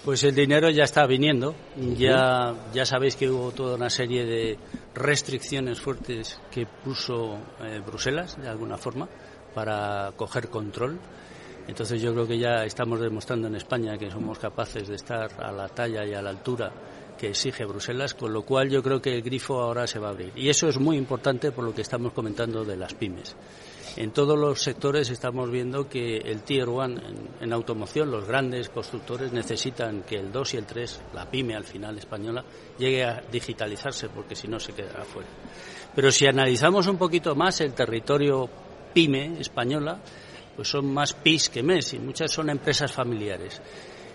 Pues 0.05 0.22
el 0.24 0.34
dinero 0.34 0.68
ya 0.68 0.84
está 0.84 1.07
viniendo. 1.07 1.55
Ya, 1.97 2.55
ya 2.74 2.84
sabéis 2.84 3.16
que 3.16 3.30
hubo 3.30 3.53
toda 3.53 3.76
una 3.76 3.88
serie 3.88 4.26
de 4.26 4.59
restricciones 4.95 5.80
fuertes 5.80 6.38
que 6.51 6.66
puso 6.66 7.38
eh, 7.62 7.80
Bruselas, 7.86 8.36
de 8.38 8.49
alguna 8.49 8.76
forma, 8.76 9.09
para 9.55 10.12
coger 10.16 10.49
control. 10.49 10.99
Entonces 11.68 12.02
yo 12.02 12.12
creo 12.12 12.26
que 12.26 12.38
ya 12.38 12.64
estamos 12.64 13.00
demostrando 13.00 13.48
en 13.48 13.54
España 13.54 13.96
que 13.96 14.10
somos 14.10 14.38
capaces 14.38 14.88
de 14.88 14.96
estar 14.96 15.30
a 15.42 15.52
la 15.52 15.68
talla 15.68 16.04
y 16.04 16.14
a 16.14 16.22
la 16.22 16.30
altura 16.30 16.72
que 17.18 17.28
exige 17.28 17.64
Bruselas, 17.64 18.14
con 18.14 18.32
lo 18.32 18.42
cual 18.42 18.68
yo 18.68 18.82
creo 18.82 19.00
que 19.00 19.14
el 19.14 19.22
grifo 19.22 19.60
ahora 19.60 19.86
se 19.86 19.98
va 19.98 20.08
a 20.08 20.10
abrir. 20.10 20.32
Y 20.34 20.48
eso 20.48 20.68
es 20.68 20.78
muy 20.78 20.96
importante 20.96 21.52
por 21.52 21.64
lo 21.64 21.74
que 21.74 21.82
estamos 21.82 22.12
comentando 22.12 22.64
de 22.64 22.76
las 22.76 22.94
pymes. 22.94 23.36
En 23.96 24.10
todos 24.10 24.38
los 24.38 24.62
sectores 24.62 25.10
estamos 25.10 25.50
viendo 25.50 25.88
que 25.88 26.16
el 26.16 26.42
Tier 26.42 26.68
1 26.68 26.96
en, 27.42 27.52
automoción, 27.52 28.10
los 28.10 28.26
grandes 28.26 28.70
constructores 28.70 29.32
necesitan 29.32 30.02
que 30.02 30.16
el 30.16 30.32
2 30.32 30.54
y 30.54 30.56
el 30.56 30.66
3, 30.66 31.02
la 31.14 31.30
pyme 31.30 31.54
al 31.54 31.64
final 31.64 31.98
española, 31.98 32.42
llegue 32.78 33.04
a 33.04 33.22
digitalizarse 33.30 34.08
porque 34.08 34.34
si 34.34 34.48
no 34.48 34.58
se 34.58 34.72
quedará 34.72 35.04
fuera. 35.04 35.28
Pero 35.94 36.10
si 36.10 36.26
analizamos 36.26 36.86
un 36.86 36.96
poquito 36.96 37.34
más 37.34 37.60
el 37.60 37.74
territorio 37.74 38.48
pyme 38.94 39.38
española, 39.38 40.00
pues 40.57 40.68
son 40.68 40.92
más 40.92 41.12
PIS 41.14 41.48
que 41.48 41.62
MES 41.62 41.94
y 41.94 41.98
muchas 41.98 42.30
son 42.30 42.50
empresas 42.50 42.92
familiares. 42.92 43.61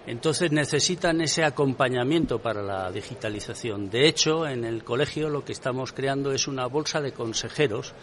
Entonces 0.05 0.51
necesitan 0.53 1.19
ese 1.19 1.43
acompañamiento 1.43 2.39
para 2.39 2.61
la 2.61 2.89
digitalización. 2.91 3.89
De 3.89 4.07
hecho, 4.07 4.47
en 4.47 4.63
el 4.63 4.85
colegio 4.85 5.29
lo 5.29 5.43
que 5.43 5.51
estamos 5.51 5.91
creando 5.91 6.31
es 6.31 6.47
una 6.47 6.65
bolsa 6.67 7.01
de 7.01 7.11
consejeros, 7.11 7.93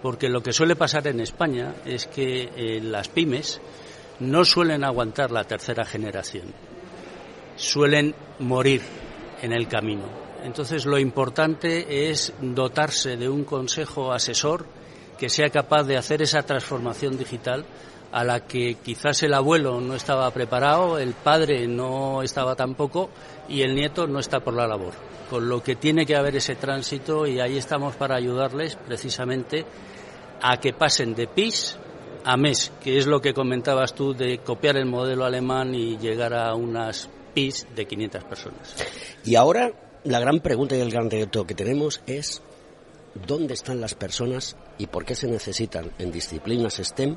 porque 0.00 0.28
lo 0.28 0.42
que 0.42 0.52
suele 0.52 0.76
pasar 0.76 1.08
en 1.08 1.18
España 1.18 1.74
es 1.84 2.06
que 2.06 2.50
eh, 2.54 2.80
las 2.80 3.08
pymes 3.08 3.60
no 4.20 4.44
suelen 4.44 4.84
aguantar 4.84 5.32
la 5.32 5.42
tercera 5.42 5.84
generación, 5.84 6.54
suelen 7.56 8.14
morir 8.38 8.82
en 9.42 9.52
el 9.52 9.66
camino. 9.66 10.04
Entonces 10.44 10.86
lo 10.86 10.98
importante 10.98 12.08
es 12.10 12.32
dotarse 12.40 13.16
de 13.16 13.28
un 13.28 13.44
consejo 13.44 14.12
asesor 14.12 14.66
que 15.22 15.28
sea 15.28 15.50
capaz 15.50 15.84
de 15.84 15.96
hacer 15.96 16.20
esa 16.20 16.42
transformación 16.42 17.16
digital 17.16 17.64
a 18.10 18.24
la 18.24 18.40
que 18.40 18.74
quizás 18.82 19.22
el 19.22 19.34
abuelo 19.34 19.80
no 19.80 19.94
estaba 19.94 20.28
preparado, 20.32 20.98
el 20.98 21.12
padre 21.12 21.68
no 21.68 22.24
estaba 22.24 22.56
tampoco 22.56 23.08
y 23.48 23.62
el 23.62 23.76
nieto 23.76 24.08
no 24.08 24.18
está 24.18 24.40
por 24.40 24.54
la 24.54 24.66
labor. 24.66 24.94
Con 25.30 25.48
lo 25.48 25.62
que 25.62 25.76
tiene 25.76 26.06
que 26.06 26.16
haber 26.16 26.34
ese 26.34 26.56
tránsito 26.56 27.24
y 27.24 27.38
ahí 27.38 27.56
estamos 27.56 27.94
para 27.94 28.16
ayudarles 28.16 28.74
precisamente 28.74 29.64
a 30.42 30.56
que 30.56 30.72
pasen 30.72 31.14
de 31.14 31.28
PIS 31.28 31.78
a 32.24 32.36
MES, 32.36 32.72
que 32.82 32.98
es 32.98 33.06
lo 33.06 33.20
que 33.20 33.32
comentabas 33.32 33.94
tú 33.94 34.14
de 34.14 34.38
copiar 34.38 34.76
el 34.76 34.86
modelo 34.86 35.24
alemán 35.24 35.72
y 35.72 35.98
llegar 35.98 36.34
a 36.34 36.52
unas 36.56 37.08
PIS 37.32 37.68
de 37.76 37.86
500 37.86 38.24
personas. 38.24 38.74
Y 39.24 39.36
ahora 39.36 39.70
la 40.02 40.18
gran 40.18 40.40
pregunta 40.40 40.76
y 40.76 40.80
el 40.80 40.90
gran 40.90 41.08
reto 41.08 41.46
que 41.46 41.54
tenemos 41.54 42.02
es 42.08 42.42
dónde 43.26 43.54
están 43.54 43.80
las 43.80 43.94
personas 43.94 44.56
y 44.78 44.86
por 44.86 45.04
qué 45.04 45.14
se 45.14 45.28
necesitan 45.28 45.90
en 45.98 46.10
disciplinas 46.12 46.76
STEM 46.76 47.16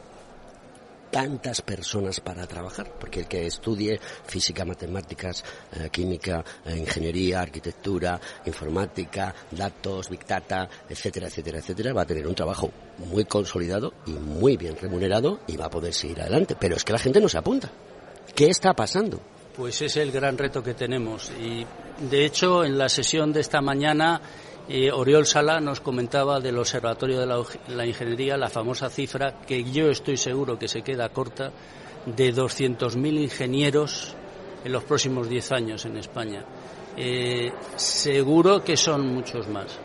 tantas 1.15 1.61
personas 1.61 2.19
para 2.19 2.45
trabajar, 2.45 2.91
porque 2.99 3.21
el 3.21 3.27
que 3.27 3.47
estudie 3.47 3.99
física, 4.25 4.65
matemáticas, 4.65 5.45
eh, 5.71 5.87
química, 5.89 6.43
ingeniería, 6.67 7.39
arquitectura, 7.39 8.19
informática, 8.45 9.33
datos, 9.51 10.09
big 10.09 10.25
data, 10.25 10.67
etcétera, 10.89 11.27
etcétera, 11.27 11.59
etcétera, 11.59 11.93
va 11.93 12.01
a 12.01 12.05
tener 12.05 12.27
un 12.27 12.35
trabajo 12.35 12.69
muy 12.97 13.23
consolidado 13.23 13.93
y 14.05 14.11
muy 14.11 14.57
bien 14.57 14.75
remunerado 14.75 15.39
y 15.47 15.55
va 15.55 15.67
a 15.67 15.69
poder 15.69 15.93
seguir 15.93 16.19
adelante. 16.19 16.57
Pero 16.59 16.75
es 16.75 16.83
que 16.83 16.91
la 16.91 16.99
gente 16.99 17.21
no 17.21 17.29
se 17.29 17.37
apunta. 17.37 17.71
¿Qué 18.35 18.49
está 18.49 18.73
pasando? 18.73 19.21
Pues 19.55 19.81
es 19.83 19.95
el 19.95 20.11
gran 20.11 20.37
reto 20.37 20.61
que 20.61 20.73
tenemos 20.73 21.31
y 21.39 21.65
de 22.09 22.25
hecho 22.25 22.65
en 22.65 22.77
la 22.77 22.89
sesión 22.89 23.31
de 23.31 23.39
esta 23.39 23.61
mañana 23.61 24.21
eh, 24.67 24.91
Oriol 24.91 25.25
Sala 25.25 25.59
nos 25.59 25.79
comentaba 25.79 26.39
del 26.39 26.57
Observatorio 26.57 27.19
de 27.19 27.27
la, 27.75 27.85
Ingeniería 27.85 28.35
la 28.35 28.49
famosa 28.49 28.89
cifra 28.89 29.41
que 29.45 29.63
yo 29.63 29.89
estoy 29.89 30.17
seguro 30.17 30.57
que 30.57 30.67
se 30.67 30.81
queda 30.81 31.09
corta 31.09 31.51
de 32.05 32.33
200.000 32.33 33.21
ingenieros 33.21 34.15
en 34.63 34.71
los 34.71 34.83
próximos 34.83 35.29
10 35.29 35.51
años 35.51 35.85
en 35.85 35.97
España. 35.97 36.43
Eh, 36.97 37.51
seguro 37.75 38.63
que 38.63 38.75
son 38.75 39.07
muchos 39.07 39.47
más. 39.47 39.77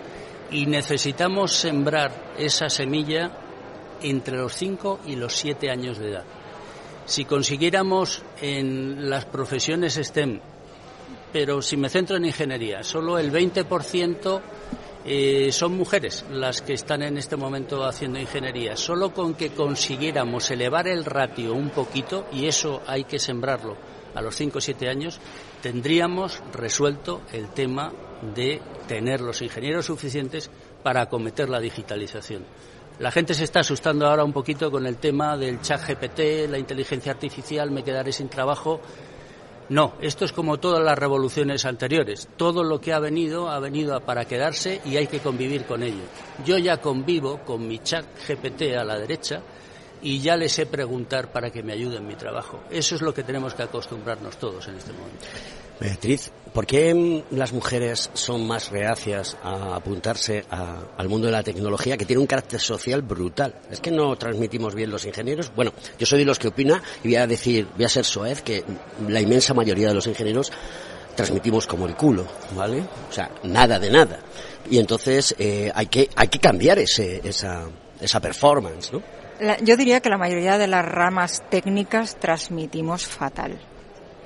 Y 0.51 0.67
necesitamos 0.67 1.53
sembrar 1.53 2.33
esa 2.39 2.71
semilla 2.71 3.31
entre 4.03 4.39
los 4.39 4.55
5 4.55 5.01
y 5.07 5.17
los 5.17 5.35
7 5.35 5.71
años 5.71 5.99
de 5.99 6.11
edad. 6.11 6.25
Si 7.05 7.25
consiguiéramos 7.25 8.23
en 8.41 9.11
las 9.11 9.27
profesiones 9.27 9.95
STEM 9.95 10.41
pero 11.33 11.63
si 11.63 11.77
me 11.77 11.89
centro 11.89 12.17
en 12.17 12.25
ingeniería, 12.25 12.83
solo 12.83 13.19
el 13.19 13.33
20% 13.33 14.41
eh, 15.05 15.51
son 15.51 15.77
mujeres 15.77 16.25
las 16.31 16.61
que 16.61 16.75
están 16.75 17.03
en 17.03 17.17
este 17.17 17.37
momento 17.37 17.85
haciendo 17.85 18.19
ingeniería. 18.19 18.77
Solo 18.77 19.15
con 19.15 19.35
que 19.35 19.51
consiguiéramos 19.51 20.51
elevar 20.51 20.89
el 20.89 21.05
ratio 21.05 21.55
un 21.55 21.71
poquito, 21.71 22.27
y 22.33 22.47
eso 22.47 22.83
hay 22.87 23.05
que 23.05 23.19
sembrarlo 23.19 23.77
a 24.15 24.21
los 24.21 24.35
5 24.37 24.59
o 24.59 24.61
7 24.61 24.89
años, 24.89 25.21
tendríamos 25.63 26.43
resuelto 26.53 27.23
el 27.33 27.49
tema 27.51 27.93
de 28.35 28.61
tener 28.87 29.21
los 29.21 29.41
ingenieros 29.41 29.87
suficientes 29.87 30.51
para 30.83 31.03
acometer 31.03 31.49
la 31.49 31.61
digitalización. 31.61 32.45
La 32.99 33.11
gente 33.11 33.33
se 33.33 33.45
está 33.45 33.61
asustando 33.61 34.07
ahora 34.07 34.25
un 34.25 34.33
poquito 34.33 34.71
con 34.71 34.85
el 34.85 34.97
tema 34.99 35.37
del 35.39 35.63
chat 35.63 35.81
GPT, 35.89 36.51
la 36.51 36.59
inteligencia 36.59 37.13
artificial, 37.13 37.71
me 37.71 37.83
quedaré 37.83 38.13
sin 38.13 38.29
trabajo. 38.29 38.81
No, 39.71 39.95
esto 40.01 40.25
es 40.25 40.33
como 40.33 40.59
todas 40.59 40.83
las 40.83 40.99
revoluciones 40.99 41.65
anteriores. 41.65 42.29
Todo 42.37 42.65
lo 42.65 42.81
que 42.81 42.93
ha 42.93 42.99
venido 42.99 43.49
ha 43.49 43.61
venido 43.61 43.99
para 44.01 44.25
quedarse 44.25 44.81
y 44.85 44.97
hay 44.97 45.07
que 45.07 45.21
convivir 45.21 45.65
con 45.65 45.85
ello. 45.85 46.03
Yo 46.45 46.59
ya 46.59 46.79
convivo 46.79 47.39
con 47.45 47.69
mi 47.69 47.79
chat 47.79 48.05
GPT 48.27 48.77
a 48.77 48.83
la 48.83 48.99
derecha 48.99 49.41
y 50.03 50.19
ya 50.19 50.37
les 50.37 50.53
sé 50.53 50.67
preguntar 50.67 51.31
para 51.31 51.51
que 51.51 51.63
me 51.63 51.73
ayuden 51.73 51.99
en 51.99 52.09
mi 52.09 52.17
trabajo. 52.17 52.65
Eso 52.69 52.97
es 52.97 53.01
lo 53.01 53.15
que 53.15 53.23
tenemos 53.23 53.55
que 53.55 53.63
acostumbrarnos 53.63 54.39
todos 54.39 54.67
en 54.67 54.77
este 54.77 54.93
momento. 54.93 55.25
Beatriz, 55.81 56.31
¿por 56.53 56.67
qué 56.67 57.25
las 57.31 57.55
mujeres 57.55 58.11
son 58.13 58.47
más 58.47 58.71
reacias 58.71 59.39
a 59.43 59.77
apuntarse 59.77 60.45
a, 60.51 60.77
al 60.99 61.09
mundo 61.09 61.27
de 61.27 61.33
la 61.33 61.43
tecnología 61.43 61.97
que 61.97 62.05
tiene 62.05 62.21
un 62.21 62.27
carácter 62.27 62.61
social 62.61 63.01
brutal? 63.01 63.55
Es 63.71 63.81
que 63.81 63.91
no 63.91 64.15
transmitimos 64.17 64.75
bien 64.75 64.91
los 64.91 65.07
ingenieros. 65.07 65.51
Bueno, 65.57 65.73
yo 65.99 66.05
soy 66.05 66.19
de 66.19 66.27
los 66.27 66.39
que 66.39 66.49
opina 66.49 66.83
y 67.03 67.09
voy 67.09 67.17
a 67.17 67.27
decir, 67.27 67.67
voy 67.75 67.87
a 67.87 67.89
ser 67.89 68.05
soez 68.05 68.43
que 68.43 68.63
la 69.09 69.23
inmensa 69.23 69.55
mayoría 69.55 69.89
de 69.89 69.95
los 69.95 70.07
ingenieros 70.07 70.53
transmitimos 71.17 71.67
como 71.67 71.87
el 71.87 71.97
culo, 71.97 72.27
¿vale? 72.55 72.81
O 73.09 73.13
sea, 73.13 73.31
nada 73.45 73.79
de 73.79 73.91
nada. 73.91 74.19
Y 74.71 74.79
entonces 74.79 75.35
eh, 75.39 75.73
hay 75.75 75.87
que 75.87 76.11
hay 76.15 76.29
que 76.29 76.39
cambiar 76.39 76.79
ese, 76.79 77.23
esa 77.25 77.65
esa 77.99 78.21
performance, 78.21 78.93
¿no? 78.93 79.03
La, 79.41 79.57
yo 79.59 79.79
diría 79.79 80.01
que 80.01 80.11
la 80.11 80.19
mayoría 80.19 80.59
de 80.59 80.67
las 80.67 80.85
ramas 80.85 81.43
técnicas 81.49 82.17
transmitimos 82.21 83.07
fatal 83.07 83.59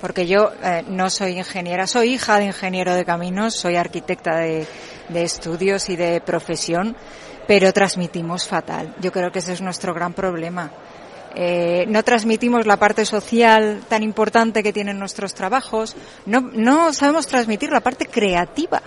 porque 0.05 0.26
yo 0.26 0.52
eh, 0.62 0.84
no 0.86 1.09
soy 1.09 1.38
ingeniera, 1.38 1.86
soy 1.86 2.12
hija 2.12 2.38
de 2.38 2.44
ingeniero 2.44 2.94
de 2.94 3.07
caminos, 3.07 3.55
soy 3.55 3.76
arquitecta 3.76 4.36
de, 4.36 4.66
estudios 5.14 5.88
y 5.88 5.96
de 5.96 6.20
profesión, 6.20 6.94
pero 7.48 7.72
transmitimos 7.72 8.46
fatal. 8.46 8.94
Yo 9.00 9.11
creo 9.11 9.32
que 9.32 9.38
ese 9.38 9.55
es 9.55 9.62
nuestro 9.62 9.94
gran 9.94 10.12
problema. 10.12 10.70
Eh, 11.34 11.86
no 11.88 12.02
transmitimos 12.02 12.66
la 12.66 12.76
parte 12.76 13.07
social 13.07 13.80
tan 13.88 14.02
importante 14.02 14.62
que 14.62 14.74
tienen 14.74 14.98
nuestros 14.98 15.32
trabajos, 15.32 15.96
no, 16.26 16.92
sabemos 16.92 17.26
transmitir 17.26 17.70
la 17.70 17.80
parte 17.80 18.05
creativa 18.05 18.82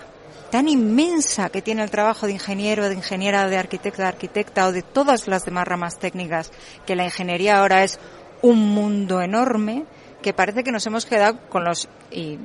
tan 0.52 0.68
inmensa 0.68 1.48
que 1.48 1.62
tiene 1.62 1.82
el 1.82 1.90
trabajo 1.90 2.26
de 2.26 2.34
ingeniero, 2.34 2.88
de 2.88 2.94
ingeniera, 2.94 3.48
de 3.48 3.56
arquitecta, 3.56 4.02
de 4.02 4.08
arquitecta 4.08 4.68
o 4.68 4.72
de 4.72 4.82
todas 4.82 5.26
las 5.26 5.44
demás 5.44 5.66
ramas 5.66 5.98
técnicas, 5.98 6.52
que 6.86 6.94
la 6.94 7.06
ingeniería 7.06 7.58
ahora 7.58 7.82
es 7.82 7.98
un 8.40 8.68
mundo 8.72 9.20
enorme 9.20 9.84
que 10.22 10.32
parece 10.32 10.64
que 10.64 10.72
nos 10.72 10.86
hemos 10.86 11.06
quedado 11.06 11.38
con 11.48 11.64
los 11.64 11.88
y 12.10 12.38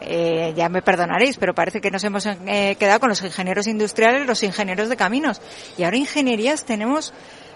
eh, 0.00 0.52
ya 0.56 0.68
me 0.68 0.82
perdonaréis, 0.82 1.36
pero 1.36 1.54
parece 1.54 1.80
que 1.80 1.90
nos 1.90 2.02
hemos 2.04 2.26
eh, 2.26 2.76
quedado 2.78 3.00
con 3.00 3.08
los 3.08 3.22
ingenieros 3.22 3.66
industriales, 3.66 4.26
los 4.26 4.42
ingenieros 4.42 4.88
de 4.88 4.96
caminos. 4.96 5.40
Y 5.76 5.84
ahora 5.84 5.96
ingenierías 5.96 6.64
tenemos 6.64 7.12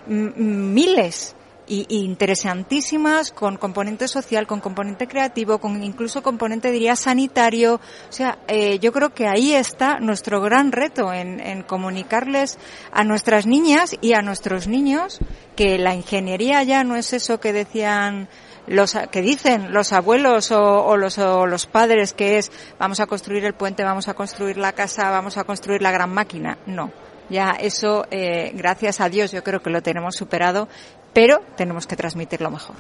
miles 0.07 1.35
y, 1.67 1.87
interesantísimas 1.89 3.31
con 3.31 3.57
componente 3.57 4.09
social, 4.09 4.47
con 4.47 4.61
componente 4.61 5.07
creativo, 5.07 5.59
con 5.59 5.83
incluso 5.83 6.23
componente 6.23 6.71
diría 6.71 6.97
sanitario. 6.97 7.81
O 8.09 8.13
sea, 8.13 8.39
eh, 8.49 8.79
yo 8.79 8.93
creo 8.93 9.15
que 9.15 9.27
ahí 9.27 9.53
está 9.53 9.99
nuestro 10.01 10.41
gran 10.41 10.73
reto 10.73 11.13
en, 11.13 11.41
en, 11.41 11.63
comunicarles 11.63 12.59
a 12.93 13.05
nuestras 13.05 13.47
niñas 13.47 13.97
y 14.01 14.13
a 14.13 14.23
nuestros 14.23 14.69
niños 14.69 15.21
que 15.57 15.79
la 15.79 15.95
ingeniería 15.95 16.63
ya 16.63 16.85
no 16.85 16.97
es 16.97 17.13
eso 17.13 17.41
que 17.41 17.53
decían 17.53 18.29
los 18.67 18.97
que 19.11 19.23
dicen 19.23 19.73
los 19.73 19.93
abuelos 19.93 20.51
o, 20.51 20.97
los, 20.97 21.19
o 21.19 21.47
los 21.47 21.67
padres 21.67 22.15
que 22.15 22.39
es 22.39 22.51
vamos 22.79 23.01
a 23.01 23.07
construir 23.07 23.45
el 23.45 23.55
puente, 23.55 23.85
vamos 23.85 24.09
a 24.09 24.15
construir 24.15 24.57
la 24.57 24.73
casa, 24.73 25.11
vamos 25.11 25.37
a 25.37 25.45
construir 25.45 25.83
la 25.83 25.91
gran 25.91 26.13
máquina. 26.13 26.59
No. 26.67 26.91
Ya 27.31 27.53
eso, 27.53 28.07
eh, 28.11 28.53
gracias 28.55 29.01
a 29.01 29.09
Dios, 29.09 29.33
yo 29.33 29.43
creo 29.43 29.63
que 29.63 29.71
lo 29.71 29.83
tenemos 29.83 30.15
superado 30.15 30.69
pero 31.15 31.41
tenemos 31.57 31.87
que 31.87 31.97
transmitirlo 31.97 32.51
mejor. 32.51 32.77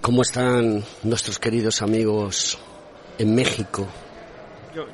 ¿Cómo 0.00 0.22
están 0.22 0.84
nuestros 1.02 1.40
queridos 1.40 1.82
amigos 1.82 2.58
en 3.18 3.34
México? 3.34 3.88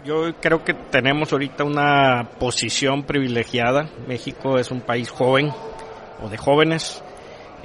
Yo, 0.04 0.34
creo 0.40 0.62
que 0.62 0.74
tenemos 0.74 1.32
ahorita 1.32 1.64
una 1.64 2.30
posición 2.38 3.02
privilegiada. 3.02 3.90
México 4.06 4.58
es 4.58 4.70
un 4.70 4.82
país 4.82 5.10
joven 5.10 5.50
o 6.22 6.28
de 6.28 6.36
jóvenes. 6.36 7.02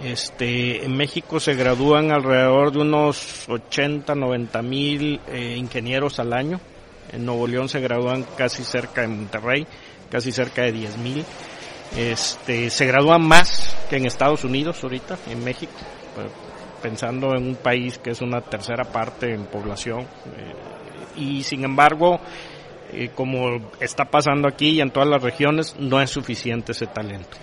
Este, 0.04 0.84
en 0.84 0.96
México 0.96 1.39
se 1.39 1.56
gradúan 1.56 2.12
alrededor 2.12 2.72
de 2.72 2.80
unos 2.80 3.48
80, 3.48 4.14
90 4.14 4.62
mil 4.62 5.22
eh, 5.28 5.56
ingenieros 5.58 6.20
al 6.20 6.34
año. 6.34 6.60
En 7.12 7.26
Nuevo 7.26 7.48
León 7.48 7.70
se 7.70 7.80
gradúan 7.80 8.26
casi 8.38 8.64
cerca 8.64 9.02
de 9.02 9.08
Monterrey, 9.08 9.66
casi 10.10 10.32
cerca 10.32 10.64
de 10.64 10.74
10 10.74 10.98
mil. 10.98 11.26
Este, 11.96 12.70
se 12.70 12.86
gradúan 12.86 13.26
más 13.26 13.76
que 13.89 13.98
en 13.98 14.06
Estados 14.06 14.43
Unidos 14.43 14.84
ahorita, 14.84 15.18
en 15.30 15.43
México, 15.43 15.74
pues, 16.14 16.28
pensando 16.82 17.34
en 17.36 17.48
un 17.48 17.56
país 17.56 17.98
que 17.98 18.12
es 18.12 18.22
una 18.22 18.41
tercera 18.41 18.84
parte 18.84 19.34
en 19.34 19.46
población. 19.46 20.02
Eh, 20.02 21.20
y 21.22 21.43
sin 21.43 21.64
embargo, 21.64 22.20
eh, 22.91 23.12
como 23.16 23.72
está 23.80 24.06
pasando 24.06 24.48
aquí 24.48 24.72
y 24.72 24.82
en 24.82 24.91
todas 24.91 25.08
las 25.08 25.24
regiones, 25.24 25.76
no 25.80 26.02
es 26.02 26.10
suficiente 26.10 26.74
ese 26.74 26.88
talento. 26.88 27.38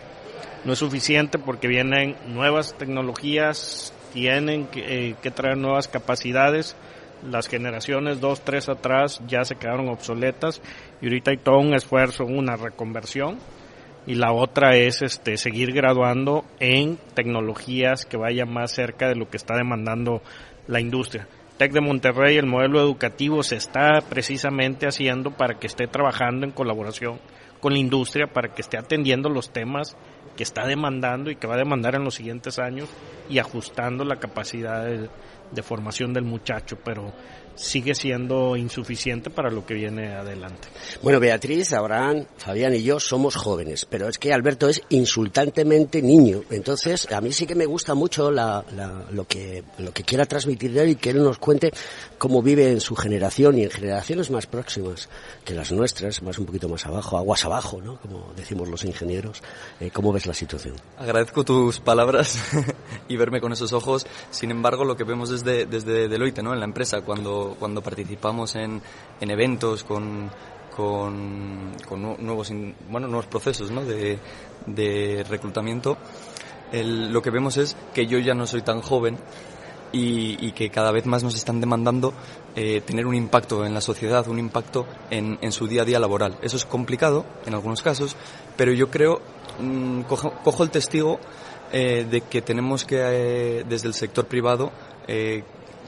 No 0.65 0.73
es 0.73 0.79
suficiente 0.79 1.39
porque 1.39 1.69
vienen 1.69 2.17
nuevas 2.29 2.77
tecnologías, 2.79 3.93
tienen 4.13 4.67
que, 4.67 5.09
eh, 5.09 5.17
que 5.21 5.31
traer 5.31 5.57
nuevas 5.57 5.89
capacidades. 5.89 6.77
Las 7.29 7.49
generaciones 7.49 8.21
dos, 8.21 8.43
tres 8.43 8.69
atrás 8.69 9.21
ya 9.27 9.45
se 9.45 9.57
quedaron 9.57 9.89
obsoletas 9.89 10.61
y 11.01 11.07
ahorita 11.07 11.31
hay 11.33 11.37
todo 11.37 11.59
un 11.59 11.75
esfuerzo, 11.75 12.25
una 12.25 12.57
reconversión 12.57 13.39
y 14.07 14.15
la 14.17 14.33
otra 14.33 14.77
es 14.77 15.03
este 15.03 15.37
seguir 15.37 15.73
graduando 15.73 16.45
en 16.59 16.99
tecnologías 17.15 18.05
que 18.05 18.17
vayan 18.17 18.53
más 18.53 18.73
cerca 18.73 19.09
de 19.09 19.15
lo 19.15 19.29
que 19.29 19.37
está 19.37 19.57
demandando 19.57 20.23
la 20.67 20.81
industria. 20.81 21.29
Tec 21.57 21.73
de 21.73 21.81
Monterrey, 21.81 22.37
el 22.37 22.47
modelo 22.47 22.81
educativo 22.81 23.43
se 23.43 23.57
está 23.57 24.01
precisamente 24.09 24.87
haciendo 24.87 25.31
para 25.31 25.59
que 25.59 25.69
esté 25.69 25.87
trabajando 25.87 26.45
en 26.45 26.53
colaboración 26.53 27.21
con 27.63 27.75
la 27.75 27.79
industria, 27.79 28.27
para 28.27 28.53
que 28.53 28.61
esté 28.61 28.77
atendiendo 28.77 29.29
los 29.29 29.51
temas 29.51 29.97
que 30.37 30.43
está 30.43 30.67
demandando 30.67 31.31
y 31.31 31.37
que 31.37 31.47
va 31.47 31.55
a 31.55 31.59
demandar 31.59 31.95
en 31.95 32.03
los 32.03 32.17
siguientes 32.17 32.59
años 32.59 32.89
y 33.31 33.39
ajustando 33.39 34.05
la 34.05 34.17
capacidad 34.17 34.85
de, 34.85 35.63
formación 35.63 36.13
del 36.13 36.25
muchacho, 36.25 36.77
pero 36.85 37.13
sigue 37.55 37.95
siendo 37.95 38.57
insuficiente 38.57 39.31
para 39.31 39.51
lo 39.51 39.65
que 39.65 39.75
viene 39.75 40.15
adelante. 40.15 40.69
Bueno, 41.03 41.21
Beatriz, 41.21 41.73
Abraham, 41.73 42.27
Fabián 42.37 42.75
y 42.75 42.83
yo 42.83 43.01
somos 43.01 43.37
jóvenes, 43.37 43.87
pero 43.89 44.09
es 44.09 44.19
que 44.19 44.33
Alberto 44.33 44.69
es 44.69 44.83
insultantemente 44.91 46.03
niño. 46.03 46.43
Entonces, 46.51 47.11
a 47.13 47.21
mí 47.21 47.33
sí 47.33 47.47
que 47.47 47.55
me 47.55 47.67
gusta 47.67 47.95
mucho 47.95 48.31
la, 48.31 48.65
lo, 49.11 49.27
que, 49.27 49.65
lo 49.79 49.93
que 49.93 50.03
quiera 50.03 50.27
transmitir 50.27 50.77
él 50.79 50.91
y 50.91 50.97
que 50.97 51.11
él 51.11 51.23
nos 51.23 51.39
cuente 51.39 51.73
cómo 52.19 52.43
vive 52.43 52.71
en 52.71 52.81
su 52.81 52.95
generación 52.95 53.59
y 53.59 53.65
en 53.65 53.71
generaciones 53.71 54.31
más 54.31 54.47
próximas 54.47 55.09
que 55.45 55.55
las 55.55 55.73
nuestras, 55.73 56.23
más 56.23 56.39
un 56.39 56.47
poquito 56.47 56.69
más 56.69 56.87
abajo, 56.87 57.17
aguas 57.19 57.45
abajo, 57.45 57.81
¿no? 57.81 58.01
Como 58.01 58.33
decimos 58.37 58.69
los 58.69 58.85
ingenieros. 58.85 59.43
Eh, 59.81 59.91
¿Cómo 59.93 60.13
ves 60.13 60.27
la 60.27 60.35
situación? 60.35 60.75
Agradezco 60.99 61.45
tus 61.45 61.81
palabras 61.81 62.39
y 63.09 63.17
verme 63.17 63.41
con 63.41 63.53
esos 63.53 63.73
ojos. 63.73 64.07
Sin 64.31 64.51
embargo, 64.51 64.85
lo 64.85 64.97
que 64.97 65.05
vemos 65.05 65.31
desde, 65.31 65.67
desde 65.67 66.09
Deloitte, 66.09 66.43
¿no? 66.43 66.53
En 66.53 66.61
la 66.61 66.67
empresa, 66.67 67.01
cuando 67.03 67.42
cuando, 67.59 67.83
participamos 67.83 68.55
en, 68.57 68.81
en 69.21 69.31
eventos 69.31 69.85
con, 69.85 70.31
con, 70.75 71.73
nuevos, 72.21 72.53
bueno, 72.89 73.09
nuevos 73.09 73.27
procesos 73.27 73.71
¿no? 73.71 73.85
de, 73.85 74.19
de 74.67 75.25
reclutamiento, 75.29 75.97
lo 76.73 77.21
que 77.23 77.31
vemos 77.31 77.57
es 77.59 77.77
que 77.93 78.07
yo 78.07 78.19
ya 78.19 78.35
no 78.35 78.47
soy 78.47 78.63
tan 78.63 78.81
joven 78.81 79.19
y, 79.93 80.53
que 80.53 80.71
cada 80.71 80.91
vez 80.91 81.07
más 81.07 81.23
nos 81.23 81.37
están 81.37 81.61
demandando 81.61 82.13
eh, 82.57 82.81
tener 82.81 83.07
un 83.07 83.15
impacto 83.15 83.65
en 83.65 83.75
la 83.75 83.81
sociedad, 83.81 84.27
un 84.29 84.39
impacto 84.39 84.87
en, 85.11 85.39
en, 85.41 85.53
su 85.53 85.67
día 85.67 85.83
a 85.83 85.85
día 85.85 85.99
laboral. 85.99 86.39
Eso 86.43 86.57
es 86.57 86.65
complicado 86.65 87.25
en 87.47 87.55
algunos 87.55 87.83
casos, 87.83 88.17
pero 88.57 88.73
yo 88.73 88.91
creo, 88.91 89.21
mm, 89.61 90.03
cojo, 90.03 90.33
cojo, 90.43 90.63
el 90.63 90.71
testigo 90.71 91.19
eh, 91.73 92.07
de 92.11 92.23
que 92.23 92.43
tenemos 92.43 92.85
que, 92.85 92.97
eh, 92.99 93.65
desde 93.69 93.89
el 93.89 93.95
sector 93.95 94.27
privado, 94.27 94.73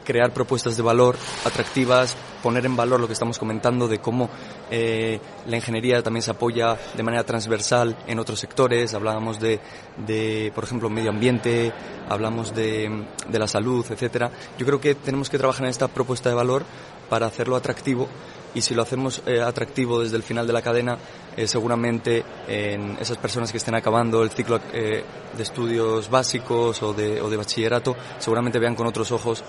crear 0.04 0.32
propuestas 0.32 0.76
de 0.76 0.82
valor 0.82 1.16
atractivas, 1.44 2.16
poner 2.42 2.66
en 2.66 2.76
valor 2.76 3.00
lo 3.00 3.06
que 3.06 3.14
estamos 3.14 3.38
comentando 3.38 3.88
de 3.88 3.98
cómo 3.98 4.28
eh, 4.70 5.18
la 5.46 5.56
ingeniería 5.56 6.02
también 6.02 6.22
se 6.22 6.30
apoya 6.30 6.76
de 6.96 7.02
manera 7.02 7.24
transversal 7.24 7.96
en 8.06 8.18
otros 8.18 8.38
sectores. 8.38 8.94
Hablábamos 8.94 9.40
de, 9.40 9.60
de 10.06 10.52
por 10.54 10.64
ejemplo, 10.64 10.90
medio 10.90 11.10
ambiente, 11.10 11.72
hablamos 12.08 12.54
de, 12.54 13.04
de 13.28 13.38
la 13.38 13.48
salud, 13.48 13.84
etcétera. 13.88 14.30
Yo 14.58 14.66
creo 14.66 14.80
que 14.80 14.94
tenemos 14.94 15.30
que 15.30 15.38
trabajar 15.38 15.64
en 15.64 15.70
esta 15.70 15.88
propuesta 15.88 16.28
de 16.28 16.34
valor 16.34 16.64
para 17.08 17.26
hacerlo 17.26 17.56
atractivo 17.56 18.08
y 18.54 18.62
si 18.62 18.74
lo 18.74 18.82
hacemos 18.82 19.22
eh, 19.26 19.40
atractivo 19.40 20.00
desde 20.00 20.16
el 20.16 20.22
final 20.22 20.46
de 20.46 20.52
la 20.52 20.62
cadena, 20.62 20.96
eh, 21.36 21.46
seguramente 21.46 22.24
en 22.48 22.96
esas 23.00 23.18
personas 23.18 23.50
que 23.50 23.58
estén 23.58 23.74
acabando 23.74 24.22
el 24.22 24.30
ciclo 24.30 24.60
eh, 24.72 25.02
de 25.36 25.42
estudios 25.42 26.08
básicos 26.08 26.82
o 26.82 26.94
de, 26.94 27.20
o 27.20 27.28
de, 27.28 27.36
bachillerato, 27.36 27.96
seguramente 28.18 28.58
vean 28.58 28.74
con 28.74 28.86
otros 28.86 29.10
ojos 29.12 29.44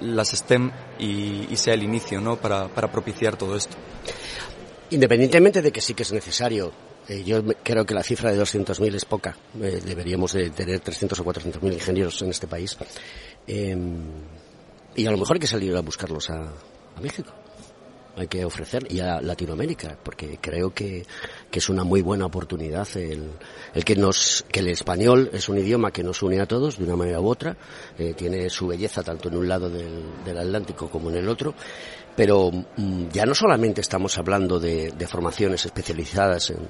las 0.00 0.28
STEM 0.28 0.70
y, 0.98 1.56
sea 1.56 1.74
el 1.74 1.82
inicio 1.82 2.20
¿no? 2.20 2.36
para, 2.36 2.68
para 2.68 2.90
propiciar 2.90 3.36
todo 3.36 3.56
esto. 3.56 3.76
Independientemente 4.90 5.62
de 5.62 5.72
que 5.72 5.80
sí 5.80 5.94
que 5.94 6.02
es 6.02 6.12
necesario 6.12 6.72
yo 7.24 7.42
creo 7.64 7.84
que 7.84 7.94
la 7.94 8.04
cifra 8.04 8.30
de 8.30 8.40
200.000 8.40 8.94
es 8.94 9.04
poca. 9.04 9.36
deberíamos 9.54 10.32
de 10.34 10.50
tener 10.50 10.78
300 10.78 11.18
o 11.18 11.24
400.000 11.24 11.72
ingenieros 11.72 12.22
en 12.22 12.30
este 12.30 12.46
país. 12.46 12.76
y 13.48 15.06
a 15.06 15.10
lo 15.10 15.18
mejor 15.18 15.36
hay 15.36 15.40
que 15.40 15.48
salir 15.48 15.74
a 15.74 15.80
buscarlos 15.80 16.30
a, 16.30 16.52
a 16.96 17.00
México. 17.00 17.32
Hay 18.16 18.26
que 18.26 18.44
ofrecer 18.44 18.86
y 18.92 19.00
a 19.00 19.20
Latinoamérica, 19.20 19.96
porque 20.02 20.38
creo 20.40 20.74
que, 20.74 21.06
es 21.52 21.68
una 21.68 21.84
muy 21.84 22.02
buena 22.02 22.26
oportunidad 22.26 22.88
el, 22.96 23.30
el, 23.72 23.84
que 23.84 23.94
nos, 23.96 24.44
que 24.50 24.60
el 24.60 24.68
español 24.68 25.30
es 25.32 25.48
un 25.48 25.58
idioma 25.58 25.92
que 25.92 26.02
nos 26.02 26.22
une 26.22 26.40
a 26.40 26.46
todos 26.46 26.78
de 26.78 26.84
una 26.84 26.96
manera 26.96 27.20
u 27.20 27.28
otra, 27.28 27.56
eh, 27.98 28.14
tiene 28.14 28.50
su 28.50 28.66
belleza 28.66 29.02
tanto 29.02 29.28
en 29.28 29.36
un 29.36 29.48
lado 29.48 29.70
del, 29.70 30.36
Atlántico 30.36 30.90
como 30.90 31.08
en 31.10 31.16
el 31.16 31.28
otro, 31.28 31.54
pero 32.16 32.50
mm, 32.50 33.08
ya 33.08 33.24
no 33.26 33.34
solamente 33.34 33.80
estamos 33.80 34.18
hablando 34.18 34.58
de, 34.58 34.92
formaciones 35.08 35.64
especializadas 35.64 36.50
en, 36.50 36.68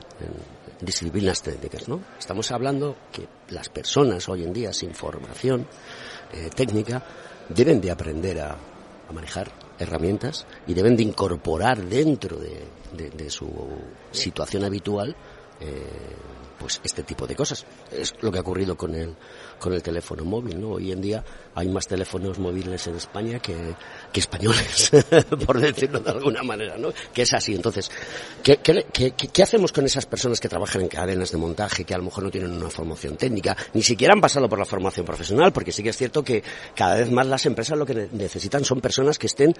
disciplinas 0.80 1.42
técnicas, 1.42 1.88
¿no? 1.88 2.00
Estamos 2.18 2.50
hablando 2.52 2.96
que 3.12 3.26
las 3.50 3.68
personas 3.68 4.26
hoy 4.30 4.44
en 4.44 4.52
día 4.52 4.72
sin 4.72 4.94
formación 4.94 5.66
eh, 6.32 6.48
técnica 6.54 7.02
deben 7.50 7.82
de 7.82 7.90
aprender 7.90 8.40
a 8.40 8.56
manejar 9.12 9.59
herramientas 9.80 10.46
y 10.66 10.74
deben 10.74 10.96
de 10.96 11.02
incorporar 11.02 11.82
dentro 11.82 12.36
de, 12.38 13.30
su 13.30 13.48
situación 14.10 14.64
habitual 14.64 15.14
eh, 15.60 15.86
pues 16.58 16.80
este 16.84 17.02
tipo 17.02 17.26
de 17.26 17.34
cosas. 17.34 17.64
Es 17.90 18.14
lo 18.20 18.30
que 18.30 18.38
ha 18.38 18.42
ocurrido 18.42 18.76
con 18.76 18.94
el, 18.94 19.16
con 19.60 19.72
el 19.72 19.82
teléfono 19.82 20.24
móvil, 20.24 20.60
¿no? 20.60 20.70
Hoy 20.70 20.90
en 20.90 21.00
día 21.00 21.22
hay 21.54 21.68
más 21.68 21.86
teléfonos 21.86 22.38
móviles 22.38 22.86
en 22.86 22.96
España 22.96 23.38
que, 23.38 23.76
españoles, 24.14 24.90
por 25.46 25.60
decirlo 25.60 26.00
de 26.00 26.10
alguna 26.10 26.42
manera, 26.42 26.76
¿no? 26.76 26.92
Que 27.12 27.22
es 27.22 27.32
así. 27.34 27.54
Entonces, 27.54 27.90
¿qué, 28.42 28.56
qué, 28.56 28.86
qué, 28.92 29.12
qué 29.12 29.42
hacemos 29.42 29.70
con 29.70 29.84
esas 29.84 30.06
personas 30.06 30.40
que 30.40 30.48
trabajan 30.48 30.82
en 30.82 30.88
cadenas 30.88 31.30
de 31.30 31.38
montaje, 31.38 31.84
que 31.84 31.94
a 31.94 31.98
lo 31.98 32.04
mejor 32.04 32.24
no 32.24 32.30
tienen 32.30 32.52
una 32.52 32.70
formación 32.70 33.16
técnica, 33.16 33.56
ni 33.74 33.82
siquiera 33.82 34.14
han 34.14 34.20
pasado 34.20 34.48
por 34.48 34.58
la 34.58 34.64
formación 34.64 35.06
profesional? 35.06 35.52
Porque 35.52 35.70
sí 35.70 35.82
que 35.82 35.90
es 35.90 35.96
cierto 35.96 36.24
que 36.24 36.42
cada 36.74 36.96
vez 36.96 37.10
más 37.10 37.26
las 37.26 37.46
empresas 37.46 37.78
lo 37.78 37.86
que 37.86 38.08
necesitan 38.12 38.64
son 38.64 38.80
personas 38.80 39.18
que 39.18 39.26
estén 39.26 39.54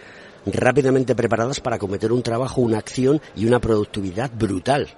rápidamente 0.47 1.15
preparadas 1.15 1.61
para 1.61 1.79
cometer 1.79 2.11
un 2.11 2.23
trabajo, 2.23 2.61
una 2.61 2.79
acción 2.79 3.21
y 3.37 3.47
una 3.47 3.61
productividad 3.61 4.31
brutal. 4.33 4.89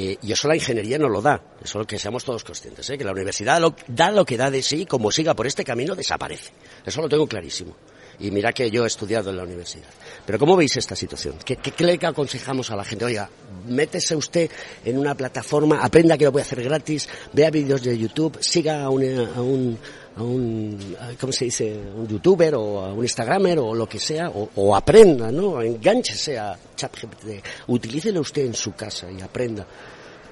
Eh, 0.00 0.16
y 0.22 0.30
eso 0.30 0.46
la 0.46 0.54
ingeniería 0.54 0.96
no 0.96 1.08
lo 1.08 1.20
da. 1.20 1.42
Eso 1.56 1.64
es 1.64 1.74
lo 1.74 1.84
que 1.84 1.98
seamos 1.98 2.22
todos 2.22 2.44
conscientes, 2.44 2.88
¿eh? 2.88 2.96
que 2.96 3.02
la 3.02 3.10
universidad 3.10 3.60
da 3.88 4.10
lo 4.12 4.24
que 4.24 4.36
da 4.36 4.48
de 4.48 4.62
sí, 4.62 4.86
como 4.86 5.10
siga 5.10 5.34
por 5.34 5.48
este 5.48 5.64
camino, 5.64 5.96
desaparece. 5.96 6.52
Eso 6.86 7.02
lo 7.02 7.08
tengo 7.08 7.26
clarísimo. 7.26 7.74
Y 8.20 8.30
mira 8.30 8.52
que 8.52 8.70
yo 8.70 8.84
he 8.84 8.86
estudiado 8.86 9.30
en 9.30 9.36
la 9.36 9.42
universidad. 9.42 9.88
Pero 10.24 10.38
¿cómo 10.38 10.56
veis 10.56 10.76
esta 10.76 10.94
situación? 10.94 11.36
¿Qué, 11.44 11.56
qué, 11.56 11.84
le 11.84 11.98
aconsejamos 12.00 12.70
a 12.70 12.76
la 12.76 12.84
gente? 12.84 13.06
Oiga, 13.06 13.28
métese 13.66 14.14
usted 14.14 14.48
en 14.84 14.98
una 14.98 15.16
plataforma, 15.16 15.82
aprenda 15.82 16.16
que 16.16 16.26
lo 16.26 16.32
puede 16.32 16.44
hacer 16.44 16.62
gratis, 16.62 17.08
vea 17.32 17.50
vídeos 17.50 17.82
de 17.82 17.98
YouTube, 17.98 18.38
siga 18.40 18.84
a 18.84 18.90
un, 18.90 19.78
a 20.18 20.22
un, 20.22 20.96
¿cómo 21.20 21.32
se 21.32 21.44
dice? 21.44 21.80
Un 21.96 22.08
youtuber 22.08 22.54
o 22.56 22.84
a 22.84 22.92
un 22.92 23.04
instagramer 23.04 23.58
o 23.58 23.74
lo 23.74 23.88
que 23.88 23.98
sea, 23.98 24.30
o, 24.30 24.74
aprenda, 24.74 25.30
¿no? 25.30 25.62
Engánchese 25.62 26.38
a 26.38 26.58
ChatGPT, 26.76 27.44
utilícelo 27.68 28.20
usted 28.20 28.46
en 28.46 28.54
su 28.54 28.74
casa 28.74 29.10
y 29.10 29.20
aprenda 29.20 29.66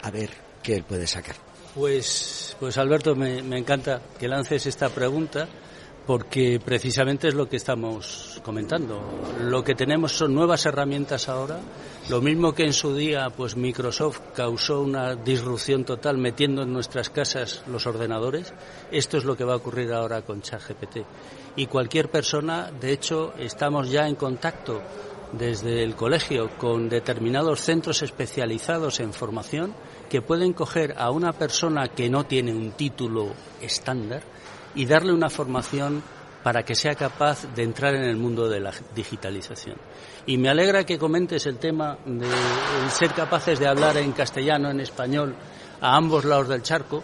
a 0.03 0.11
ver 0.11 0.31
qué 0.63 0.77
él 0.77 0.85
puede 0.85 1.07
sacar. 1.07 1.37
Pues, 1.75 2.57
pues 2.59 2.77
Alberto, 2.79 3.15
me, 3.15 3.43
me 3.43 3.59
encanta 3.59 4.01
que 4.19 4.27
lances 4.27 4.67
esta 4.67 4.89
pregunta 4.89 5.49
porque 6.07 6.61
precisamente 6.65 7.29
es 7.29 7.35
lo 7.35 7.49
que 7.49 7.57
estamos 7.57 8.41
comentando. 8.45 9.01
Lo 9.43 9.65
que 9.65 9.75
tenemos 9.75 10.13
son 10.13 10.35
nuevas 10.35 10.65
herramientas 10.65 11.29
ahora, 11.29 11.59
lo 12.09 12.21
mismo 12.21 12.55
que 12.55 12.63
en 12.63 12.73
su 12.73 12.95
día 12.95 13.29
pues 13.31 13.57
Microsoft 13.57 14.21
causó 14.35 14.81
una 14.83 15.17
disrupción 15.17 15.85
total 15.85 16.17
metiendo 16.19 16.63
en 16.63 16.73
nuestras 16.73 17.11
casas 17.11 17.65
los 17.67 17.87
ordenadores, 17.87 18.55
esto 18.93 19.19
es 19.19 19.25
lo 19.25 19.37
que 19.37 19.45
va 19.45 19.55
a 19.55 19.57
ocurrir 19.57 19.93
ahora 19.93 20.23
con 20.23 20.43
ChatGPT. 20.43 20.99
Y 21.57 21.67
cualquier 21.67 22.09
persona, 22.09 22.71
de 22.71 22.93
hecho, 22.93 23.33
estamos 23.39 23.91
ya 23.91 24.07
en 24.07 24.15
contacto 24.15 24.81
desde 25.33 25.83
el 25.83 25.97
colegio 25.97 26.51
con 26.57 26.89
determinados 26.89 27.61
centros 27.61 28.03
especializados 28.03 29.01
en 29.01 29.13
formación 29.13 29.75
que 30.09 30.23
pueden 30.23 30.53
coger 30.53 30.95
a 30.97 31.11
una 31.11 31.33
persona 31.33 31.89
que 31.89 32.09
no 32.09 32.27
tiene 32.27 32.53
un 32.53 32.73
título 32.73 33.33
estándar 33.61 34.36
y 34.77 34.87
darle 34.87 35.13
una 35.13 35.29
formación 35.29 36.03
para 36.43 36.63
que 36.63 36.77
sea 36.77 36.95
capaz 36.95 37.45
de 37.57 37.65
entrar 37.65 37.97
en 37.97 38.05
el 38.05 38.17
mundo 38.17 38.49
de 38.49 38.61
la 38.61 38.73
digitalización. 38.95 39.77
Y 40.27 40.39
me 40.39 40.49
alegra 40.49 40.85
que 40.85 40.97
comentes 40.97 41.45
el 41.47 41.59
tema 41.59 41.99
de 42.07 42.29
ser 42.91 43.13
capaces 43.15 43.59
de 43.59 43.67
hablar 43.67 43.97
en 43.97 44.13
castellano, 44.13 44.71
en 44.71 44.79
español, 44.79 45.35
a 45.81 45.97
ambos 45.97 46.25
lados 46.25 46.49
del 46.49 46.63
charco, 46.63 47.03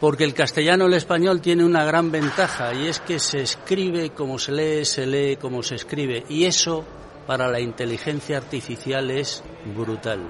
porque 0.00 0.24
el 0.24 0.34
castellano 0.34 0.84
y 0.84 0.88
el 0.88 0.94
español 0.94 1.40
tiene 1.40 1.64
una 1.64 1.84
gran 1.84 2.10
ventaja 2.10 2.74
y 2.74 2.88
es 2.88 2.98
que 2.98 3.20
se 3.20 3.42
escribe 3.42 4.10
como 4.10 4.40
se 4.40 4.52
lee, 4.52 4.84
se 4.84 5.06
lee 5.06 5.36
como 5.36 5.62
se 5.62 5.76
escribe 5.76 6.24
y 6.28 6.46
eso 6.46 6.84
para 7.28 7.48
la 7.48 7.60
inteligencia 7.60 8.38
artificial 8.38 9.10
es 9.10 9.42
brutal 9.74 10.20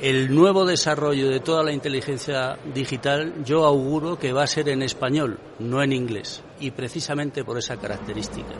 el 0.00 0.34
nuevo 0.34 0.64
desarrollo 0.64 1.28
de 1.28 1.40
toda 1.40 1.64
la 1.64 1.72
inteligencia 1.72 2.58
digital 2.72 3.44
yo 3.44 3.64
auguro 3.64 4.18
que 4.18 4.32
va 4.32 4.44
a 4.44 4.46
ser 4.46 4.68
en 4.68 4.82
español, 4.82 5.38
no 5.58 5.82
en 5.82 5.92
inglés, 5.92 6.42
y 6.60 6.70
precisamente 6.70 7.44
por 7.44 7.58
esa 7.58 7.76
característica. 7.76 8.54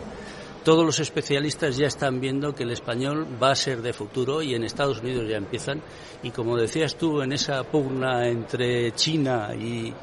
Todos 0.65 0.85
los 0.85 0.99
especialistas 1.01 1.77
ya 1.77 1.87
están 1.87 2.21
viendo 2.21 2.55
que 2.55 2.65
el 2.65 2.73
español 2.73 3.27
va 3.41 3.53
a 3.53 3.57
ser 3.57 3.81
de 3.81 3.93
futuro 3.93 4.43
y 4.43 4.55
en 4.55 4.65
Estados 4.65 5.01
Unidos 5.01 5.29
ya 5.29 5.37
empiezan. 5.37 5.81
Y 6.23 6.31
como 6.31 6.57
decías 6.57 6.97
tú, 6.97 7.23
en 7.23 7.33
esa 7.33 7.63
pugna 7.63 8.29
entre 8.29 8.93
China 8.93 9.55
y, 9.55 9.95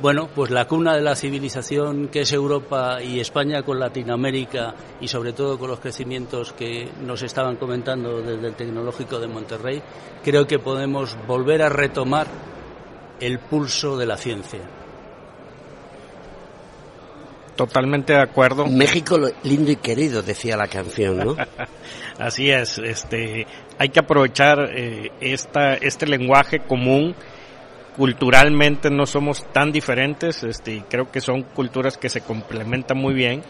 bueno, 0.00 0.28
pues 0.34 0.50
la 0.50 0.66
cuna 0.66 0.94
de 0.94 1.02
la 1.02 1.16
civilización 1.16 2.08
que 2.08 2.20
es 2.20 2.32
Europa 2.32 3.02
y 3.02 3.20
España 3.20 3.62
con 3.62 3.80
Latinoamérica 3.80 4.74
y 5.00 5.08
sobre 5.08 5.32
todo 5.32 5.58
con 5.58 5.70
los 5.70 5.80
crecimientos 5.80 6.52
que 6.52 6.88
nos 7.02 7.22
estaban 7.22 7.56
comentando 7.56 8.20
desde 8.20 8.48
el 8.48 8.54
Tecnológico 8.54 9.18
de 9.18 9.26
Monterrey, 9.26 9.82
creo 10.22 10.46
que 10.46 10.58
podemos 10.58 11.16
volver 11.26 11.62
a 11.62 11.68
retomar 11.68 12.26
el 13.20 13.38
pulso 13.38 13.96
de 13.96 14.06
la 14.06 14.16
ciencia. 14.16 14.60
Totalmente 17.56 18.12
de 18.12 18.20
acuerdo. 18.20 18.66
México 18.66 19.18
lindo 19.42 19.70
y 19.70 19.76
querido, 19.76 20.22
decía 20.22 20.58
la 20.58 20.68
canción, 20.68 21.16
¿no? 21.16 21.36
Así 22.18 22.50
es, 22.50 22.76
este, 22.78 23.46
hay 23.78 23.88
que 23.88 24.00
aprovechar 24.00 24.58
eh, 24.74 25.10
esta, 25.20 25.74
este 25.74 26.06
lenguaje 26.06 26.60
común 26.60 27.14
culturalmente 27.96 28.90
no 28.90 29.06
somos 29.06 29.44
tan 29.52 29.72
diferentes, 29.72 30.42
este, 30.44 30.84
creo 30.88 31.10
que 31.10 31.20
son 31.20 31.42
culturas 31.42 31.96
que 31.96 32.10
se 32.10 32.20
complementan 32.20 32.98
muy 32.98 33.14
bien 33.14 33.42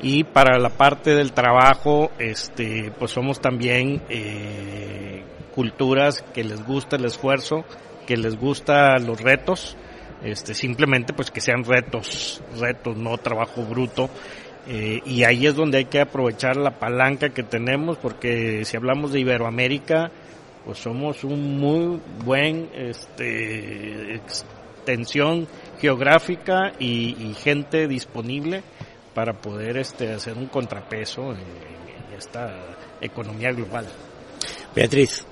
y 0.00 0.22
para 0.24 0.58
la 0.58 0.70
parte 0.70 1.14
del 1.14 1.32
trabajo, 1.32 2.12
este, 2.18 2.92
pues 2.98 3.10
somos 3.10 3.40
también 3.40 4.00
eh, 4.08 5.24
culturas 5.54 6.22
que 6.32 6.44
les 6.44 6.64
gusta 6.64 6.96
el 6.96 7.04
esfuerzo, 7.04 7.64
que 8.06 8.16
les 8.16 8.38
gusta 8.38 8.96
los 8.98 9.20
retos, 9.20 9.76
este, 10.22 10.54
simplemente 10.54 11.12
pues 11.12 11.32
que 11.32 11.40
sean 11.40 11.64
retos, 11.64 12.40
retos, 12.58 12.96
no 12.96 13.18
trabajo 13.18 13.62
bruto. 13.62 14.08
Eh, 14.68 15.00
y 15.06 15.24
ahí 15.24 15.46
es 15.46 15.56
donde 15.56 15.78
hay 15.78 15.84
que 15.86 16.00
aprovechar 16.00 16.56
la 16.56 16.78
palanca 16.78 17.30
que 17.30 17.42
tenemos, 17.42 17.96
porque 17.96 18.64
si 18.64 18.76
hablamos 18.76 19.12
de 19.12 19.20
Iberoamérica, 19.20 20.12
pues 20.68 20.80
somos 20.80 21.24
un 21.24 21.58
muy 21.58 21.98
buen 22.26 22.68
este, 22.74 24.16
extensión 24.16 25.48
geográfica 25.80 26.74
y, 26.78 27.32
gente 27.42 27.88
disponible 27.88 28.62
para 29.14 29.32
poder 29.32 29.78
este, 29.78 30.12
hacer 30.12 30.36
un 30.36 30.48
contrapeso 30.48 31.32
en, 31.32 31.38
esta 32.14 32.54
economía 33.00 33.50
global. 33.52 33.86
Beatriz. 34.74 35.24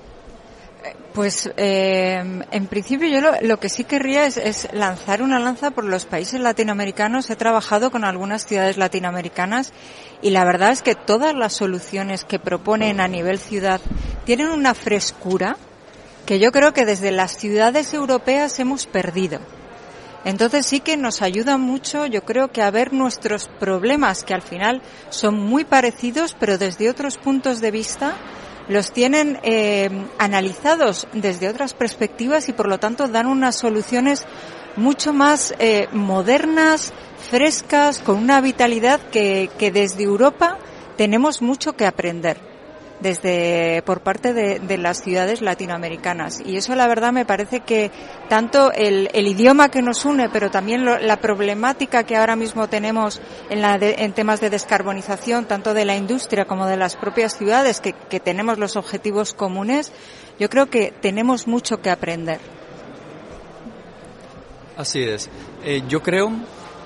Pues 1.13 1.49
eh, 1.57 2.43
en 2.51 2.67
principio 2.67 3.07
yo 3.07 3.21
lo, 3.41 3.59
que 3.59 3.69
sí 3.69 3.83
querría 3.83 4.25
es, 4.25 4.37
es, 4.37 4.67
lanzar 4.73 5.21
una 5.21 5.39
lanza 5.39 5.71
por 5.71 5.83
los 5.83 6.05
países 6.05 6.39
latinoamericanos. 6.39 7.29
He 7.29 7.35
trabajado 7.35 7.89
con 7.91 8.03
algunas 8.03 8.45
ciudades 8.45 8.77
latinoamericanas 8.77 9.73
y 10.21 10.29
la 10.29 10.45
verdad 10.45 10.71
es 10.71 10.81
que 10.81 10.95
todas 10.95 11.33
las 11.33 11.53
soluciones 11.53 12.23
que 12.23 12.39
proponen 12.39 12.99
a 12.99 13.07
nivel 13.07 13.39
ciudad 13.39 13.81
tienen 14.25 14.49
una 14.49 14.73
frescura 14.73 15.57
que 16.27 16.39
yo 16.39 16.51
creo 16.51 16.73
que 16.73 16.85
desde 16.85 17.11
las 17.11 17.37
ciudades 17.37 17.93
europeas 17.93 18.59
hemos 18.59 18.85
perdido. 18.85 19.39
Entonces 20.25 20.65
sí 20.65 20.81
que 20.81 20.97
nos 20.97 21.21
ayuda 21.21 21.57
mucho, 21.57 22.05
yo 22.05 22.25
creo 22.25 22.51
que 22.51 22.61
a 22.61 22.69
ver 22.69 22.91
nuestros 22.91 23.47
problemas, 23.59 24.25
que 24.25 24.33
al 24.33 24.41
final 24.41 24.81
son 25.09 25.35
muy 25.35 25.63
parecidos, 25.63 26.35
pero 26.37 26.57
desde 26.57 26.89
otros 26.89 27.17
puntos 27.17 27.61
de 27.61 27.71
vista, 27.71 28.13
los 28.67 28.91
tienen 28.91 29.39
eh, 29.43 29.89
analizados 30.17 31.07
desde 31.13 31.49
otras 31.49 31.73
perspectivas 31.73 32.49
y 32.49 32.53
por 32.53 32.67
lo 32.67 32.79
tanto 32.79 33.07
dan 33.07 33.27
unas 33.27 33.55
soluciones 33.57 34.25
mucho 34.75 35.13
más 35.13 35.55
eh, 35.59 35.87
modernas, 35.91 36.93
frescas, 37.29 37.99
con 37.99 38.17
una 38.17 38.41
vitalidad 38.41 38.99
que, 39.11 39.49
que 39.57 39.71
desde 39.71 40.03
Europa 40.03 40.57
tenemos 40.97 41.41
mucho 41.41 41.73
que 41.73 41.85
aprender 41.85 42.56
desde 42.99 43.83
por 43.85 44.01
parte 44.01 44.33
de, 44.33 44.77
las 44.77 45.01
ciudades 45.01 45.41
latinoamericanas. 45.41 46.41
Y 46.45 46.57
eso 46.57 46.75
la 46.75 46.87
verdad 46.87 47.11
me 47.11 47.25
parece 47.25 47.61
que 47.61 47.91
tanto 48.29 48.71
el, 48.71 49.09
idioma 49.13 49.69
que 49.69 49.81
nos 49.81 50.05
une 50.05 50.29
pero 50.29 50.49
también 50.49 50.85
la 50.85 51.17
problemática 51.17 52.03
que 52.03 52.15
ahora 52.15 52.35
mismo 52.35 52.67
tenemos 52.67 53.21
en, 53.49 53.61
la 53.61 53.75
en 53.75 54.13
temas 54.13 54.39
de 54.39 54.49
descarbonización 54.49 55.45
tanto 55.45 55.73
de 55.73 55.85
la 55.85 55.95
industria 55.95 56.45
como 56.45 56.65
de 56.65 56.77
las 56.77 56.95
propias 56.95 57.37
ciudades 57.37 57.81
que, 57.81 57.93
tenemos 58.19 58.57
los 58.57 58.75
objetivos 58.75 59.33
comunes 59.33 59.91
yo 60.39 60.49
creo 60.49 60.67
que 60.67 60.93
tenemos 61.01 61.47
mucho 61.47 61.81
que 61.81 61.89
aprender. 61.89 62.39
Así 64.75 65.01
es. 65.01 65.29
Eh, 65.63 65.83
yo 65.87 66.03
creo 66.03 66.31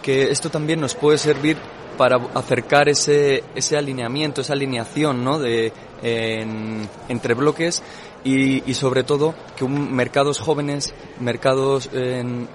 que 0.02 0.32
esto 0.32 0.50
también 0.50 0.80
nos 0.80 0.96
puede 0.96 1.18
servir 1.18 1.58
para 1.98 2.16
acercar 2.34 2.90
ese, 2.90 3.44
ese 3.54 3.78
alineamiento, 3.78 4.42
esa 4.42 4.54
alineación 4.54 5.24
¿no? 5.24 5.40
de, 5.40 5.72
entre 6.04 7.34
bloques 7.34 7.84
y, 8.24 8.70
y, 8.70 8.74
sobre 8.74 9.04
todo 9.04 9.36
que 9.56 9.64
un, 9.64 9.94
mercados 9.94 10.40
jóvenes, 10.40 10.94
mercados 11.20 11.90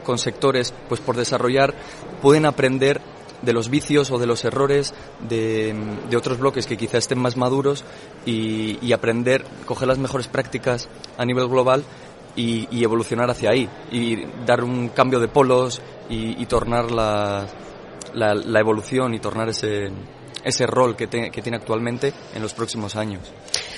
con 0.05 0.19
sectores 0.19 0.75
pues 0.89 1.01
por 1.01 1.17
desarrollar, 1.17 1.75
pueden 2.23 2.47
aprender 2.47 3.01
de 3.43 3.53
los 3.53 3.69
vicios 3.69 4.11
o 4.11 4.19
de 4.19 4.27
los 4.27 4.45
errores 4.45 4.95
de, 5.29 5.75
de 6.09 6.17
otros 6.17 6.39
bloques 6.39 6.67
que 6.67 6.77
quizá 6.77 6.99
estén 6.99 7.19
más 7.19 7.37
maduros 7.37 7.85
y, 8.25 8.79
y, 8.81 8.93
aprender, 8.93 9.45
coger 9.65 9.89
las 9.89 9.99
mejores 9.99 10.29
prácticas 10.29 10.89
a 11.19 11.25
nivel 11.25 11.49
global 11.49 11.85
y, 12.35 12.69
y, 12.71 12.85
evolucionar 12.85 13.31
hacia 13.31 13.51
ahí 13.51 13.69
y 13.91 14.25
dar 14.45 14.63
un 14.65 14.89
cambio 14.89 15.21
de 15.21 15.29
polos 15.29 15.81
y, 16.09 16.41
y 16.41 16.47
tornar 16.47 16.91
la, 16.91 17.47
la, 18.15 18.35
la, 18.35 18.61
evolución 18.61 19.15
y 19.15 19.21
tornar 19.21 19.49
ese, 19.49 19.91
ese 20.47 20.67
rol 20.67 20.97
que, 20.97 21.09
que 21.09 21.43
tiene 21.43 21.59
actualmente 21.59 22.13
en 22.35 22.41
los 22.41 22.55
próximos 22.55 22.95
años. 22.97 23.21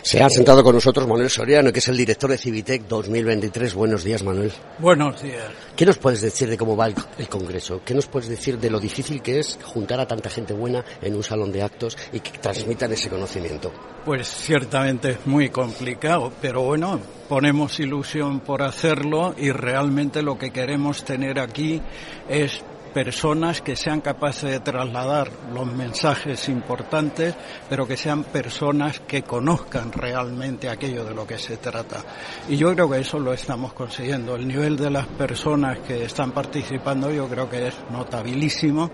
Se 0.02 0.22
ha 0.22 0.30
sentado 0.30 0.62
con 0.62 0.74
nosotros 0.74 1.06
Manuel 1.06 1.30
Soriano, 1.30 1.72
que 1.72 1.80
es 1.80 1.88
el 1.88 1.96
director 1.96 2.30
de 2.30 2.38
Civitec 2.38 2.86
2023. 2.86 3.74
Buenos 3.74 4.04
días, 4.04 4.22
Manuel. 4.22 4.52
Buenos 4.78 5.20
días. 5.22 5.50
¿Qué 5.74 5.84
nos 5.84 5.98
puedes 5.98 6.20
decir 6.20 6.48
de 6.48 6.56
cómo 6.56 6.76
va 6.76 6.86
el, 6.86 7.28
Congreso? 7.28 7.80
¿Qué 7.84 7.94
nos 7.94 8.06
puedes 8.06 8.28
decir 8.28 8.58
de 8.58 8.70
lo 8.70 8.80
difícil 8.80 9.20
que 9.22 9.38
es 9.38 9.58
juntar 9.62 10.00
a 10.00 10.06
tanta 10.06 10.30
gente 10.30 10.52
buena 10.54 10.84
en 11.02 11.14
un 11.14 11.22
salón 11.22 11.52
de 11.52 11.62
actos 11.62 11.96
y 12.12 12.20
que 12.20 12.38
transmitan 12.38 12.92
ese 12.92 13.08
conocimiento? 13.08 13.72
Pues 14.04 14.28
ciertamente 14.28 15.10
es 15.10 15.26
muy 15.26 15.50
complicado, 15.50 16.32
pero 16.40 16.62
bueno, 16.62 17.00
ponemos 17.28 17.78
ilusión 17.80 18.40
por 18.40 18.62
hacerlo 18.62 19.34
y 19.36 19.50
realmente 19.50 20.22
lo 20.22 20.38
que 20.38 20.50
queremos 20.50 21.04
tener 21.04 21.38
aquí 21.38 21.82
es 22.28 22.62
personas 22.88 23.60
que 23.62 23.76
sean 23.76 24.00
capaces 24.00 24.50
de 24.50 24.60
trasladar 24.60 25.30
los 25.52 25.66
mensajes 25.66 26.48
importantes, 26.48 27.34
pero 27.68 27.86
que 27.86 27.96
sean 27.96 28.24
personas 28.24 29.00
que 29.00 29.22
conozcan 29.22 29.92
realmente 29.92 30.68
aquello 30.68 31.04
de 31.04 31.14
lo 31.14 31.26
que 31.26 31.38
se 31.38 31.56
trata. 31.58 32.04
Y 32.48 32.56
yo 32.56 32.74
creo 32.74 32.90
que 32.90 33.00
eso 33.00 33.18
lo 33.18 33.32
estamos 33.32 33.72
consiguiendo. 33.72 34.36
El 34.36 34.48
nivel 34.48 34.76
de 34.76 34.90
las 34.90 35.06
personas 35.06 35.78
que 35.80 36.04
están 36.04 36.32
participando 36.32 37.10
yo 37.10 37.28
creo 37.28 37.48
que 37.48 37.68
es 37.68 37.74
notabilísimo 37.90 38.90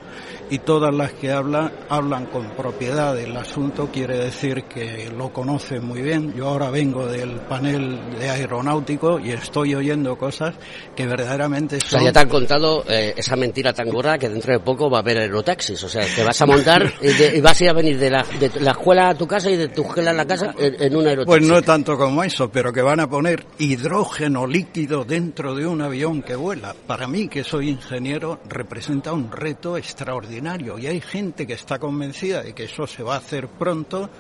y 0.51 0.59
todas 0.59 0.95
las 0.95 1.13
que 1.13 1.33
hablan 1.33 1.73
hablan 1.89 2.27
con 2.27 2.51
propiedad 2.51 3.15
del 3.15 3.37
asunto, 3.37 3.89
quiere 3.93 4.19
decir 4.19 4.65
que 4.65 5.11
lo 5.17 5.33
conocen 5.33 5.85
muy 5.85 6.03
bien. 6.03 6.35
Yo 6.35 6.49
ahora 6.49 6.71
vengo 6.71 7.07
del 7.07 7.41
panel 7.41 8.19
de 8.19 8.31
aeronáutico 8.31 9.19
y 9.19 9.31
estoy 9.31 9.75
oyendo 9.75 10.17
cosas 10.17 10.55
que 10.95 11.07
verdaderamente 11.07 11.81
son... 11.81 11.87
O 11.87 12.03
sea, 12.03 12.03
ya 12.03 12.13
te 12.13 12.19
han 12.19 12.29
contado 12.29 12.85
eh, 12.89 13.15
esa 13.17 13.37
mentira 13.37 13.73
tan 13.73 13.89
gorda 13.89 14.19
que 14.19 14.29
dentro 14.29 14.53
de 14.53 14.61
poco 14.61 14.91
va 14.91 14.99
a 14.99 15.01
haber 15.01 15.19
aerotaxis. 15.19 15.83
O 15.83 15.89
sea, 15.89 16.05
te 16.15 16.23
vas 16.23 16.41
a 16.41 16.47
montar 16.47 16.93
y, 17.01 17.41
vas 17.41 17.61
a 17.61 17.65
ir 17.65 17.71
a 17.71 17.73
venir 17.73 17.99
de 17.99 18.11
la, 18.11 18.25
de 18.39 18.51
la 18.61 18.73
escuela 18.73 19.11
a 19.11 19.15
tu 19.15 19.27
casa 19.27 19.51
y 19.51 19.57
de 19.57 19.69
tu 19.69 19.83
escuela 19.83 20.11
a 20.11 20.15
la 20.15 20.27
casa 20.27 20.55
en, 20.59 20.95
un 20.95 21.07
aerotaxi. 21.07 21.27
Pues 21.27 21.49
no 21.49 21.63
tanto 21.63 21.97
como 21.97 22.23
eso, 22.23 22.51
pero 22.51 22.73
que 22.73 22.83
van 22.83 23.01
a 23.01 23.09
poner 23.09 23.47
hidrógeno 23.59 24.47
líquido 24.47 25.05
dentro 25.05 25.55
de 25.55 25.67
un 25.67 25.81
avión 25.81 26.23
que 26.23 26.37
vuela. 26.37 26.75
Para 26.87 27.07
mí, 27.07 27.29
que 27.29 27.45
soy 27.45 27.71
ingeniero, 27.71 28.41
representa 28.49 29.13
un 29.13 29.31
reto 29.31 29.77
extraordinario 29.77 30.34
y 30.79 30.87
hay 30.87 31.01
gente 31.01 31.47
que 31.47 31.53
está 31.53 31.79
convencida 31.79 32.43
de 32.43 32.55
que 32.55 32.65
eso 32.65 32.87
se 32.87 33.03
va 33.03 33.15
a 33.15 33.19
hacer 33.19 33.49
pronto 33.49 34.11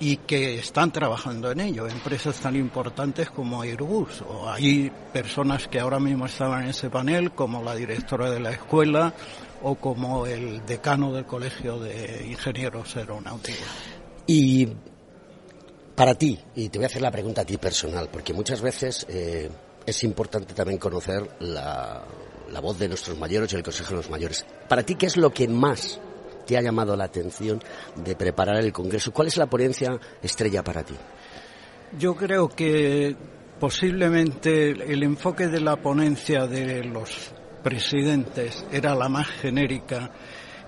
y 0.00 0.16
que 0.16 0.58
están 0.58 0.90
trabajando 0.90 1.52
en 1.52 1.60
ello, 1.60 1.86
empresas 1.86 2.36
tan 2.40 2.56
importantes 2.56 3.30
como 3.30 3.62
Airbus, 3.62 4.22
o 4.22 4.50
hay 4.50 4.90
personas 5.12 5.68
que 5.68 5.78
ahora 5.78 6.00
mismo 6.00 6.26
estaban 6.26 6.64
en 6.64 6.70
ese 6.70 6.90
panel, 6.90 7.32
como 7.32 7.62
la 7.62 7.74
directora 7.74 8.30
de 8.30 8.40
la 8.40 8.50
escuela 8.50 9.14
o 9.62 9.76
como 9.76 10.26
el 10.26 10.64
decano 10.66 11.12
del 11.12 11.24
Colegio 11.24 11.78
de 11.78 12.26
Ingenieros 12.28 12.96
Aeronáuticos. 12.96 13.68
Y 14.26 14.68
para 15.94 16.14
ti, 16.14 16.38
y 16.56 16.68
te 16.68 16.78
voy 16.78 16.84
a 16.84 16.88
hacer 16.88 17.02
la 17.02 17.10
pregunta 17.12 17.42
a 17.42 17.44
ti 17.44 17.58
personal, 17.58 18.08
porque 18.10 18.32
muchas 18.32 18.60
veces 18.60 19.06
eh, 19.08 19.50
es 19.86 20.02
importante 20.02 20.54
también 20.54 20.78
conocer 20.78 21.28
la, 21.38 22.02
la 22.52 22.60
voz 22.60 22.78
de 22.78 22.88
nuestros 22.88 23.18
mayores 23.18 23.52
y 23.52 23.56
el 23.56 23.62
Consejo 23.62 23.90
de 23.90 23.96
los 23.96 24.10
Mayores. 24.10 24.46
Para 24.68 24.82
ti, 24.82 24.94
¿qué 24.94 25.06
es 25.06 25.16
lo 25.16 25.32
que 25.32 25.48
más 25.48 26.00
te 26.46 26.56
ha 26.56 26.62
llamado 26.62 26.94
la 26.96 27.04
atención 27.04 27.62
de 27.96 28.14
preparar 28.14 28.58
el 28.58 28.72
Congreso? 28.72 29.12
¿Cuál 29.12 29.28
es 29.28 29.36
la 29.36 29.46
ponencia 29.46 29.98
estrella 30.22 30.62
para 30.62 30.82
ti? 30.82 30.94
Yo 31.98 32.14
creo 32.14 32.48
que 32.48 33.16
posiblemente 33.58 34.70
el 34.70 35.02
enfoque 35.02 35.48
de 35.48 35.60
la 35.60 35.76
ponencia 35.76 36.46
de 36.46 36.84
los 36.84 37.32
presidentes 37.62 38.66
era 38.70 38.94
la 38.94 39.08
más 39.08 39.28
genérica 39.28 40.10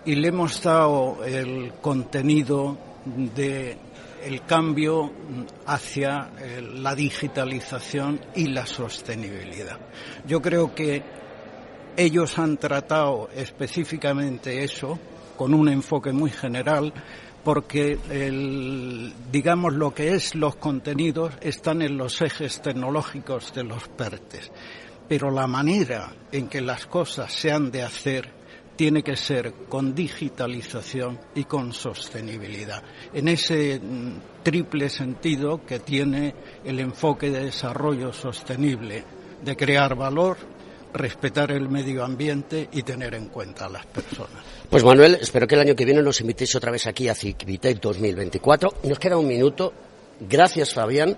y 0.04 0.14
le 0.14 0.28
hemos 0.28 0.62
dado 0.62 1.24
el 1.24 1.74
contenido 1.80 2.78
de 3.04 3.76
el 4.24 4.42
cambio 4.46 5.12
hacia 5.66 6.30
eh, 6.38 6.62
la 6.62 6.94
digitalización 6.94 8.20
y 8.34 8.46
la 8.46 8.64
sostenibilidad. 8.64 9.78
Yo 10.26 10.40
creo 10.40 10.74
que 10.74 11.02
ellos 11.96 12.38
han 12.38 12.56
tratado 12.56 13.28
específicamente 13.34 14.64
eso 14.64 14.98
con 15.36 15.54
un 15.54 15.68
enfoque 15.68 16.12
muy 16.12 16.30
general 16.30 16.92
porque 17.42 17.98
el, 18.10 19.12
digamos 19.30 19.74
lo 19.74 19.92
que 19.92 20.14
es 20.14 20.34
los 20.34 20.56
contenidos 20.56 21.34
están 21.40 21.82
en 21.82 21.96
los 21.96 22.22
ejes 22.22 22.62
tecnológicos 22.62 23.52
de 23.52 23.64
los 23.64 23.86
PERTES, 23.88 24.50
pero 25.08 25.30
la 25.30 25.46
manera 25.46 26.10
en 26.32 26.48
que 26.48 26.62
las 26.62 26.86
cosas 26.86 27.32
se 27.32 27.52
han 27.52 27.70
de 27.70 27.82
hacer 27.82 28.32
tiene 28.76 29.02
que 29.02 29.14
ser 29.14 29.52
con 29.68 29.94
digitalización 29.94 31.20
y 31.34 31.44
con 31.44 31.72
sostenibilidad. 31.72 32.82
En 33.12 33.28
ese 33.28 33.78
mm, 33.78 34.42
triple 34.42 34.88
sentido 34.88 35.64
que 35.64 35.78
tiene 35.78 36.34
el 36.64 36.80
enfoque 36.80 37.30
de 37.30 37.44
desarrollo 37.44 38.12
sostenible, 38.12 39.04
de 39.44 39.56
crear 39.56 39.94
valor, 39.94 40.38
respetar 40.94 41.50
el 41.50 41.68
medio 41.68 42.04
ambiente 42.04 42.68
y 42.72 42.82
tener 42.82 43.14
en 43.14 43.26
cuenta 43.28 43.66
a 43.66 43.68
las 43.68 43.84
personas. 43.86 44.42
Pues 44.70 44.84
Manuel, 44.84 45.18
espero 45.20 45.46
que 45.46 45.56
el 45.56 45.60
año 45.60 45.74
que 45.74 45.84
viene 45.84 46.00
nos 46.00 46.20
invitéis 46.20 46.54
otra 46.54 46.70
vez 46.70 46.86
aquí 46.86 47.08
a 47.08 47.14
Cicvitec 47.14 47.80
2024. 47.80 48.74
Nos 48.84 48.98
queda 48.98 49.18
un 49.18 49.26
minuto. 49.26 49.72
Gracias, 50.20 50.72
Fabián. 50.72 51.16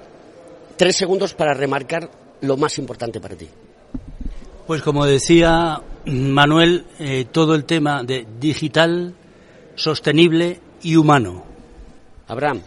Tres 0.76 0.96
segundos 0.96 1.34
para 1.34 1.54
remarcar 1.54 2.10
lo 2.40 2.56
más 2.56 2.78
importante 2.78 3.20
para 3.20 3.36
ti. 3.36 3.48
Pues 4.66 4.82
como 4.82 5.06
decía 5.06 5.80
Manuel, 6.06 6.86
eh, 6.98 7.26
todo 7.30 7.54
el 7.54 7.64
tema 7.64 8.02
de 8.02 8.26
digital, 8.40 9.14
sostenible 9.74 10.60
y 10.82 10.96
humano. 10.96 11.44
Abraham 12.26 12.62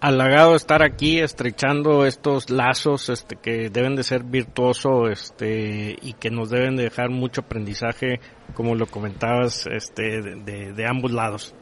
halagado 0.00 0.56
estar 0.56 0.82
aquí 0.82 1.20
estrechando 1.20 2.06
estos 2.06 2.50
lazos 2.50 3.08
este 3.10 3.36
que 3.36 3.68
deben 3.68 3.96
de 3.96 4.02
ser 4.02 4.24
virtuosos 4.24 5.10
este 5.10 5.96
y 6.00 6.14
que 6.14 6.30
nos 6.30 6.50
deben 6.50 6.76
de 6.76 6.84
dejar 6.84 7.10
mucho 7.10 7.42
aprendizaje 7.42 8.20
como 8.54 8.74
lo 8.74 8.86
comentabas 8.86 9.66
este 9.66 10.22
de, 10.22 10.86
ambos 10.86 11.12
lados. 11.12 11.54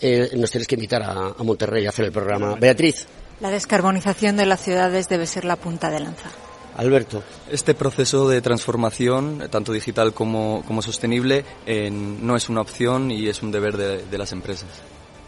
Eh, 0.00 0.30
nos 0.36 0.50
tienes 0.50 0.66
que 0.66 0.76
invitar 0.76 1.02
a, 1.02 1.34
a, 1.38 1.42
Monterrey 1.42 1.86
a 1.86 1.90
hacer 1.90 2.06
el 2.06 2.12
programa. 2.12 2.54
Beatriz. 2.54 3.06
La 3.40 3.50
descarbonización 3.50 4.36
de 4.36 4.46
las 4.46 4.60
ciudades 4.60 5.08
debe 5.08 5.26
ser 5.26 5.44
la 5.44 5.56
punta 5.56 5.90
de 5.90 6.00
lanza. 6.00 6.30
Alberto. 6.76 7.22
Este 7.50 7.74
proceso 7.74 8.28
de 8.28 8.40
transformación, 8.40 9.48
tanto 9.50 9.72
digital 9.72 10.12
como, 10.12 10.62
como 10.66 10.82
sostenible, 10.82 11.44
no 11.66 12.36
es 12.36 12.48
una 12.48 12.60
opción 12.60 13.10
y 13.10 13.28
es 13.28 13.42
un 13.42 13.50
deber 13.50 13.76
de, 13.76 14.04
de 14.04 14.18
las 14.18 14.32
empresas. 14.32 14.68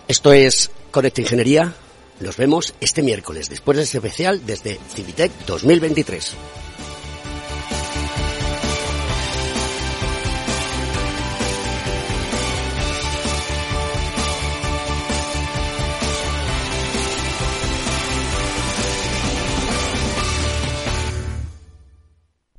Esto 0.07 0.32
es 0.32 0.70
Conecta 0.91 1.20
Ingeniería, 1.20 1.72
nos 2.21 2.37
vemos 2.37 2.75
este 2.81 3.03
miércoles, 3.03 3.49
después 3.49 3.77
de 3.77 3.85
este 3.85 3.99
especial 3.99 4.45
desde 4.47 4.79
Civitec 4.95 5.33
2023. 5.47 6.37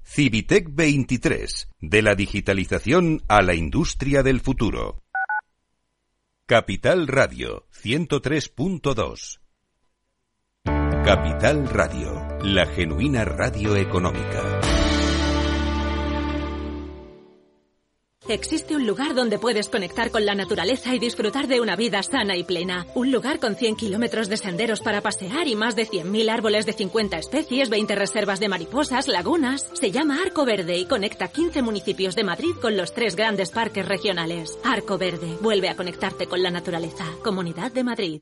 Civitec 0.04 0.68
23, 0.70 1.70
de 1.80 2.02
la 2.02 2.16
digitalización 2.16 3.24
a 3.28 3.42
la 3.42 3.56
industria 3.56 4.22
del 4.24 4.42
futuro. 4.42 5.02
Capital 6.46 7.08
Radio 7.08 7.66
103.2 7.72 9.41
Capital 11.04 11.68
Radio, 11.68 12.28
la 12.44 12.68
genuina 12.68 13.26
radio 13.26 13.76
económica. 13.76 14.62
Existe 18.30 18.76
un 18.76 18.86
lugar 18.86 19.16
donde 19.16 19.40
puedes 19.40 19.68
conectar 19.68 20.12
con 20.12 20.28
la 20.28 20.36
naturaleza 20.36 20.94
y 20.94 21.00
disfrutar 21.00 21.48
de 21.48 21.60
una 21.60 21.76
vida 21.76 22.04
sana 22.04 22.38
y 22.38 22.44
plena. 22.44 22.86
Un 22.94 23.12
lugar 23.12 23.40
con 23.40 23.56
100 23.56 23.78
kilómetros 23.78 24.30
de 24.30 24.38
senderos 24.38 24.82
para 24.82 25.02
pasear 25.02 25.48
y 25.48 25.56
más 25.56 25.76
de 25.76 25.88
100.000 25.88 26.30
árboles 26.30 26.68
de 26.68 26.74
50 26.74 27.18
especies, 27.18 27.72
20 27.72 27.96
reservas 27.96 28.40
de 28.40 28.50
mariposas, 28.50 29.08
lagunas. 29.08 29.72
Se 29.74 29.90
llama 29.90 30.20
Arco 30.24 30.46
Verde 30.46 30.78
y 30.78 30.86
conecta 30.86 31.30
15 31.30 31.64
municipios 31.64 32.16
de 32.16 32.26
Madrid 32.26 32.54
con 32.62 32.78
los 32.78 32.94
tres 32.94 33.16
grandes 33.16 33.50
parques 33.50 33.88
regionales. 33.88 34.56
Arco 34.64 35.00
Verde, 35.00 35.36
vuelve 35.42 35.68
a 35.68 35.76
conectarte 35.76 36.28
con 36.28 36.44
la 36.44 36.52
naturaleza. 36.52 37.06
Comunidad 37.24 37.72
de 37.72 37.84
Madrid. 37.84 38.22